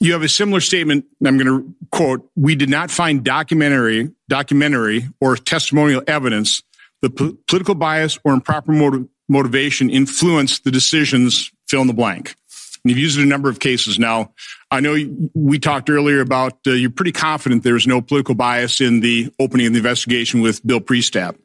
you 0.00 0.14
have 0.14 0.22
a 0.22 0.28
similar 0.28 0.60
statement. 0.60 1.04
I'm 1.24 1.36
going 1.36 1.46
to 1.46 1.74
quote: 1.92 2.28
"We 2.34 2.54
did 2.54 2.70
not 2.70 2.90
find 2.90 3.22
documentary, 3.22 4.10
documentary, 4.28 5.08
or 5.20 5.36
testimonial 5.36 6.02
evidence 6.06 6.62
the 7.02 7.10
po- 7.10 7.36
political 7.46 7.74
bias 7.74 8.18
or 8.24 8.32
improper 8.32 8.72
motiv- 8.72 9.08
motivation 9.32 9.90
influence 9.90 10.60
the 10.60 10.70
decisions 10.70 11.50
fill 11.68 11.80
in 11.80 11.86
the 11.86 11.92
blank. 11.92 12.36
And 12.84 12.90
you've 12.90 12.98
used 12.98 13.18
it 13.18 13.22
in 13.22 13.28
a 13.28 13.30
number 13.30 13.48
of 13.48 13.60
cases. 13.60 13.98
Now, 13.98 14.32
I 14.70 14.80
know 14.80 14.96
we 15.34 15.58
talked 15.58 15.88
earlier 15.88 16.20
about 16.20 16.58
uh, 16.66 16.72
you're 16.72 16.90
pretty 16.90 17.12
confident 17.12 17.62
there 17.62 17.74
was 17.74 17.86
no 17.86 18.00
political 18.00 18.34
bias 18.34 18.80
in 18.80 19.00
the 19.00 19.32
opening 19.38 19.66
of 19.68 19.72
the 19.72 19.78
investigation 19.78 20.40
with 20.40 20.66
Bill 20.66 20.80
Priestap. 20.80 21.36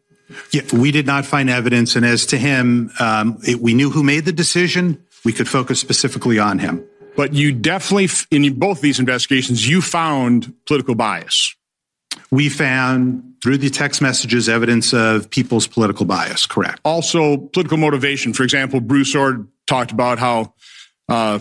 Yeah, 0.52 0.64
we 0.74 0.92
did 0.92 1.06
not 1.06 1.26
find 1.26 1.50
evidence. 1.50 1.96
And 1.96 2.06
as 2.06 2.26
to 2.28 2.38
him, 2.38 2.92
um, 3.00 3.40
it, 3.48 3.62
we 3.62 3.74
knew 3.74 3.90
who 3.90 4.04
made 4.04 4.26
the 4.26 4.34
decision. 4.34 5.04
We 5.24 5.32
could 5.32 5.48
focus 5.48 5.80
specifically 5.80 6.40
on 6.40 6.60
him. 6.60 6.84
But 7.16 7.34
you 7.34 7.52
definitely, 7.52 8.10
in 8.32 8.60
both 8.60 8.82
these 8.82 9.00
investigations, 9.00 9.68
you 9.68 9.82
found 9.82 10.54
political 10.66 10.96
bias 10.96 11.56
we 12.32 12.50
found 12.50 13.36
through 13.48 13.58
the 13.58 13.70
text 13.70 14.02
messages 14.02 14.50
evidence 14.50 14.94
of 14.94 15.30
people's 15.30 15.68
political 15.68 16.06
bias. 16.06 16.46
Correct. 16.46 16.82
Also, 16.84 17.38
political 17.38 17.78
motivation. 17.78 18.34
For 18.34 18.44
example, 18.44 18.82
Bruce 18.82 19.16
Ohr 19.16 19.48
talked 19.68 19.92
about 19.94 20.20
how 20.20 20.54
uh, 21.08 21.40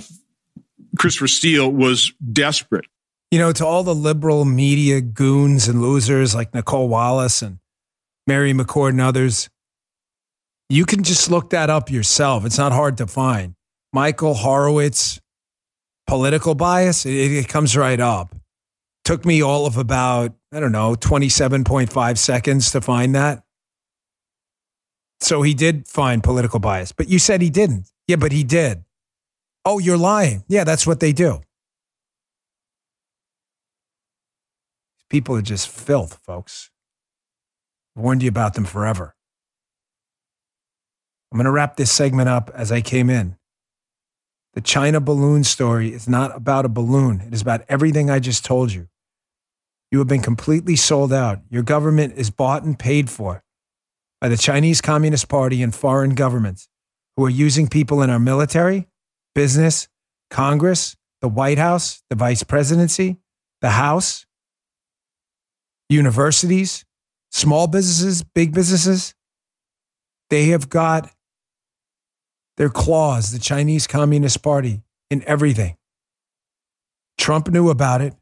Christopher 0.97 1.27
Steele 1.27 1.69
was 1.69 2.13
desperate. 2.33 2.85
You 3.33 3.41
know, 3.41 3.51
to 3.51 3.67
all 3.67 3.83
the 3.83 3.93
liberal 3.93 4.45
media 4.45 5.01
goons 5.01 5.67
and 5.67 5.83
losers 5.83 6.33
like 6.33 6.55
Nicolle 6.55 6.87
Wallace 6.87 7.43
and 7.43 7.59
Mary 8.25 8.53
McCord 8.53 8.91
and 8.91 9.01
others, 9.01 9.51
you 10.69 10.87
can 10.87 11.03
just 11.03 11.29
look 11.29 11.51
that 11.51 11.71
up 11.71 11.91
yourself. 11.91 12.47
It's 12.47 12.57
not 12.57 12.71
hard 12.71 12.99
to 12.99 13.09
find. 13.09 13.57
Michael 13.93 14.35
Horowitz, 14.35 15.21
political 16.07 16.55
bias, 16.55 17.05
it, 17.05 17.33
it 17.33 17.49
comes 17.49 17.77
right 17.77 17.99
up. 17.99 18.33
Took 19.07 19.25
me 19.25 19.41
all 19.41 19.67
of 19.67 19.77
about, 19.77 20.35
I 20.53 20.59
don't 20.59 20.73
know, 20.73 20.97
27.5 20.97 22.19
seconds 22.19 22.73
to 22.73 22.81
find 22.81 23.15
that. 23.15 23.45
So 25.21 25.43
he 25.43 25.55
did 25.55 25.87
find 25.87 26.25
political 26.25 26.59
bias, 26.59 26.91
but 26.91 27.09
you 27.09 27.21
said 27.21 27.41
he 27.41 27.49
didn't. 27.49 27.89
Yeah, 28.09 28.17
but 28.17 28.33
he 28.33 28.43
did. 28.43 28.83
Oh, 29.65 29.79
you're 29.79 29.97
lying. 29.97 30.43
Yeah, 30.49 30.65
that's 30.65 30.89
what 30.89 30.99
they 30.99 31.13
do. 31.13 31.41
People 35.09 35.37
are 35.37 35.43
just 35.43 35.69
filth, 35.69 36.19
folks. 36.25 36.73
Warned 37.95 38.25
you 38.25 38.29
about 38.29 38.55
them 38.55 38.65
forever. 38.65 39.15
I'm 41.31 41.39
going 41.39 41.45
to 41.45 41.53
wrap 41.53 41.77
this 41.77 41.93
segment 41.93 42.29
up 42.29 42.51
as 42.53 42.73
I 42.73 42.81
came 42.81 43.09
in. 43.09 43.37
The 44.55 44.61
China 44.63 45.01
balloon 45.01 45.45
story 45.45 45.93
is 45.93 46.09
not 46.09 46.35
about 46.37 46.65
a 46.65 46.69
balloon, 46.69 47.21
it 47.21 47.33
is 47.33 47.41
about 47.41 47.63
everything 47.69 48.11
I 48.11 48.19
just 48.19 48.45
told 48.45 48.73
you. 48.73 48.89
You 49.91 49.99
have 49.99 50.09
been 50.09 50.23
completely 50.23 50.77
sold 50.77 51.13
out. 51.13 51.41
Your 51.49 51.63
government 51.63 52.15
is 52.17 52.31
bought 52.31 52.65
and 52.65 52.79
paid 52.79 53.09
for. 53.11 53.43
by 54.21 54.29
the 54.29 54.37
Chinese 54.37 54.81
Communist 54.81 55.29
Party 55.29 55.63
and 55.63 55.75
foreign 55.75 56.15
governments 56.15 56.69
who 57.17 57.25
are 57.25 57.31
using 57.31 57.69
people 57.69 58.03
in 58.03 58.11
our 58.11 58.19
military, 58.19 58.89
business, 59.35 59.89
Congress, 60.31 60.97
the 61.21 61.29
White 61.29 61.59
House, 61.59 62.03
the 62.11 62.17
vice 62.17 62.43
presidency, 62.43 63.19
the 63.61 63.71
House, 63.71 64.27
universities, 65.89 66.85
small 67.31 67.67
businesses, 67.67 68.23
big 68.23 68.55
businesses. 68.55 69.15
They 70.31 70.47
have 70.47 70.69
got 70.69 71.11
their 72.57 72.71
claws, 72.71 73.33
the 73.33 73.39
Chinese 73.39 73.87
Communist 73.87 74.43
Party, 74.43 74.83
in 75.11 75.23
everything. 75.27 75.77
Trump 77.19 77.49
knew 77.49 77.71
about 77.71 78.01
it. 78.01 78.15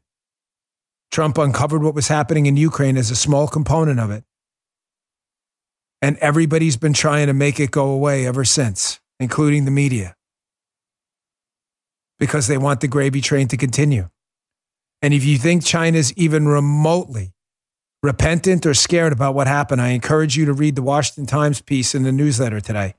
Trump 1.11 1.37
uncovered 1.37 1.83
what 1.83 1.95
was 1.95 2.07
happening 2.07 2.45
in 2.45 2.57
Ukraine 2.57 2.97
as 2.97 3.11
a 3.11 3.15
small 3.15 3.47
component 3.47 3.99
of 3.99 4.11
it. 4.11 4.23
And 6.01 6.17
everybody's 6.17 6.77
been 6.77 6.93
trying 6.93 7.27
to 7.27 7.33
make 7.33 7.59
it 7.59 7.71
go 7.71 7.89
away 7.89 8.27
ever 8.27 8.45
since, 8.45 8.99
including 9.19 9.65
the 9.65 9.71
media, 9.71 10.15
because 12.19 12.47
they 12.47 12.57
want 12.57 12.81
the 12.81 12.87
gravy 12.87 13.21
train 13.21 13.47
to 13.47 13.57
continue. 13.57 14.09
And 15.01 15.13
if 15.13 15.23
you 15.23 15.37
think 15.37 15.65
China's 15.65 16.13
even 16.13 16.47
remotely 16.47 17.33
repentant 18.03 18.65
or 18.65 18.73
scared 18.73 19.13
about 19.13 19.35
what 19.35 19.47
happened, 19.47 19.81
I 19.81 19.89
encourage 19.89 20.37
you 20.37 20.45
to 20.45 20.53
read 20.53 20.75
the 20.75 20.83
Washington 20.83 21.25
Times 21.25 21.61
piece 21.61 21.95
in 21.95 22.03
the 22.03 22.11
newsletter 22.11 22.59
today. 22.59 22.95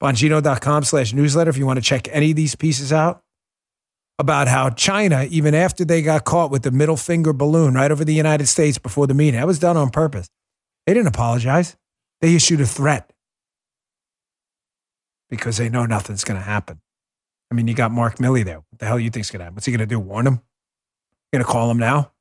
Bongino.com 0.00 0.84
slash 0.84 1.12
newsletter 1.12 1.50
if 1.50 1.56
you 1.56 1.66
want 1.66 1.78
to 1.78 1.82
check 1.82 2.06
any 2.12 2.30
of 2.30 2.36
these 2.36 2.54
pieces 2.54 2.92
out 2.92 3.22
about 4.18 4.48
how 4.48 4.70
China, 4.70 5.26
even 5.30 5.54
after 5.54 5.84
they 5.84 6.02
got 6.02 6.24
caught 6.24 6.50
with 6.50 6.62
the 6.62 6.70
middle 6.70 6.96
finger 6.96 7.32
balloon 7.32 7.74
right 7.74 7.90
over 7.90 8.04
the 8.04 8.14
United 8.14 8.46
States 8.46 8.78
before 8.78 9.06
the 9.06 9.14
meeting, 9.14 9.38
that 9.38 9.46
was 9.46 9.58
done 9.58 9.76
on 9.76 9.90
purpose. 9.90 10.28
They 10.86 10.94
didn't 10.94 11.08
apologize. 11.08 11.76
They 12.20 12.34
issued 12.34 12.60
a 12.60 12.66
threat 12.66 13.12
because 15.28 15.58
they 15.58 15.68
know 15.68 15.84
nothing's 15.84 16.24
going 16.24 16.38
to 16.38 16.44
happen. 16.44 16.80
I 17.50 17.54
mean, 17.54 17.68
you 17.68 17.74
got 17.74 17.90
Mark 17.90 18.16
Milley 18.16 18.44
there. 18.44 18.56
What 18.56 18.78
the 18.78 18.86
hell 18.86 18.98
you 18.98 19.10
think's 19.10 19.30
going 19.30 19.40
to 19.40 19.44
happen? 19.44 19.56
What's 19.56 19.66
he 19.66 19.72
going 19.72 19.80
to 19.80 19.86
do? 19.86 20.00
Warn 20.00 20.26
him? 20.26 20.40
Going 21.32 21.44
to 21.44 21.50
call 21.50 21.70
him 21.70 21.78
now? 21.78 22.12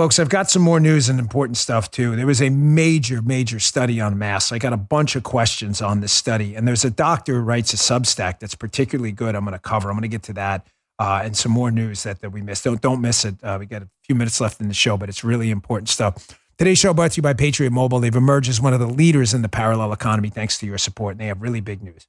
Folks, 0.00 0.18
I've 0.18 0.30
got 0.30 0.48
some 0.48 0.62
more 0.62 0.80
news 0.80 1.10
and 1.10 1.20
important 1.20 1.58
stuff 1.58 1.90
too. 1.90 2.16
There 2.16 2.26
was 2.26 2.40
a 2.40 2.48
major, 2.48 3.20
major 3.20 3.60
study 3.60 4.00
on 4.00 4.16
masks. 4.16 4.50
I 4.50 4.56
got 4.56 4.72
a 4.72 4.78
bunch 4.78 5.14
of 5.14 5.24
questions 5.24 5.82
on 5.82 6.00
this 6.00 6.10
study, 6.10 6.54
and 6.54 6.66
there's 6.66 6.86
a 6.86 6.90
doctor 6.90 7.34
who 7.34 7.40
writes 7.40 7.74
a 7.74 7.76
Substack 7.76 8.38
that's 8.38 8.54
particularly 8.54 9.12
good. 9.12 9.34
I'm 9.34 9.44
going 9.44 9.52
to 9.52 9.58
cover. 9.58 9.90
I'm 9.90 9.96
going 9.96 10.00
to 10.00 10.08
get 10.08 10.22
to 10.22 10.32
that 10.32 10.66
uh, 10.98 11.20
and 11.22 11.36
some 11.36 11.52
more 11.52 11.70
news 11.70 12.04
that, 12.04 12.22
that 12.22 12.30
we 12.30 12.40
missed. 12.40 12.64
Don't 12.64 12.80
don't 12.80 13.02
miss 13.02 13.26
it. 13.26 13.44
Uh, 13.44 13.58
we 13.60 13.66
got 13.66 13.82
a 13.82 13.90
few 14.04 14.14
minutes 14.14 14.40
left 14.40 14.58
in 14.58 14.68
the 14.68 14.74
show, 14.74 14.96
but 14.96 15.10
it's 15.10 15.22
really 15.22 15.50
important 15.50 15.90
stuff. 15.90 16.28
Today's 16.56 16.78
show 16.78 16.94
brought 16.94 17.10
to 17.10 17.16
you 17.16 17.22
by 17.22 17.34
Patriot 17.34 17.68
Mobile. 17.68 18.00
They've 18.00 18.16
emerged 18.16 18.48
as 18.48 18.58
one 18.58 18.72
of 18.72 18.80
the 18.80 18.86
leaders 18.86 19.34
in 19.34 19.42
the 19.42 19.50
parallel 19.50 19.92
economy 19.92 20.30
thanks 20.30 20.56
to 20.60 20.66
your 20.66 20.78
support, 20.78 21.12
and 21.12 21.20
they 21.20 21.26
have 21.26 21.42
really 21.42 21.60
big 21.60 21.82
news. 21.82 22.06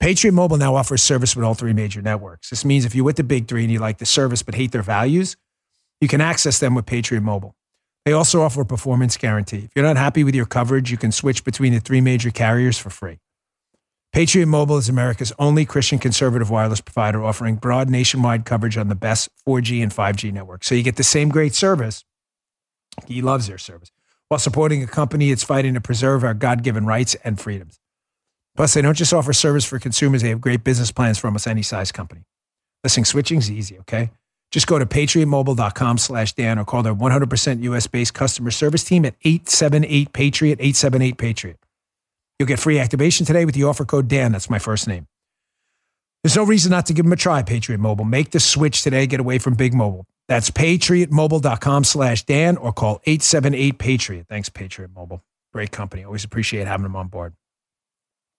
Patriot 0.00 0.32
Mobile 0.32 0.56
now 0.56 0.74
offers 0.74 1.04
service 1.04 1.36
with 1.36 1.44
all 1.44 1.54
three 1.54 1.72
major 1.72 2.02
networks. 2.02 2.50
This 2.50 2.64
means 2.64 2.84
if 2.84 2.96
you're 2.96 3.04
with 3.04 3.14
the 3.14 3.22
big 3.22 3.46
three 3.46 3.62
and 3.62 3.70
you 3.70 3.78
like 3.78 3.98
the 3.98 4.06
service 4.06 4.42
but 4.42 4.56
hate 4.56 4.72
their 4.72 4.82
values 4.82 5.36
you 6.00 6.08
can 6.08 6.20
access 6.20 6.58
them 6.58 6.74
with 6.74 6.86
Patriot 6.86 7.22
Mobile. 7.22 7.54
They 8.04 8.12
also 8.12 8.40
offer 8.40 8.62
a 8.62 8.66
performance 8.66 9.16
guarantee. 9.16 9.64
If 9.64 9.70
you're 9.76 9.84
not 9.84 9.96
happy 9.96 10.24
with 10.24 10.34
your 10.34 10.46
coverage, 10.46 10.90
you 10.90 10.96
can 10.96 11.12
switch 11.12 11.44
between 11.44 11.74
the 11.74 11.80
three 11.80 12.00
major 12.00 12.30
carriers 12.30 12.78
for 12.78 12.90
free. 12.90 13.18
Patriot 14.12 14.46
Mobile 14.46 14.78
is 14.78 14.88
America's 14.88 15.32
only 15.38 15.64
Christian 15.64 15.98
conservative 15.98 16.50
wireless 16.50 16.80
provider 16.80 17.22
offering 17.22 17.56
broad 17.56 17.88
nationwide 17.88 18.44
coverage 18.44 18.76
on 18.76 18.88
the 18.88 18.94
best 18.96 19.28
4G 19.46 19.82
and 19.82 19.92
5G 19.92 20.32
networks. 20.32 20.66
So 20.66 20.74
you 20.74 20.82
get 20.82 20.96
the 20.96 21.04
same 21.04 21.28
great 21.28 21.54
service. 21.54 22.04
He 23.06 23.22
loves 23.22 23.46
their 23.46 23.58
service 23.58 23.92
while 24.28 24.38
supporting 24.38 24.82
a 24.82 24.86
company 24.86 25.28
that's 25.28 25.42
fighting 25.42 25.74
to 25.74 25.80
preserve 25.80 26.24
our 26.24 26.34
God 26.34 26.62
given 26.62 26.86
rights 26.86 27.16
and 27.24 27.38
freedoms. 27.38 27.78
Plus, 28.56 28.74
they 28.74 28.82
don't 28.82 28.96
just 28.96 29.12
offer 29.12 29.32
service 29.32 29.64
for 29.64 29.78
consumers, 29.78 30.22
they 30.22 30.28
have 30.28 30.40
great 30.40 30.64
business 30.64 30.90
plans 30.92 31.18
for 31.18 31.26
almost 31.26 31.46
any 31.46 31.62
size 31.62 31.92
company. 31.92 32.22
Listen, 32.82 33.04
switching's 33.04 33.50
easy, 33.50 33.78
okay? 33.80 34.10
Just 34.50 34.66
go 34.66 34.78
to 34.78 34.86
patriotmobile.com 34.86 35.98
slash 35.98 36.32
Dan 36.32 36.58
or 36.58 36.64
call 36.64 36.82
their 36.82 36.94
100% 36.94 37.62
US 37.62 37.86
based 37.86 38.14
customer 38.14 38.50
service 38.50 38.84
team 38.84 39.04
at 39.04 39.14
878 39.22 40.12
Patriot, 40.12 40.58
878 40.60 41.18
Patriot. 41.18 41.58
You'll 42.38 42.48
get 42.48 42.58
free 42.58 42.78
activation 42.78 43.26
today 43.26 43.44
with 43.44 43.54
the 43.54 43.64
offer 43.64 43.84
code 43.84 44.08
Dan. 44.08 44.32
That's 44.32 44.50
my 44.50 44.58
first 44.58 44.88
name. 44.88 45.06
There's 46.22 46.36
no 46.36 46.44
reason 46.44 46.70
not 46.70 46.86
to 46.86 46.92
give 46.92 47.04
them 47.04 47.12
a 47.12 47.16
try, 47.16 47.42
Patriot 47.42 47.78
Mobile. 47.78 48.04
Make 48.04 48.30
the 48.30 48.40
switch 48.40 48.82
today. 48.82 49.06
Get 49.06 49.20
away 49.20 49.38
from 49.38 49.54
Big 49.54 49.72
Mobile. 49.72 50.06
That's 50.28 50.50
patriotmobile.com 50.50 51.84
slash 51.84 52.24
Dan 52.24 52.56
or 52.56 52.72
call 52.72 53.00
878 53.04 53.78
Patriot. 53.78 54.26
Thanks, 54.28 54.48
Patriot 54.48 54.90
Mobile. 54.94 55.22
Great 55.52 55.70
company. 55.70 56.04
Always 56.04 56.24
appreciate 56.24 56.66
having 56.66 56.84
them 56.84 56.96
on 56.96 57.08
board. 57.08 57.34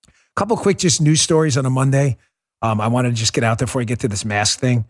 A 0.08 0.12
couple 0.36 0.58
quick 0.58 0.78
just 0.78 1.02
news 1.02 1.22
stories 1.22 1.58
on 1.58 1.66
a 1.66 1.70
Monday. 1.70 2.18
Um, 2.62 2.80
I 2.80 2.88
want 2.88 3.08
to 3.08 3.14
just 3.14 3.34
get 3.34 3.44
out 3.44 3.58
there 3.58 3.66
before 3.66 3.82
I 3.82 3.86
get 3.86 4.00
to 4.02 4.08
this 4.08 4.24
mask 4.24 4.60
thing 4.60 4.86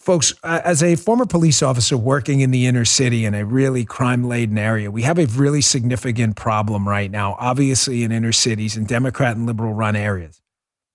folks, 0.00 0.34
as 0.42 0.82
a 0.82 0.96
former 0.96 1.26
police 1.26 1.62
officer 1.62 1.96
working 1.96 2.40
in 2.40 2.50
the 2.50 2.66
inner 2.66 2.84
city 2.84 3.24
in 3.24 3.34
a 3.34 3.44
really 3.44 3.84
crime 3.84 4.24
laden 4.24 4.58
area, 4.58 4.90
we 4.90 5.02
have 5.02 5.18
a 5.18 5.26
really 5.26 5.60
significant 5.60 6.36
problem 6.36 6.88
right 6.88 7.10
now, 7.10 7.36
obviously 7.38 8.02
in 8.02 8.10
inner 8.10 8.32
cities 8.32 8.76
and 8.76 8.88
Democrat 8.88 9.36
and 9.36 9.46
liberal 9.46 9.74
run 9.74 9.94
areas. 9.94 10.40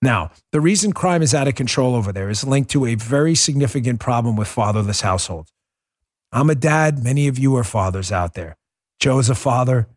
Now, 0.02 0.32
the 0.52 0.60
reason 0.60 0.92
crime 0.92 1.22
is 1.22 1.34
out 1.34 1.48
of 1.48 1.56
control 1.56 1.96
over 1.96 2.12
there 2.12 2.30
is 2.30 2.44
linked 2.44 2.72
to 2.72 2.86
a 2.86 2.96
very 2.96 3.36
significant 3.36 4.00
problem 4.00 4.36
with 4.36 4.48
fatherless 4.48 5.02
households. 5.02 5.54
I'm 6.32 6.50
a 6.50 6.56
dad. 6.56 7.04
Many 7.04 7.28
of 7.28 7.40
you 7.40 7.56
are 7.56 7.64
fathers 7.64 8.12
out 8.12 8.34
there. 8.34 8.58
Joe's 9.00 9.30
a 9.30 9.36
father. 9.36 9.88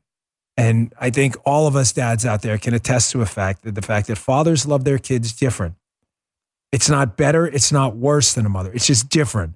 And 0.57 0.93
I 1.01 1.11
think 1.11 1.37
all 1.45 1.67
of 1.67 1.77
us 1.77 1.93
dads 1.93 2.27
out 2.27 2.43
there 2.43 2.59
can 2.59 2.75
attest 2.75 3.13
to 3.13 3.23
a 3.23 3.27
fact 3.27 3.63
that 3.63 3.75
the 3.75 3.83
fact 3.83 4.09
that 4.09 4.19
fathers 4.19 4.67
love 4.67 4.85
their 4.85 4.99
kids 4.99 5.33
different 5.33 5.75
it's 6.73 6.89
not 6.89 7.16
better, 7.16 7.47
it's 7.47 7.73
not 7.73 7.97
worse 7.97 8.35
than 8.35 8.47
a 8.47 8.49
mother. 8.49 8.73
It's 8.73 8.87
just 8.87 9.09
different. 9.09 9.55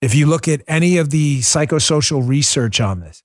If 0.00 0.14
you 0.14 0.26
look 0.26 0.48
at 0.48 0.62
any 0.66 0.96
of 0.96 1.10
the 1.10 1.40
psychosocial 1.40 2.26
research 2.26 2.80
on 2.80 3.00
this, 3.00 3.22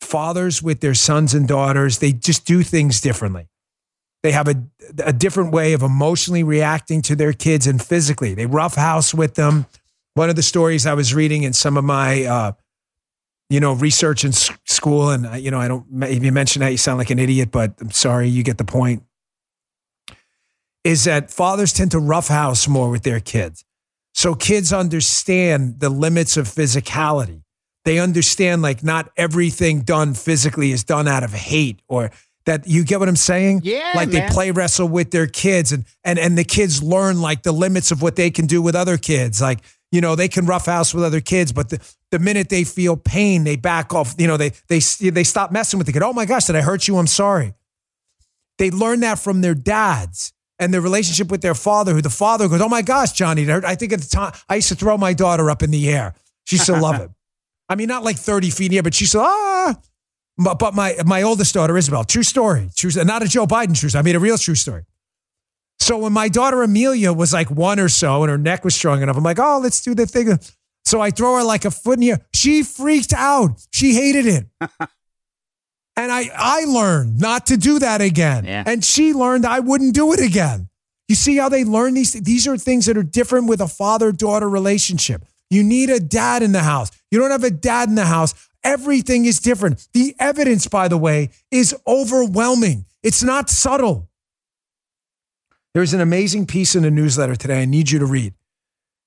fathers 0.00 0.62
with 0.62 0.80
their 0.80 0.94
sons 0.94 1.34
and 1.34 1.46
daughters, 1.46 1.98
they 1.98 2.12
just 2.12 2.44
do 2.44 2.62
things 2.62 3.00
differently. 3.00 3.48
They 4.24 4.32
have 4.32 4.48
a, 4.48 4.62
a 5.04 5.12
different 5.12 5.52
way 5.52 5.72
of 5.72 5.82
emotionally 5.82 6.42
reacting 6.42 7.02
to 7.02 7.16
their 7.16 7.32
kids 7.32 7.66
and 7.66 7.82
physically. 7.82 8.34
They 8.34 8.46
roughhouse 8.46 9.14
with 9.14 9.34
them. 9.34 9.66
One 10.14 10.30
of 10.30 10.36
the 10.36 10.42
stories 10.42 10.86
I 10.86 10.94
was 10.94 11.14
reading 11.14 11.44
in 11.44 11.52
some 11.52 11.76
of 11.76 11.84
my, 11.84 12.24
uh, 12.24 12.52
you 13.50 13.60
know, 13.60 13.72
research 13.72 14.24
in 14.24 14.32
school, 14.32 15.10
and 15.10 15.42
you 15.42 15.50
know, 15.50 15.58
I 15.58 15.68
don't. 15.68 15.86
You 15.90 16.32
mention 16.32 16.60
that, 16.60 16.68
you 16.68 16.78
sound 16.78 16.98
like 16.98 17.10
an 17.10 17.18
idiot, 17.18 17.50
but 17.50 17.74
I'm 17.80 17.90
sorry, 17.90 18.28
you 18.28 18.42
get 18.42 18.58
the 18.58 18.64
point 18.64 19.02
is 20.84 21.04
that 21.04 21.30
fathers 21.30 21.72
tend 21.72 21.90
to 21.92 21.98
roughhouse 21.98 22.66
more 22.66 22.90
with 22.90 23.02
their 23.02 23.20
kids. 23.20 23.64
So 24.14 24.34
kids 24.34 24.72
understand 24.72 25.80
the 25.80 25.88
limits 25.88 26.36
of 26.36 26.46
physicality. 26.46 27.42
They 27.84 27.98
understand 27.98 28.62
like 28.62 28.84
not 28.84 29.10
everything 29.16 29.80
done 29.80 30.14
physically 30.14 30.72
is 30.72 30.84
done 30.84 31.08
out 31.08 31.24
of 31.24 31.32
hate 31.32 31.80
or 31.88 32.10
that 32.44 32.66
you 32.66 32.84
get 32.84 33.00
what 33.00 33.08
I'm 33.08 33.16
saying? 33.16 33.62
Yeah. 33.64 33.92
Like 33.94 34.10
man. 34.10 34.28
they 34.28 34.32
play 34.32 34.50
wrestle 34.50 34.88
with 34.88 35.10
their 35.10 35.26
kids 35.26 35.72
and 35.72 35.84
and 36.04 36.18
and 36.18 36.36
the 36.36 36.44
kids 36.44 36.82
learn 36.82 37.20
like 37.20 37.42
the 37.42 37.52
limits 37.52 37.90
of 37.90 38.02
what 38.02 38.16
they 38.16 38.30
can 38.30 38.46
do 38.46 38.60
with 38.60 38.74
other 38.74 38.98
kids. 38.98 39.40
Like, 39.40 39.60
you 39.90 40.00
know, 40.00 40.14
they 40.16 40.28
can 40.28 40.46
roughhouse 40.46 40.94
with 40.94 41.04
other 41.04 41.20
kids, 41.20 41.52
but 41.52 41.70
the, 41.70 41.94
the 42.10 42.18
minute 42.18 42.48
they 42.48 42.64
feel 42.64 42.96
pain, 42.96 43.44
they 43.44 43.56
back 43.56 43.94
off. 43.94 44.14
You 44.18 44.26
know, 44.26 44.36
they 44.36 44.50
they 44.68 44.80
they 45.10 45.24
stop 45.24 45.52
messing 45.52 45.78
with 45.78 45.86
the 45.86 45.92
kid. 45.92 46.02
Oh 46.02 46.12
my 46.12 46.24
gosh, 46.24 46.46
did 46.46 46.56
I 46.56 46.62
hurt 46.62 46.88
you? 46.88 46.96
I'm 46.98 47.06
sorry. 47.06 47.54
They 48.58 48.70
learn 48.70 49.00
that 49.00 49.18
from 49.18 49.40
their 49.40 49.54
dads 49.54 50.32
and 50.62 50.72
their 50.72 50.80
relationship 50.80 51.30
with 51.30 51.42
their 51.42 51.54
father, 51.54 51.92
who 51.92 52.00
the 52.00 52.10
father 52.10 52.48
goes, 52.48 52.60
Oh 52.60 52.68
my 52.68 52.82
gosh, 52.82 53.12
Johnny, 53.12 53.50
I 53.50 53.74
think 53.74 53.92
at 53.92 54.00
the 54.00 54.08
time 54.08 54.32
I 54.48 54.56
used 54.56 54.68
to 54.68 54.74
throw 54.74 54.96
my 54.96 55.12
daughter 55.12 55.50
up 55.50 55.62
in 55.62 55.70
the 55.70 55.88
air. 55.88 56.14
She 56.44 56.56
used 56.56 56.66
to 56.66 56.78
love 56.78 57.00
it. 57.00 57.10
I 57.68 57.74
mean, 57.74 57.88
not 57.88 58.04
like 58.04 58.16
30 58.16 58.50
feet 58.50 58.66
in 58.66 58.70
the 58.70 58.76
air, 58.78 58.82
but 58.82 58.94
she 58.94 59.06
said, 59.06 59.20
ah. 59.22 59.74
But, 60.38 60.58
but 60.58 60.74
my, 60.74 60.96
my 61.04 61.22
oldest 61.22 61.54
daughter, 61.54 61.76
Isabel, 61.76 62.04
true 62.04 62.22
story. 62.22 62.68
True, 62.76 62.90
not 63.04 63.22
a 63.22 63.28
Joe 63.28 63.46
Biden 63.46 63.78
true 63.78 63.88
story. 63.88 64.00
I 64.00 64.02
mean, 64.02 64.16
a 64.16 64.20
real 64.20 64.38
true 64.38 64.54
story. 64.54 64.84
So 65.78 65.98
when 65.98 66.12
my 66.12 66.28
daughter 66.28 66.62
Amelia 66.62 67.12
was 67.12 67.32
like 67.32 67.50
one 67.50 67.80
or 67.80 67.88
so 67.88 68.22
and 68.22 68.30
her 68.30 68.38
neck 68.38 68.64
was 68.64 68.74
strong 68.74 69.02
enough, 69.02 69.16
I'm 69.16 69.24
like, 69.24 69.40
oh, 69.40 69.58
let's 69.62 69.82
do 69.82 69.94
the 69.94 70.06
thing. 70.06 70.38
So 70.84 71.00
I 71.00 71.10
throw 71.10 71.36
her 71.36 71.44
like 71.44 71.64
a 71.64 71.70
foot 71.70 71.94
in 71.94 72.00
the 72.00 72.10
air. 72.12 72.26
She 72.34 72.62
freaked 72.62 73.12
out. 73.12 73.60
She 73.72 73.94
hated 73.94 74.26
it. 74.26 74.46
And 75.96 76.10
I, 76.10 76.30
I 76.34 76.64
learned 76.64 77.20
not 77.20 77.46
to 77.46 77.56
do 77.56 77.78
that 77.78 78.00
again. 78.00 78.44
Yeah. 78.44 78.64
And 78.66 78.84
she 78.84 79.12
learned 79.12 79.44
I 79.44 79.60
wouldn't 79.60 79.94
do 79.94 80.12
it 80.12 80.20
again. 80.20 80.68
You 81.08 81.14
see 81.14 81.36
how 81.36 81.48
they 81.48 81.64
learn 81.64 81.94
these? 81.94 82.12
These 82.12 82.48
are 82.48 82.56
things 82.56 82.86
that 82.86 82.96
are 82.96 83.02
different 83.02 83.48
with 83.48 83.60
a 83.60 83.68
father 83.68 84.12
daughter 84.12 84.48
relationship. 84.48 85.24
You 85.50 85.62
need 85.62 85.90
a 85.90 86.00
dad 86.00 86.42
in 86.42 86.52
the 86.52 86.60
house. 86.60 86.90
You 87.10 87.18
don't 87.18 87.30
have 87.30 87.44
a 87.44 87.50
dad 87.50 87.90
in 87.90 87.94
the 87.94 88.06
house. 88.06 88.34
Everything 88.64 89.26
is 89.26 89.38
different. 89.38 89.86
The 89.92 90.14
evidence, 90.18 90.66
by 90.66 90.88
the 90.88 90.96
way, 90.96 91.30
is 91.50 91.76
overwhelming. 91.86 92.86
It's 93.02 93.22
not 93.22 93.50
subtle. 93.50 94.08
There's 95.74 95.92
an 95.92 96.00
amazing 96.00 96.46
piece 96.46 96.74
in 96.74 96.82
the 96.82 96.90
newsletter 96.90 97.34
today 97.34 97.62
I 97.62 97.64
need 97.64 97.90
you 97.90 97.98
to 97.98 98.06
read. 98.06 98.34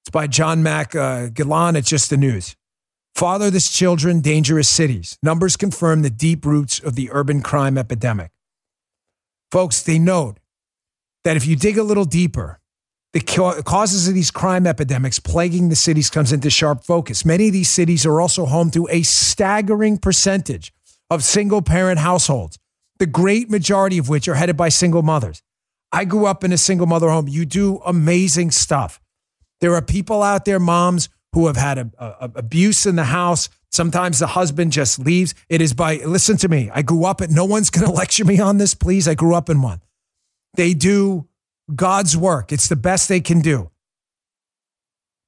It's 0.03 0.09
by 0.11 0.27
John 0.27 0.61
Mac 0.61 0.95
uh, 0.95 1.29
Gillan 1.29 1.77
at 1.77 1.85
Just 1.85 2.11
the 2.11 2.17
News. 2.17 2.55
Fatherless 3.15 3.71
children, 3.71 4.19
dangerous 4.19 4.67
cities. 4.67 5.17
Numbers 5.23 5.55
confirm 5.55 6.01
the 6.01 6.09
deep 6.09 6.45
roots 6.45 6.79
of 6.79 6.95
the 6.95 7.09
urban 7.13 7.41
crime 7.41 7.77
epidemic. 7.77 8.31
Folks, 9.51 9.81
they 9.81 9.97
note 9.97 10.37
that 11.23 11.37
if 11.37 11.47
you 11.47 11.55
dig 11.55 11.77
a 11.77 11.83
little 11.83 12.03
deeper, 12.03 12.59
the 13.13 13.21
causes 13.21 14.09
of 14.09 14.13
these 14.13 14.31
crime 14.31 14.67
epidemics 14.67 15.19
plaguing 15.19 15.69
the 15.69 15.77
cities 15.77 16.09
comes 16.09 16.33
into 16.33 16.49
sharp 16.49 16.83
focus. 16.83 17.23
Many 17.23 17.47
of 17.47 17.53
these 17.53 17.69
cities 17.69 18.05
are 18.05 18.19
also 18.19 18.45
home 18.45 18.69
to 18.71 18.85
a 18.91 19.03
staggering 19.03 19.97
percentage 19.97 20.73
of 21.09 21.23
single 21.23 21.61
parent 21.61 21.99
households, 21.99 22.59
the 22.99 23.05
great 23.05 23.49
majority 23.49 23.97
of 23.97 24.09
which 24.09 24.27
are 24.27 24.35
headed 24.35 24.57
by 24.57 24.67
single 24.67 25.03
mothers. 25.03 25.41
I 25.93 26.03
grew 26.03 26.25
up 26.25 26.43
in 26.43 26.51
a 26.51 26.57
single 26.57 26.87
mother 26.87 27.09
home. 27.09 27.29
You 27.29 27.45
do 27.45 27.79
amazing 27.85 28.51
stuff. 28.51 28.99
There 29.61 29.73
are 29.73 29.81
people 29.81 30.21
out 30.21 30.43
there, 30.43 30.59
moms, 30.59 31.07
who 31.35 31.47
have 31.47 31.57
had 31.57 31.77
a, 31.77 31.91
a, 31.99 32.31
abuse 32.35 32.85
in 32.85 32.95
the 32.95 33.03
house. 33.03 33.49
Sometimes 33.69 34.19
the 34.19 34.27
husband 34.27 34.71
just 34.71 34.97
leaves. 34.97 35.35
It 35.49 35.61
is 35.61 35.73
by, 35.73 35.97
listen 35.97 36.37
to 36.37 36.47
me, 36.47 36.71
I 36.73 36.81
grew 36.81 37.03
up, 37.03 37.19
and 37.19 37.35
no 37.35 37.43
one's 37.43 37.69
going 37.69 37.85
to 37.87 37.91
lecture 37.91 38.23
me 38.23 38.39
on 38.39 38.57
this, 38.57 38.73
please. 38.73 39.05
I 39.05 39.15
grew 39.15 39.35
up 39.35 39.49
in 39.49 39.61
one. 39.61 39.81
They 40.53 40.73
do 40.73 41.27
God's 41.75 42.15
work. 42.15 42.53
It's 42.53 42.69
the 42.69 42.77
best 42.77 43.09
they 43.09 43.19
can 43.19 43.41
do. 43.41 43.69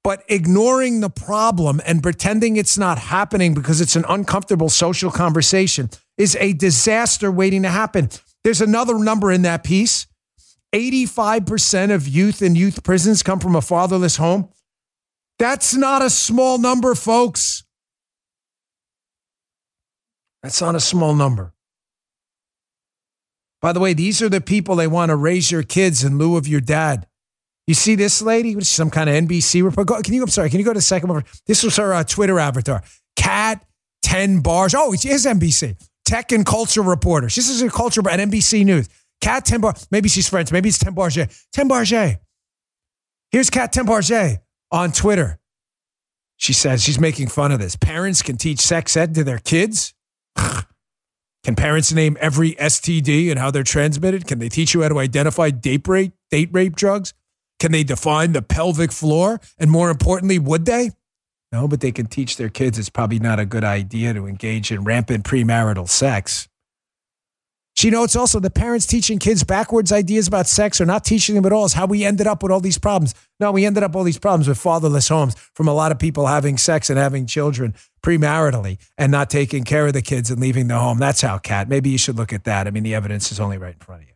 But 0.01 0.23
ignoring 0.29 1.01
the 1.01 1.09
problem 1.09 1.81
and 1.85 2.01
pretending 2.01 2.55
it's 2.55 2.77
not 2.77 2.97
happening 2.97 3.53
because 3.53 3.81
it's 3.81 3.97
an 3.97 4.05
uncomfortable 4.07 4.69
social 4.69 5.11
conversation 5.11 5.89
is 6.17 6.37
a 6.39 6.53
disaster 6.53 7.29
waiting 7.29 7.63
to 7.63 7.69
happen. 7.69 8.09
There's 8.45 8.61
another 8.61 8.97
number 8.97 9.29
in 9.29 9.41
that 9.41 9.65
piece 9.65 10.07
85% 10.73 11.93
of 11.93 12.07
youth 12.07 12.41
in 12.41 12.55
youth 12.55 12.83
prisons 12.83 13.23
come 13.23 13.39
from 13.39 13.57
a 13.57 13.61
fatherless 13.61 14.15
home. 14.15 14.47
That's 15.39 15.75
not 15.75 16.01
a 16.01 16.09
small 16.09 16.57
number, 16.57 16.95
folks. 16.95 17.63
That's 20.41 20.61
not 20.61 20.75
a 20.75 20.79
small 20.79 21.13
number. 21.13 21.53
By 23.61 23.73
the 23.73 23.79
way, 23.79 23.93
these 23.93 24.21
are 24.21 24.29
the 24.29 24.41
people 24.41 24.75
they 24.75 24.87
want 24.87 25.09
to 25.09 25.15
raise 25.15 25.51
your 25.51 25.63
kids 25.63 26.03
in 26.03 26.17
lieu 26.17 26.37
of 26.37 26.47
your 26.47 26.61
dad. 26.61 27.07
You 27.65 27.73
see 27.73 27.95
this 27.95 28.21
lady? 28.21 28.55
which 28.55 28.63
is 28.63 28.69
Some 28.69 28.89
kind 28.89 29.09
of 29.09 29.15
NBC 29.15 29.63
report. 29.63 30.03
Can 30.05 30.13
you? 30.13 30.23
I'm 30.23 30.29
sorry. 30.29 30.49
Can 30.49 30.59
you 30.59 30.65
go 30.65 30.71
to 30.71 30.77
the 30.77 30.81
second 30.81 31.09
one? 31.09 31.23
This 31.45 31.63
was 31.63 31.75
her 31.77 31.93
uh, 31.93 32.03
Twitter 32.03 32.39
avatar. 32.39 32.81
Cat 33.15 33.65
ten 34.01 34.39
bars. 34.41 34.73
Oh, 34.75 34.95
she 34.95 35.09
is 35.09 35.25
NBC 35.25 35.75
tech 36.05 36.31
and 36.31 36.45
culture 36.45 36.81
reporter. 36.81 37.27
This 37.27 37.49
is 37.49 37.61
a 37.61 37.69
culture 37.69 38.07
at 38.09 38.19
NBC 38.19 38.63
News. 38.63 38.87
Cat 39.19 39.43
ten 39.43 39.59
bar. 39.59 39.75
Maybe 39.91 40.07
she's 40.07 40.29
French. 40.29 40.51
Maybe 40.51 40.69
it's 40.69 40.77
ten 40.79 40.93
Barget. 40.93 41.35
Ten 41.51 41.67
Barget. 41.67 42.19
Here's 43.31 43.49
Cat 43.49 43.73
ten 43.73 43.85
Barget 43.85 44.39
on 44.71 44.91
Twitter. 44.91 45.39
She 46.37 46.53
says 46.53 46.83
she's 46.83 46.99
making 46.99 47.27
fun 47.27 47.51
of 47.51 47.59
this. 47.59 47.75
Parents 47.75 48.21
can 48.21 48.37
teach 48.37 48.59
sex 48.59 48.95
ed 48.95 49.15
to 49.15 49.23
their 49.23 49.39
kids. 49.39 49.93
Can 51.43 51.55
parents 51.55 51.93
name 51.93 52.17
every 52.19 52.55
STD 52.55 53.29
and 53.29 53.39
how 53.39 53.51
they're 53.51 53.63
transmitted? 53.63 54.27
Can 54.27 54.39
they 54.39 54.49
teach 54.49 54.73
you 54.73 54.81
how 54.81 54.89
to 54.89 54.99
identify 54.99 55.49
date 55.49 55.87
rape, 55.87 56.11
date 56.29 56.49
rape 56.51 56.75
drugs? 56.75 57.13
Can 57.59 57.71
they 57.71 57.85
define 57.85 58.33
the 58.33 58.41
pelvic 58.41 58.91
floor? 58.91 59.39
And 59.57 59.71
more 59.71 59.89
importantly, 59.89 60.39
would 60.39 60.65
they? 60.65 60.91
No, 61.53 61.67
but 61.67 61.79
they 61.79 61.93
can 61.93 62.07
teach 62.07 62.35
their 62.35 62.49
kids 62.49 62.77
it's 62.77 62.89
probably 62.89 63.19
not 63.19 63.39
a 63.39 63.45
good 63.45 63.63
idea 63.63 64.13
to 64.13 64.27
engage 64.27 64.71
in 64.71 64.83
rampant 64.83 65.23
premarital 65.23 65.87
sex. 65.87 66.49
She 67.77 67.91
notes 67.91 68.15
also 68.15 68.39
the 68.39 68.49
parents 68.49 68.87
teaching 68.87 69.19
kids 69.19 69.43
backwards 69.43 69.91
ideas 69.91 70.27
about 70.27 70.47
sex 70.47 70.81
or 70.81 70.85
not 70.87 71.05
teaching 71.05 71.35
them 71.35 71.45
at 71.45 71.53
all 71.53 71.65
is 71.65 71.73
how 71.73 71.85
we 71.85 72.03
ended 72.03 72.25
up 72.25 72.41
with 72.41 72.51
all 72.51 72.59
these 72.59 72.79
problems. 72.79 73.13
No, 73.39 73.51
we 73.51 73.67
ended 73.67 73.83
up 73.83 73.95
all 73.95 74.03
these 74.03 74.17
problems 74.17 74.47
with 74.47 74.57
fatherless 74.57 75.09
homes 75.09 75.35
from 75.53 75.67
a 75.67 75.73
lot 75.73 75.91
of 75.91 75.99
people 75.99 76.25
having 76.25 76.57
sex 76.57 76.89
and 76.89 76.97
having 76.97 77.27
children 77.27 77.75
premaritally 78.01 78.79
and 78.97 79.11
not 79.11 79.29
taking 79.29 79.63
care 79.63 79.85
of 79.85 79.93
the 79.93 80.01
kids 80.01 80.31
and 80.31 80.41
leaving 80.41 80.69
the 80.69 80.79
home. 80.79 80.97
That's 80.97 81.21
how, 81.21 81.37
Cat. 81.37 81.69
Maybe 81.69 81.91
you 81.91 81.99
should 81.99 82.15
look 82.15 82.33
at 82.33 82.45
that. 82.45 82.65
I 82.65 82.71
mean, 82.71 82.81
the 82.81 82.95
evidence 82.95 83.31
is 83.31 83.39
only 83.39 83.59
right 83.59 83.75
in 83.75 83.79
front 83.79 84.01
of 84.01 84.07
you. 84.07 84.15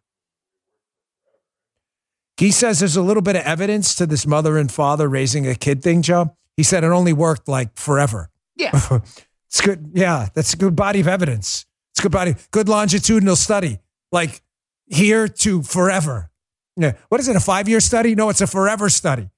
He 2.37 2.49
says 2.49 2.79
there's 2.79 2.97
a 2.97 3.03
little 3.03 3.21
bit 3.21 3.35
of 3.35 3.43
evidence 3.43 3.93
to 3.93 4.07
this 4.07 4.25
mother 4.25 4.57
and 4.57 4.71
father 4.71 5.07
raising 5.07 5.45
a 5.45 5.53
kid 5.53 5.83
thing, 5.83 6.01
Joe. 6.01 6.35
He 6.57 6.63
said 6.63 6.83
it 6.83 6.87
only 6.87 7.13
worked 7.13 7.47
like 7.47 7.77
forever. 7.77 8.31
Yeah. 8.55 8.71
it's 9.47 9.61
good. 9.61 9.91
Yeah, 9.93 10.29
that's 10.33 10.55
a 10.55 10.57
good 10.57 10.75
body 10.75 10.99
of 10.99 11.07
evidence. 11.07 11.67
Good 12.01 12.11
body, 12.11 12.35
good 12.49 12.67
longitudinal 12.67 13.35
study, 13.35 13.79
like 14.11 14.41
here 14.87 15.27
to 15.27 15.61
forever. 15.61 16.31
Yeah. 16.75 16.93
What 17.09 17.21
is 17.21 17.27
it? 17.27 17.35
A 17.35 17.39
five 17.39 17.69
year 17.69 17.79
study? 17.79 18.15
No, 18.15 18.29
it's 18.29 18.41
a 18.41 18.47
forever 18.47 18.89
study, 18.89 19.29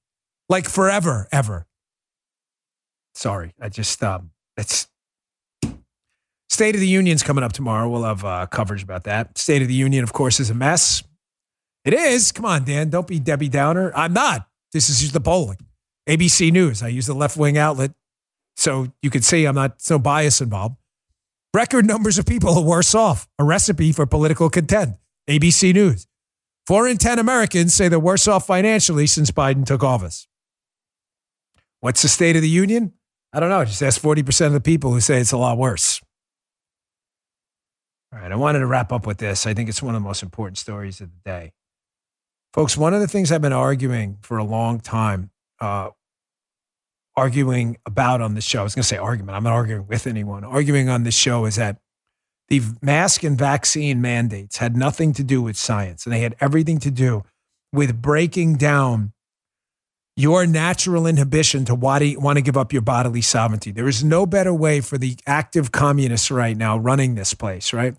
like 0.48 0.66
forever, 0.66 1.28
ever. 1.30 1.66
Sorry, 3.14 3.52
I 3.60 3.68
just 3.68 4.02
um, 4.02 4.30
it's 4.56 4.88
State 6.48 6.74
of 6.74 6.80
the 6.80 6.88
Union's 6.88 7.22
coming 7.22 7.44
up 7.44 7.52
tomorrow. 7.52 7.88
We'll 7.88 8.04
have 8.04 8.24
uh, 8.24 8.46
coverage 8.46 8.82
about 8.82 9.04
that. 9.04 9.36
State 9.36 9.60
of 9.60 9.68
the 9.68 9.74
Union, 9.74 10.02
of 10.02 10.12
course, 10.12 10.40
is 10.40 10.50
a 10.50 10.54
mess. 10.54 11.02
It 11.84 11.92
is. 11.92 12.32
Come 12.32 12.46
on, 12.46 12.64
Dan. 12.64 12.88
Don't 12.88 13.06
be 13.06 13.18
Debbie 13.18 13.48
Downer. 13.48 13.92
I'm 13.94 14.14
not. 14.14 14.48
This 14.72 14.88
is 14.88 15.00
just 15.00 15.12
the 15.12 15.20
polling. 15.20 15.58
ABC 16.08 16.50
News. 16.50 16.82
I 16.82 16.88
use 16.88 17.06
the 17.06 17.14
left 17.14 17.36
wing 17.36 17.58
outlet, 17.58 17.90
so 18.56 18.86
you 19.02 19.10
can 19.10 19.20
see 19.20 19.44
I'm 19.44 19.54
not 19.54 19.82
so 19.82 19.98
bias 19.98 20.40
involved. 20.40 20.76
Record 21.54 21.86
numbers 21.86 22.18
of 22.18 22.26
people 22.26 22.58
are 22.58 22.64
worse 22.64 22.96
off. 22.96 23.28
A 23.38 23.44
recipe 23.44 23.92
for 23.92 24.06
political 24.06 24.50
content. 24.50 24.96
ABC 25.30 25.72
News. 25.72 26.08
Four 26.66 26.88
in 26.88 26.98
10 26.98 27.20
Americans 27.20 27.72
say 27.72 27.86
they're 27.86 28.00
worse 28.00 28.26
off 28.26 28.44
financially 28.44 29.06
since 29.06 29.30
Biden 29.30 29.64
took 29.64 29.84
office. 29.84 30.26
What's 31.78 32.02
the 32.02 32.08
State 32.08 32.34
of 32.34 32.42
the 32.42 32.48
Union? 32.48 32.94
I 33.32 33.38
don't 33.38 33.50
know. 33.50 33.64
Just 33.64 33.84
ask 33.84 34.02
40% 34.02 34.46
of 34.46 34.52
the 34.52 34.60
people 34.60 34.92
who 34.92 35.00
say 35.00 35.20
it's 35.20 35.30
a 35.30 35.36
lot 35.36 35.56
worse. 35.56 36.00
All 38.12 38.18
right. 38.18 38.32
I 38.32 38.36
wanted 38.36 38.58
to 38.58 38.66
wrap 38.66 38.90
up 38.90 39.06
with 39.06 39.18
this. 39.18 39.46
I 39.46 39.54
think 39.54 39.68
it's 39.68 39.80
one 39.80 39.94
of 39.94 40.02
the 40.02 40.08
most 40.08 40.24
important 40.24 40.58
stories 40.58 41.00
of 41.00 41.10
the 41.12 41.20
day. 41.24 41.52
Folks, 42.52 42.76
one 42.76 42.94
of 42.94 43.00
the 43.00 43.06
things 43.06 43.30
I've 43.30 43.42
been 43.42 43.52
arguing 43.52 44.18
for 44.22 44.38
a 44.38 44.44
long 44.44 44.80
time 44.80 45.30
uh, 45.60 45.90
arguing 47.16 47.76
about 47.86 48.20
on 48.20 48.34
this 48.34 48.44
show. 48.44 48.60
I 48.60 48.62
was 48.64 48.74
going 48.74 48.82
to 48.82 48.88
say 48.88 48.96
argument. 48.96 49.36
I'm 49.36 49.44
not 49.44 49.52
arguing 49.52 49.86
with 49.86 50.06
anyone. 50.06 50.44
Arguing 50.44 50.88
on 50.88 51.04
this 51.04 51.14
show 51.14 51.44
is 51.44 51.56
that 51.56 51.78
the 52.48 52.60
mask 52.82 53.22
and 53.22 53.38
vaccine 53.38 54.00
mandates 54.00 54.58
had 54.58 54.76
nothing 54.76 55.12
to 55.14 55.24
do 55.24 55.40
with 55.40 55.56
science, 55.56 56.04
and 56.04 56.12
they 56.12 56.20
had 56.20 56.36
everything 56.40 56.78
to 56.80 56.90
do 56.90 57.24
with 57.72 58.00
breaking 58.00 58.56
down 58.56 59.12
your 60.16 60.46
natural 60.46 61.06
inhibition 61.06 61.64
to 61.64 61.74
want 61.74 62.36
to 62.36 62.42
give 62.42 62.56
up 62.56 62.72
your 62.72 62.82
bodily 62.82 63.20
sovereignty. 63.20 63.72
There 63.72 63.88
is 63.88 64.04
no 64.04 64.26
better 64.26 64.54
way 64.54 64.80
for 64.80 64.96
the 64.96 65.16
active 65.26 65.72
communists 65.72 66.30
right 66.30 66.56
now 66.56 66.78
running 66.78 67.14
this 67.14 67.34
place, 67.34 67.72
right? 67.72 67.96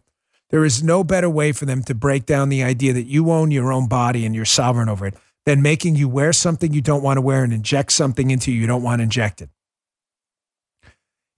There 0.50 0.64
is 0.64 0.82
no 0.82 1.04
better 1.04 1.30
way 1.30 1.52
for 1.52 1.66
them 1.66 1.84
to 1.84 1.96
break 1.96 2.26
down 2.26 2.50
the 2.50 2.64
idea 2.64 2.94
that 2.94 3.08
you 3.08 3.32
own 3.32 3.52
your 3.52 3.74
own 3.74 3.88
body 3.88 4.26
and 4.26 4.34
you're 4.34 4.46
sovereign 4.46 4.88
over 4.88 5.08
it 5.08 5.16
than 5.46 5.62
making 5.62 5.96
you 5.96 6.10
wear 6.10 6.34
something 6.34 6.74
you 6.74 6.82
don't 6.82 7.04
want 7.04 7.18
to 7.18 7.22
wear 7.22 7.44
and 7.44 7.54
inject 7.54 7.92
something 7.92 8.32
into 8.32 8.52
you 8.52 8.62
you 8.62 8.68
don't 8.68 8.84
want 8.84 9.02
injected. 9.02 9.50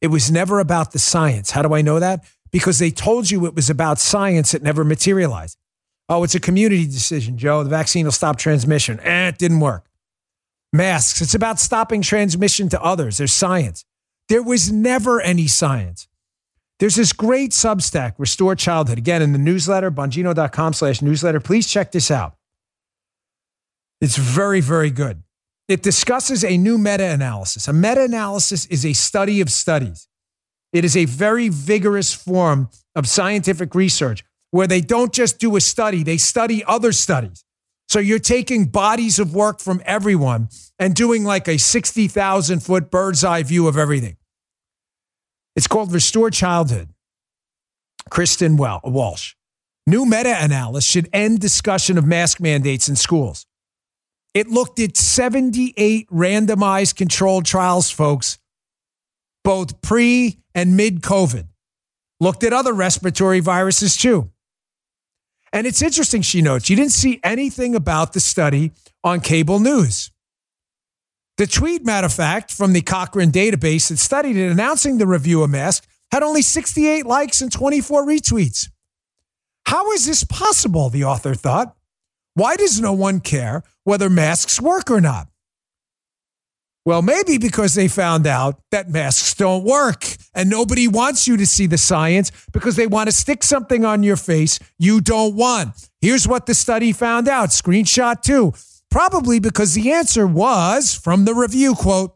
It 0.02 0.08
was 0.08 0.32
never 0.32 0.60
about 0.60 0.92
the 0.92 1.00
science. 1.00 1.52
How 1.52 1.62
do 1.62 1.74
I 1.74 1.82
know 1.82 2.00
that? 2.00 2.24
Because 2.52 2.80
they 2.80 2.92
told 2.92 3.30
you 3.30 3.46
it 3.46 3.56
was 3.56 3.70
about 3.70 4.00
science, 4.00 4.54
it 4.54 4.64
never 4.64 4.84
materialized. 4.84 5.58
Oh, 6.10 6.24
it's 6.24 6.36
a 6.36 6.40
community 6.40 6.86
decision, 6.86 7.38
Joe. 7.38 7.64
The 7.64 7.70
vaccine 7.70 8.06
will 8.06 8.14
stop 8.14 8.38
transmission. 8.38 9.00
Eh, 9.02 9.28
it 9.30 9.38
didn't 9.38 9.60
work. 9.60 9.90
Masks, 10.72 11.22
it's 11.22 11.36
about 11.36 11.60
stopping 11.60 12.02
transmission 12.02 12.70
to 12.70 12.82
others. 12.82 13.18
There's 13.18 13.34
science. 13.34 13.84
There 14.30 14.44
was 14.44 14.72
never 14.72 15.20
any 15.20 15.48
science. 15.48 16.08
There's 16.80 16.96
this 16.96 17.12
great 17.12 17.52
Substack, 17.52 18.14
Restore 18.18 18.56
Childhood. 18.56 18.98
Again, 18.98 19.22
in 19.22 19.34
the 19.34 19.40
newsletter, 19.40 19.90
bongino.com 19.90 20.74
slash 20.74 21.02
newsletter. 21.02 21.40
Please 21.40 21.68
check 21.68 21.92
this 21.92 22.12
out. 22.12 22.37
It's 24.00 24.18
very, 24.18 24.62
very 24.62 24.92
good. 24.92 25.24
It 25.68 25.84
discusses 25.84 26.44
a 26.44 26.58
new 26.58 26.78
meta 26.78 27.06
analysis. 27.06 27.68
A 27.68 27.74
meta 27.74 28.04
analysis 28.04 28.66
is 28.68 28.86
a 28.86 28.94
study 28.94 29.42
of 29.42 29.50
studies. 29.50 30.08
It 30.72 30.86
is 30.86 30.96
a 30.96 31.06
very 31.06 31.50
vigorous 31.50 32.14
form 32.14 32.70
of 32.96 33.08
scientific 33.08 33.74
research 33.76 34.24
where 34.52 34.68
they 34.68 34.82
don't 34.82 35.12
just 35.12 35.40
do 35.40 35.56
a 35.56 35.62
study, 35.62 36.04
they 36.04 36.18
study 36.18 36.64
other 36.66 36.92
studies. 36.92 37.44
So 37.90 38.00
you're 38.00 38.20
taking 38.20 38.66
bodies 38.66 39.18
of 39.18 39.34
work 39.34 39.60
from 39.60 39.82
everyone 39.86 40.50
and 40.78 40.94
doing 40.94 41.24
like 41.24 41.48
a 41.48 41.58
60,000 41.58 42.60
foot 42.62 42.92
bird's 42.92 43.24
eye 43.24 43.44
view 43.44 43.68
of 43.68 43.78
everything. 43.78 44.18
It's 45.56 45.68
called 45.68 45.92
Restore 45.92 46.30
Childhood. 46.30 46.90
Kristen 48.10 48.58
Walsh. 48.58 49.34
New 49.88 50.06
meta 50.06 50.36
analysis 50.38 50.90
should 50.90 51.10
end 51.12 51.40
discussion 51.40 51.98
of 51.98 52.06
mask 52.06 52.40
mandates 52.40 52.88
in 52.88 52.96
schools. 52.96 53.47
It 54.38 54.50
looked 54.50 54.80
at 54.80 54.96
78 54.96 56.08
randomized 56.12 56.96
controlled 56.96 57.46
trials, 57.46 57.90
folks, 57.90 58.38
both 59.44 59.82
pre 59.82 60.38
and 60.54 60.78
mid 60.78 61.02
COVID. 61.02 61.48
Looked 62.20 62.44
at 62.44 62.54
other 62.54 62.72
respiratory 62.72 63.40
viruses 63.40 63.98
too. 63.98 64.30
And 65.52 65.66
it's 65.66 65.82
interesting, 65.82 66.22
she 66.22 66.44
notes, 66.44 66.70
you 66.70 66.76
didn't 66.76 66.92
see 66.92 67.20
anything 67.24 67.74
about 67.74 68.14
the 68.14 68.20
study 68.20 68.74
on 69.04 69.22
cable 69.22 69.60
news. 69.60 70.12
The 71.38 71.48
tweet, 71.48 71.84
matter 71.84 72.06
of 72.06 72.14
fact, 72.14 72.54
from 72.54 72.74
the 72.74 72.82
Cochrane 72.82 73.32
database 73.32 73.90
that 73.90 73.98
studied 73.98 74.38
it 74.38 74.52
announcing 74.52 75.00
the 75.00 75.08
review 75.08 75.42
of 75.42 75.50
masks 75.50 75.88
had 76.12 76.22
only 76.22 76.44
68 76.44 77.08
likes 77.08 77.42
and 77.42 77.52
24 77.52 78.06
retweets. 78.06 78.70
How 79.66 79.92
is 79.94 80.06
this 80.06 80.24
possible? 80.24 80.92
The 80.92 81.06
author 81.06 81.34
thought. 81.34 81.77
Why 82.38 82.56
does 82.56 82.80
no 82.80 82.94
one 82.94 83.20
care 83.20 83.64
whether 83.84 84.12
masks 84.12 84.62
work 84.62 84.92
or 84.92 85.02
not? 85.02 85.28
Well, 86.86 87.02
maybe 87.02 87.40
because 87.40 87.74
they 87.74 87.88
found 87.88 88.28
out 88.28 88.62
that 88.70 88.92
masks 88.92 89.34
don't 89.34 89.64
work 89.64 90.06
and 90.36 90.48
nobody 90.48 90.88
wants 90.88 91.28
you 91.28 91.36
to 91.38 91.48
see 91.48 91.66
the 91.66 91.80
science 91.80 92.32
because 92.54 92.76
they 92.76 92.86
want 92.86 93.10
to 93.10 93.16
stick 93.16 93.42
something 93.42 93.84
on 93.84 94.04
your 94.04 94.18
face 94.18 94.60
you 94.78 95.02
don't 95.02 95.34
want. 95.36 95.90
Here's 96.00 96.28
what 96.28 96.46
the 96.46 96.54
study 96.54 96.92
found 96.92 97.28
out. 97.28 97.50
Screenshot 97.50 98.22
two. 98.22 98.54
Probably 98.92 99.40
because 99.40 99.74
the 99.74 99.92
answer 99.92 100.28
was 100.28 100.94
from 100.94 101.26
the 101.26 101.34
review 101.34 101.74
quote, 101.74 102.16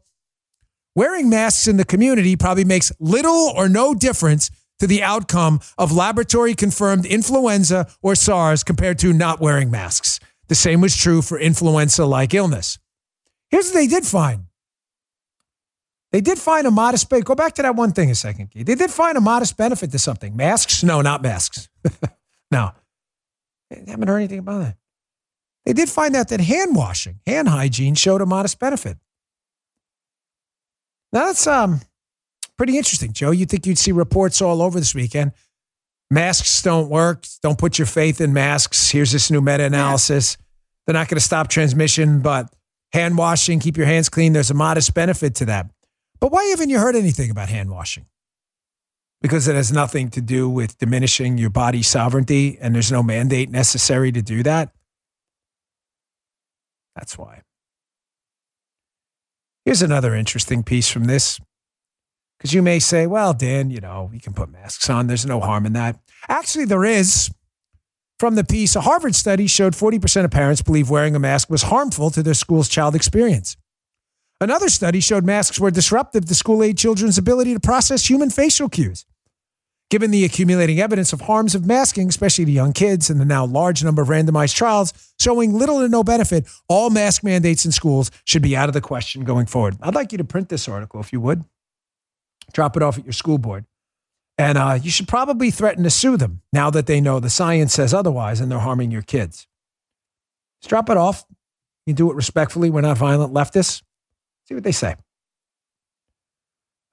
wearing 0.96 1.32
masks 1.32 1.68
in 1.68 1.78
the 1.78 1.84
community 1.84 2.36
probably 2.36 2.64
makes 2.64 2.92
little 3.00 3.52
or 3.56 3.68
no 3.68 3.96
difference 3.96 4.52
to 4.82 4.88
the 4.88 5.04
outcome 5.04 5.60
of 5.78 5.92
laboratory 5.92 6.56
confirmed 6.56 7.06
influenza 7.06 7.86
or 8.02 8.16
SARS 8.16 8.64
compared 8.64 8.98
to 8.98 9.14
not 9.14 9.40
wearing 9.40 9.70
masks. 9.70 10.20
The 10.48 10.56
same 10.56 10.82
was 10.82 10.98
true 10.98 11.22
for 11.22 11.38
influenza 11.38 12.04
like 12.04 12.34
illness. 12.34 12.80
Here's 13.52 13.68
what 13.68 13.76
they 13.76 13.86
did 13.86 14.08
find 14.08 14.46
they 16.12 16.20
did 16.20 16.40
find 16.40 16.66
a 16.66 16.72
modest 16.72 17.12
benefit. 17.12 17.28
Go 17.28 17.36
back 17.36 17.54
to 17.54 17.62
that 17.62 17.76
one 17.76 17.92
thing 17.92 18.10
a 18.10 18.16
second. 18.16 18.50
They 18.56 18.74
did 18.74 18.90
find 18.90 19.20
a 19.20 19.22
modest 19.22 19.56
benefit 19.56 19.92
to 19.92 20.00
something. 20.00 20.36
Masks? 20.36 20.84
No, 20.84 21.02
not 21.02 21.22
masks. 21.22 21.70
no. 22.52 22.72
I 23.72 23.84
haven't 23.88 24.08
heard 24.08 24.18
anything 24.18 24.40
about 24.40 24.62
that. 24.62 24.78
They 25.64 25.74
did 25.74 25.90
find 25.90 26.16
out 26.16 26.30
that 26.30 26.42
hand 26.42 26.76
washing, 26.76 27.20
hand 27.28 27.48
hygiene 27.50 27.94
showed 27.94 28.22
a 28.22 28.26
modest 28.26 28.58
benefit. 28.58 28.98
Now 31.14 31.28
that's 31.28 31.46
um 31.46 31.82
pretty 32.62 32.78
interesting, 32.78 33.12
Joe. 33.12 33.32
You 33.32 33.48
think 33.48 33.66
you'd 33.66 33.80
see 33.80 33.92
reports 33.92 34.40
all 34.40 34.62
over 34.62 34.78
this 34.80 34.94
weekend. 34.94 35.32
Masks 36.12 36.62
don't 36.62 36.90
work. 36.90 37.26
Don't 37.42 37.58
put 37.58 37.80
your 37.80 37.88
faith 37.88 38.22
in 38.22 38.34
masks. 38.34 38.92
Here's 38.92 39.12
this 39.12 39.32
new 39.32 39.42
meta 39.42 39.64
analysis. 39.64 40.38
Yeah. 40.40 40.46
They're 40.86 40.94
not 40.94 41.08
going 41.08 41.18
to 41.18 41.26
stop 41.26 41.48
transmission, 41.48 42.22
but 42.22 42.54
hand 42.94 43.18
washing, 43.18 43.60
keep 43.60 43.78
your 43.78 43.88
hands 43.88 44.10
clean. 44.10 44.34
There's 44.34 44.52
a 44.52 44.54
modest 44.54 44.94
benefit 44.94 45.34
to 45.38 45.46
that. 45.46 45.72
But 46.20 46.32
why 46.32 46.44
haven't 46.52 46.70
you 46.70 46.78
heard 46.78 46.96
anything 46.96 47.32
about 47.32 47.50
hand 47.50 47.72
washing? 47.72 48.06
Because 49.24 49.48
it 49.48 49.56
has 49.56 49.72
nothing 49.72 50.12
to 50.12 50.22
do 50.22 50.48
with 50.48 50.78
diminishing 50.78 51.40
your 51.40 51.50
body 51.50 51.82
sovereignty, 51.82 52.60
and 52.62 52.76
there's 52.76 52.92
no 52.92 53.02
mandate 53.02 53.50
necessary 53.50 54.12
to 54.12 54.22
do 54.22 54.44
that. 54.44 54.72
That's 56.96 57.18
why. 57.18 57.42
Here's 59.66 59.82
another 59.82 60.14
interesting 60.14 60.62
piece 60.62 60.92
from 60.92 61.06
this. 61.06 61.40
Because 62.42 62.56
you 62.56 62.64
may 62.64 62.80
say, 62.80 63.06
well, 63.06 63.36
Dan, 63.36 63.70
you 63.70 63.80
know, 63.80 64.10
you 64.12 64.20
can 64.20 64.34
put 64.34 64.52
masks 64.52 64.90
on. 64.90 65.06
There's 65.06 65.28
no 65.28 65.40
harm 65.40 65.64
in 65.68 65.74
that. 65.74 66.00
Actually, 66.28 66.66
there 66.66 66.84
is. 66.84 67.30
From 68.18 68.34
the 68.34 68.44
piece, 68.44 68.76
a 68.76 68.82
Harvard 68.82 69.14
study 69.14 69.46
showed 69.46 69.74
40% 69.74 70.26
of 70.26 70.32
parents 70.32 70.64
believe 70.64 70.90
wearing 70.90 71.16
a 71.16 71.20
mask 71.20 71.52
was 71.52 71.62
harmful 71.62 72.10
to 72.10 72.24
their 72.24 72.34
school's 72.34 72.68
child 72.68 72.96
experience. 72.96 73.58
Another 74.40 74.70
study 74.70 75.02
showed 75.02 75.24
masks 75.24 75.60
were 75.60 75.70
disruptive 75.70 76.26
to 76.26 76.34
school 76.34 76.64
age 76.64 76.80
children's 76.80 77.20
ability 77.20 77.54
to 77.54 77.60
process 77.60 78.10
human 78.10 78.32
facial 78.32 78.70
cues. 78.70 79.06
Given 79.92 80.10
the 80.10 80.26
accumulating 80.26 80.80
evidence 80.80 81.14
of 81.14 81.22
harms 81.22 81.54
of 81.54 81.68
masking, 81.68 82.10
especially 82.10 82.46
to 82.46 82.52
young 82.52 82.74
kids, 82.74 83.12
and 83.12 83.22
the 83.22 83.26
now 83.26 83.46
large 83.46 83.84
number 83.84 84.02
of 84.02 84.08
randomized 84.08 84.56
trials 84.56 84.94
showing 85.20 85.54
little 85.54 85.80
to 85.82 85.90
no 85.90 86.04
benefit, 86.04 86.48
all 86.68 86.90
mask 86.90 87.24
mandates 87.24 87.66
in 87.66 87.72
schools 87.72 88.10
should 88.26 88.42
be 88.42 88.58
out 88.58 88.68
of 88.68 88.74
the 88.74 88.82
question 88.82 89.26
going 89.26 89.46
forward. 89.46 89.78
I'd 89.80 89.94
like 89.94 90.12
you 90.12 90.18
to 90.18 90.24
print 90.24 90.50
this 90.50 90.68
article 90.68 91.00
if 91.02 91.14
you 91.14 91.22
would. 91.22 91.44
Drop 92.52 92.78
it 92.78 92.84
off 92.84 92.98
at 92.98 93.06
your 93.06 93.14
school 93.14 93.38
board. 93.38 93.66
And 94.38 94.58
uh, 94.58 94.80
you 94.82 94.90
should 94.90 95.08
probably 95.08 95.52
threaten 95.52 95.84
to 95.84 95.90
sue 95.90 96.18
them 96.18 96.42
now 96.52 96.70
that 96.72 96.88
they 96.88 97.00
know 97.00 97.20
the 97.20 97.30
science 97.30 97.74
says 97.74 97.94
otherwise 97.94 98.40
and 98.40 98.52
they're 98.52 98.60
harming 98.60 98.92
your 98.92 99.02
kids. 99.02 99.48
Just 100.62 100.70
drop 100.70 100.90
it 100.90 100.98
off. 100.98 101.26
You 101.86 101.94
do 101.94 102.10
it 102.12 102.16
respectfully. 102.16 102.70
We're 102.70 102.82
not 102.82 102.98
violent 102.98 103.34
leftists. 103.34 103.84
See 104.48 104.54
what 104.54 104.64
they 104.64 104.72
say. 104.72 104.92
It 104.92 104.98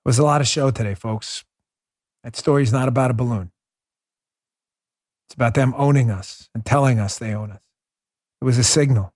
was 0.05 0.19
a 0.19 0.25
lot 0.25 0.41
of 0.41 0.47
show 0.47 0.71
today, 0.71 0.95
folks. 0.95 1.45
That 2.25 2.37
story's 2.37 2.73
not 2.73 2.89
about 2.89 3.11
a 3.11 3.15
balloon. 3.15 3.51
It's 5.27 5.35
about 5.35 5.55
them 5.55 5.75
owning 5.77 6.11
us 6.11 6.49
and 6.55 6.65
telling 6.65 6.99
us 6.99 7.19
they 7.19 7.35
own 7.35 7.51
us. 7.53 7.61
It 8.41 8.45
was 8.45 8.59
a 8.59 8.65
signal. 8.65 9.13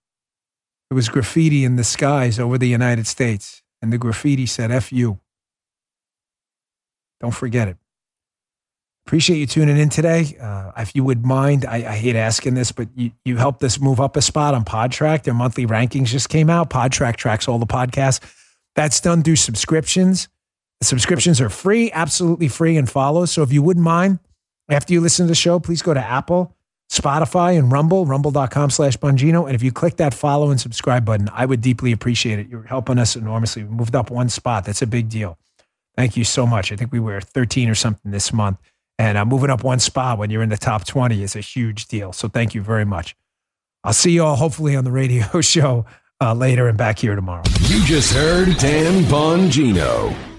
It 0.91 0.95
was 0.95 1.09
graffiti 1.09 1.65
in 1.65 1.77
the 1.77 1.85
skies 1.85 2.39
over 2.39 2.59
the 2.59 2.69
United 2.69 3.07
States, 3.07 3.63
and 3.81 3.93
the 3.93 3.99
graffiti 3.99 4.45
said, 4.45 4.71
F 4.71 4.93
you. 4.93 5.21
Don't 7.23 7.31
forget 7.31 7.69
it. 7.69 7.77
Appreciate 9.07 9.39
you 9.39 9.47
tuning 9.47 9.79
in 9.79 9.89
today. 9.89 10.37
Uh, 10.41 10.73
if 10.77 10.95
you 10.95 11.03
would 11.03 11.25
mind, 11.25 11.65
I, 11.65 11.77
I, 11.77 11.97
hate 11.97 12.15
asking 12.15 12.55
this, 12.55 12.71
but 12.71 12.89
you, 12.95 13.11
you 13.25 13.37
helped 13.37 13.63
us 13.65 13.81
move 13.81 14.01
up 14.01 14.17
a 14.17 14.23
spot 14.23 14.55
on 14.55 14.65
Podtrac. 14.65 15.25
Their 15.25 15.35
monthly 15.35 15.67
rankings 15.67 16.07
just 16.07 16.29
came 16.29 16.49
out. 16.49 16.71
Podtrac 16.71 17.17
tracks 17.17 17.49
all 17.49 17.59
the 17.59 17.67
podcasts. 17.67 18.21
That's 18.77 19.01
done 19.01 19.23
through 19.23 19.37
subscriptions. 19.37 20.29
The 20.81 20.87
subscriptions 20.87 21.41
are 21.41 21.49
free, 21.49 21.91
absolutely 21.93 22.49
free, 22.49 22.77
and 22.77 22.89
follow. 22.89 23.25
So 23.25 23.43
if 23.43 23.53
you 23.53 23.63
wouldn't 23.63 23.85
mind, 23.85 24.19
after 24.69 24.93
you 24.93 25.01
listen 25.01 25.27
to 25.27 25.29
the 25.29 25.35
show, 25.35 25.59
please 25.59 25.83
go 25.83 25.95
to 25.95 26.01
Apple, 26.01 26.57
Spotify, 26.91 27.59
and 27.59 27.71
Rumble, 27.71 28.07
rumble.com 28.07 28.71
slash 28.71 28.97
Bongino. 28.97 29.47
And 29.47 29.55
if 29.55 29.63
you 29.63 29.73
click 29.73 29.97
that 29.97 30.15
follow 30.15 30.51
and 30.51 30.61
subscribe 30.61 31.05
button, 31.05 31.29
I 31.33 31.45
would 31.45 31.61
deeply 31.61 31.93
appreciate 31.93 32.39
it. 32.39 32.49
You're 32.49 32.63
helping 32.63 32.99
us 32.99 33.17
enormously. 33.17 33.65
We 33.65 33.75
moved 33.75 33.97
up 33.97 34.11
one 34.11 34.29
spot. 34.29 34.65
That's 34.65 34.83
a 34.83 34.87
big 34.87 35.09
deal. 35.09 35.39
Thank 35.97 36.17
you 36.17 36.25
so 36.25 36.47
much. 36.47 36.73
I 36.73 36.77
think 36.77 36.93
we 36.93 37.01
were 37.01 37.21
13 37.21 37.69
or 37.69 37.75
something 37.75 38.11
this 38.11 38.33
month. 38.33 38.59
And 38.99 39.19
uh, 39.19 39.25
moving 39.25 39.51
up 39.51 39.65
one 39.65 39.79
spot 39.79 40.19
when 40.19 40.31
you're 40.31 40.43
in 40.43 40.49
the 40.49 40.57
top 40.57 40.87
20 40.87 41.23
is 41.23 41.35
a 41.37 41.41
huge 41.41 41.87
deal. 41.87 42.13
So 42.13 42.29
thank 42.29 42.55
you 42.55 42.63
very 42.63 42.85
much. 42.85 43.17
I'll 43.85 43.93
see 43.93 44.13
you 44.13 44.25
all 44.25 44.37
hopefully 44.37 44.77
on 44.77 44.85
the 44.85 44.93
radio 44.93 45.41
show 45.41 45.87
uh, 46.21 46.35
later 46.35 46.69
and 46.69 46.79
back 46.79 46.99
here 46.99 47.17
tomorrow. 47.17 47.43
You 47.63 47.85
just 47.85 48.13
heard 48.13 48.57
Dan 48.59 49.03
Bongino. 49.05 50.32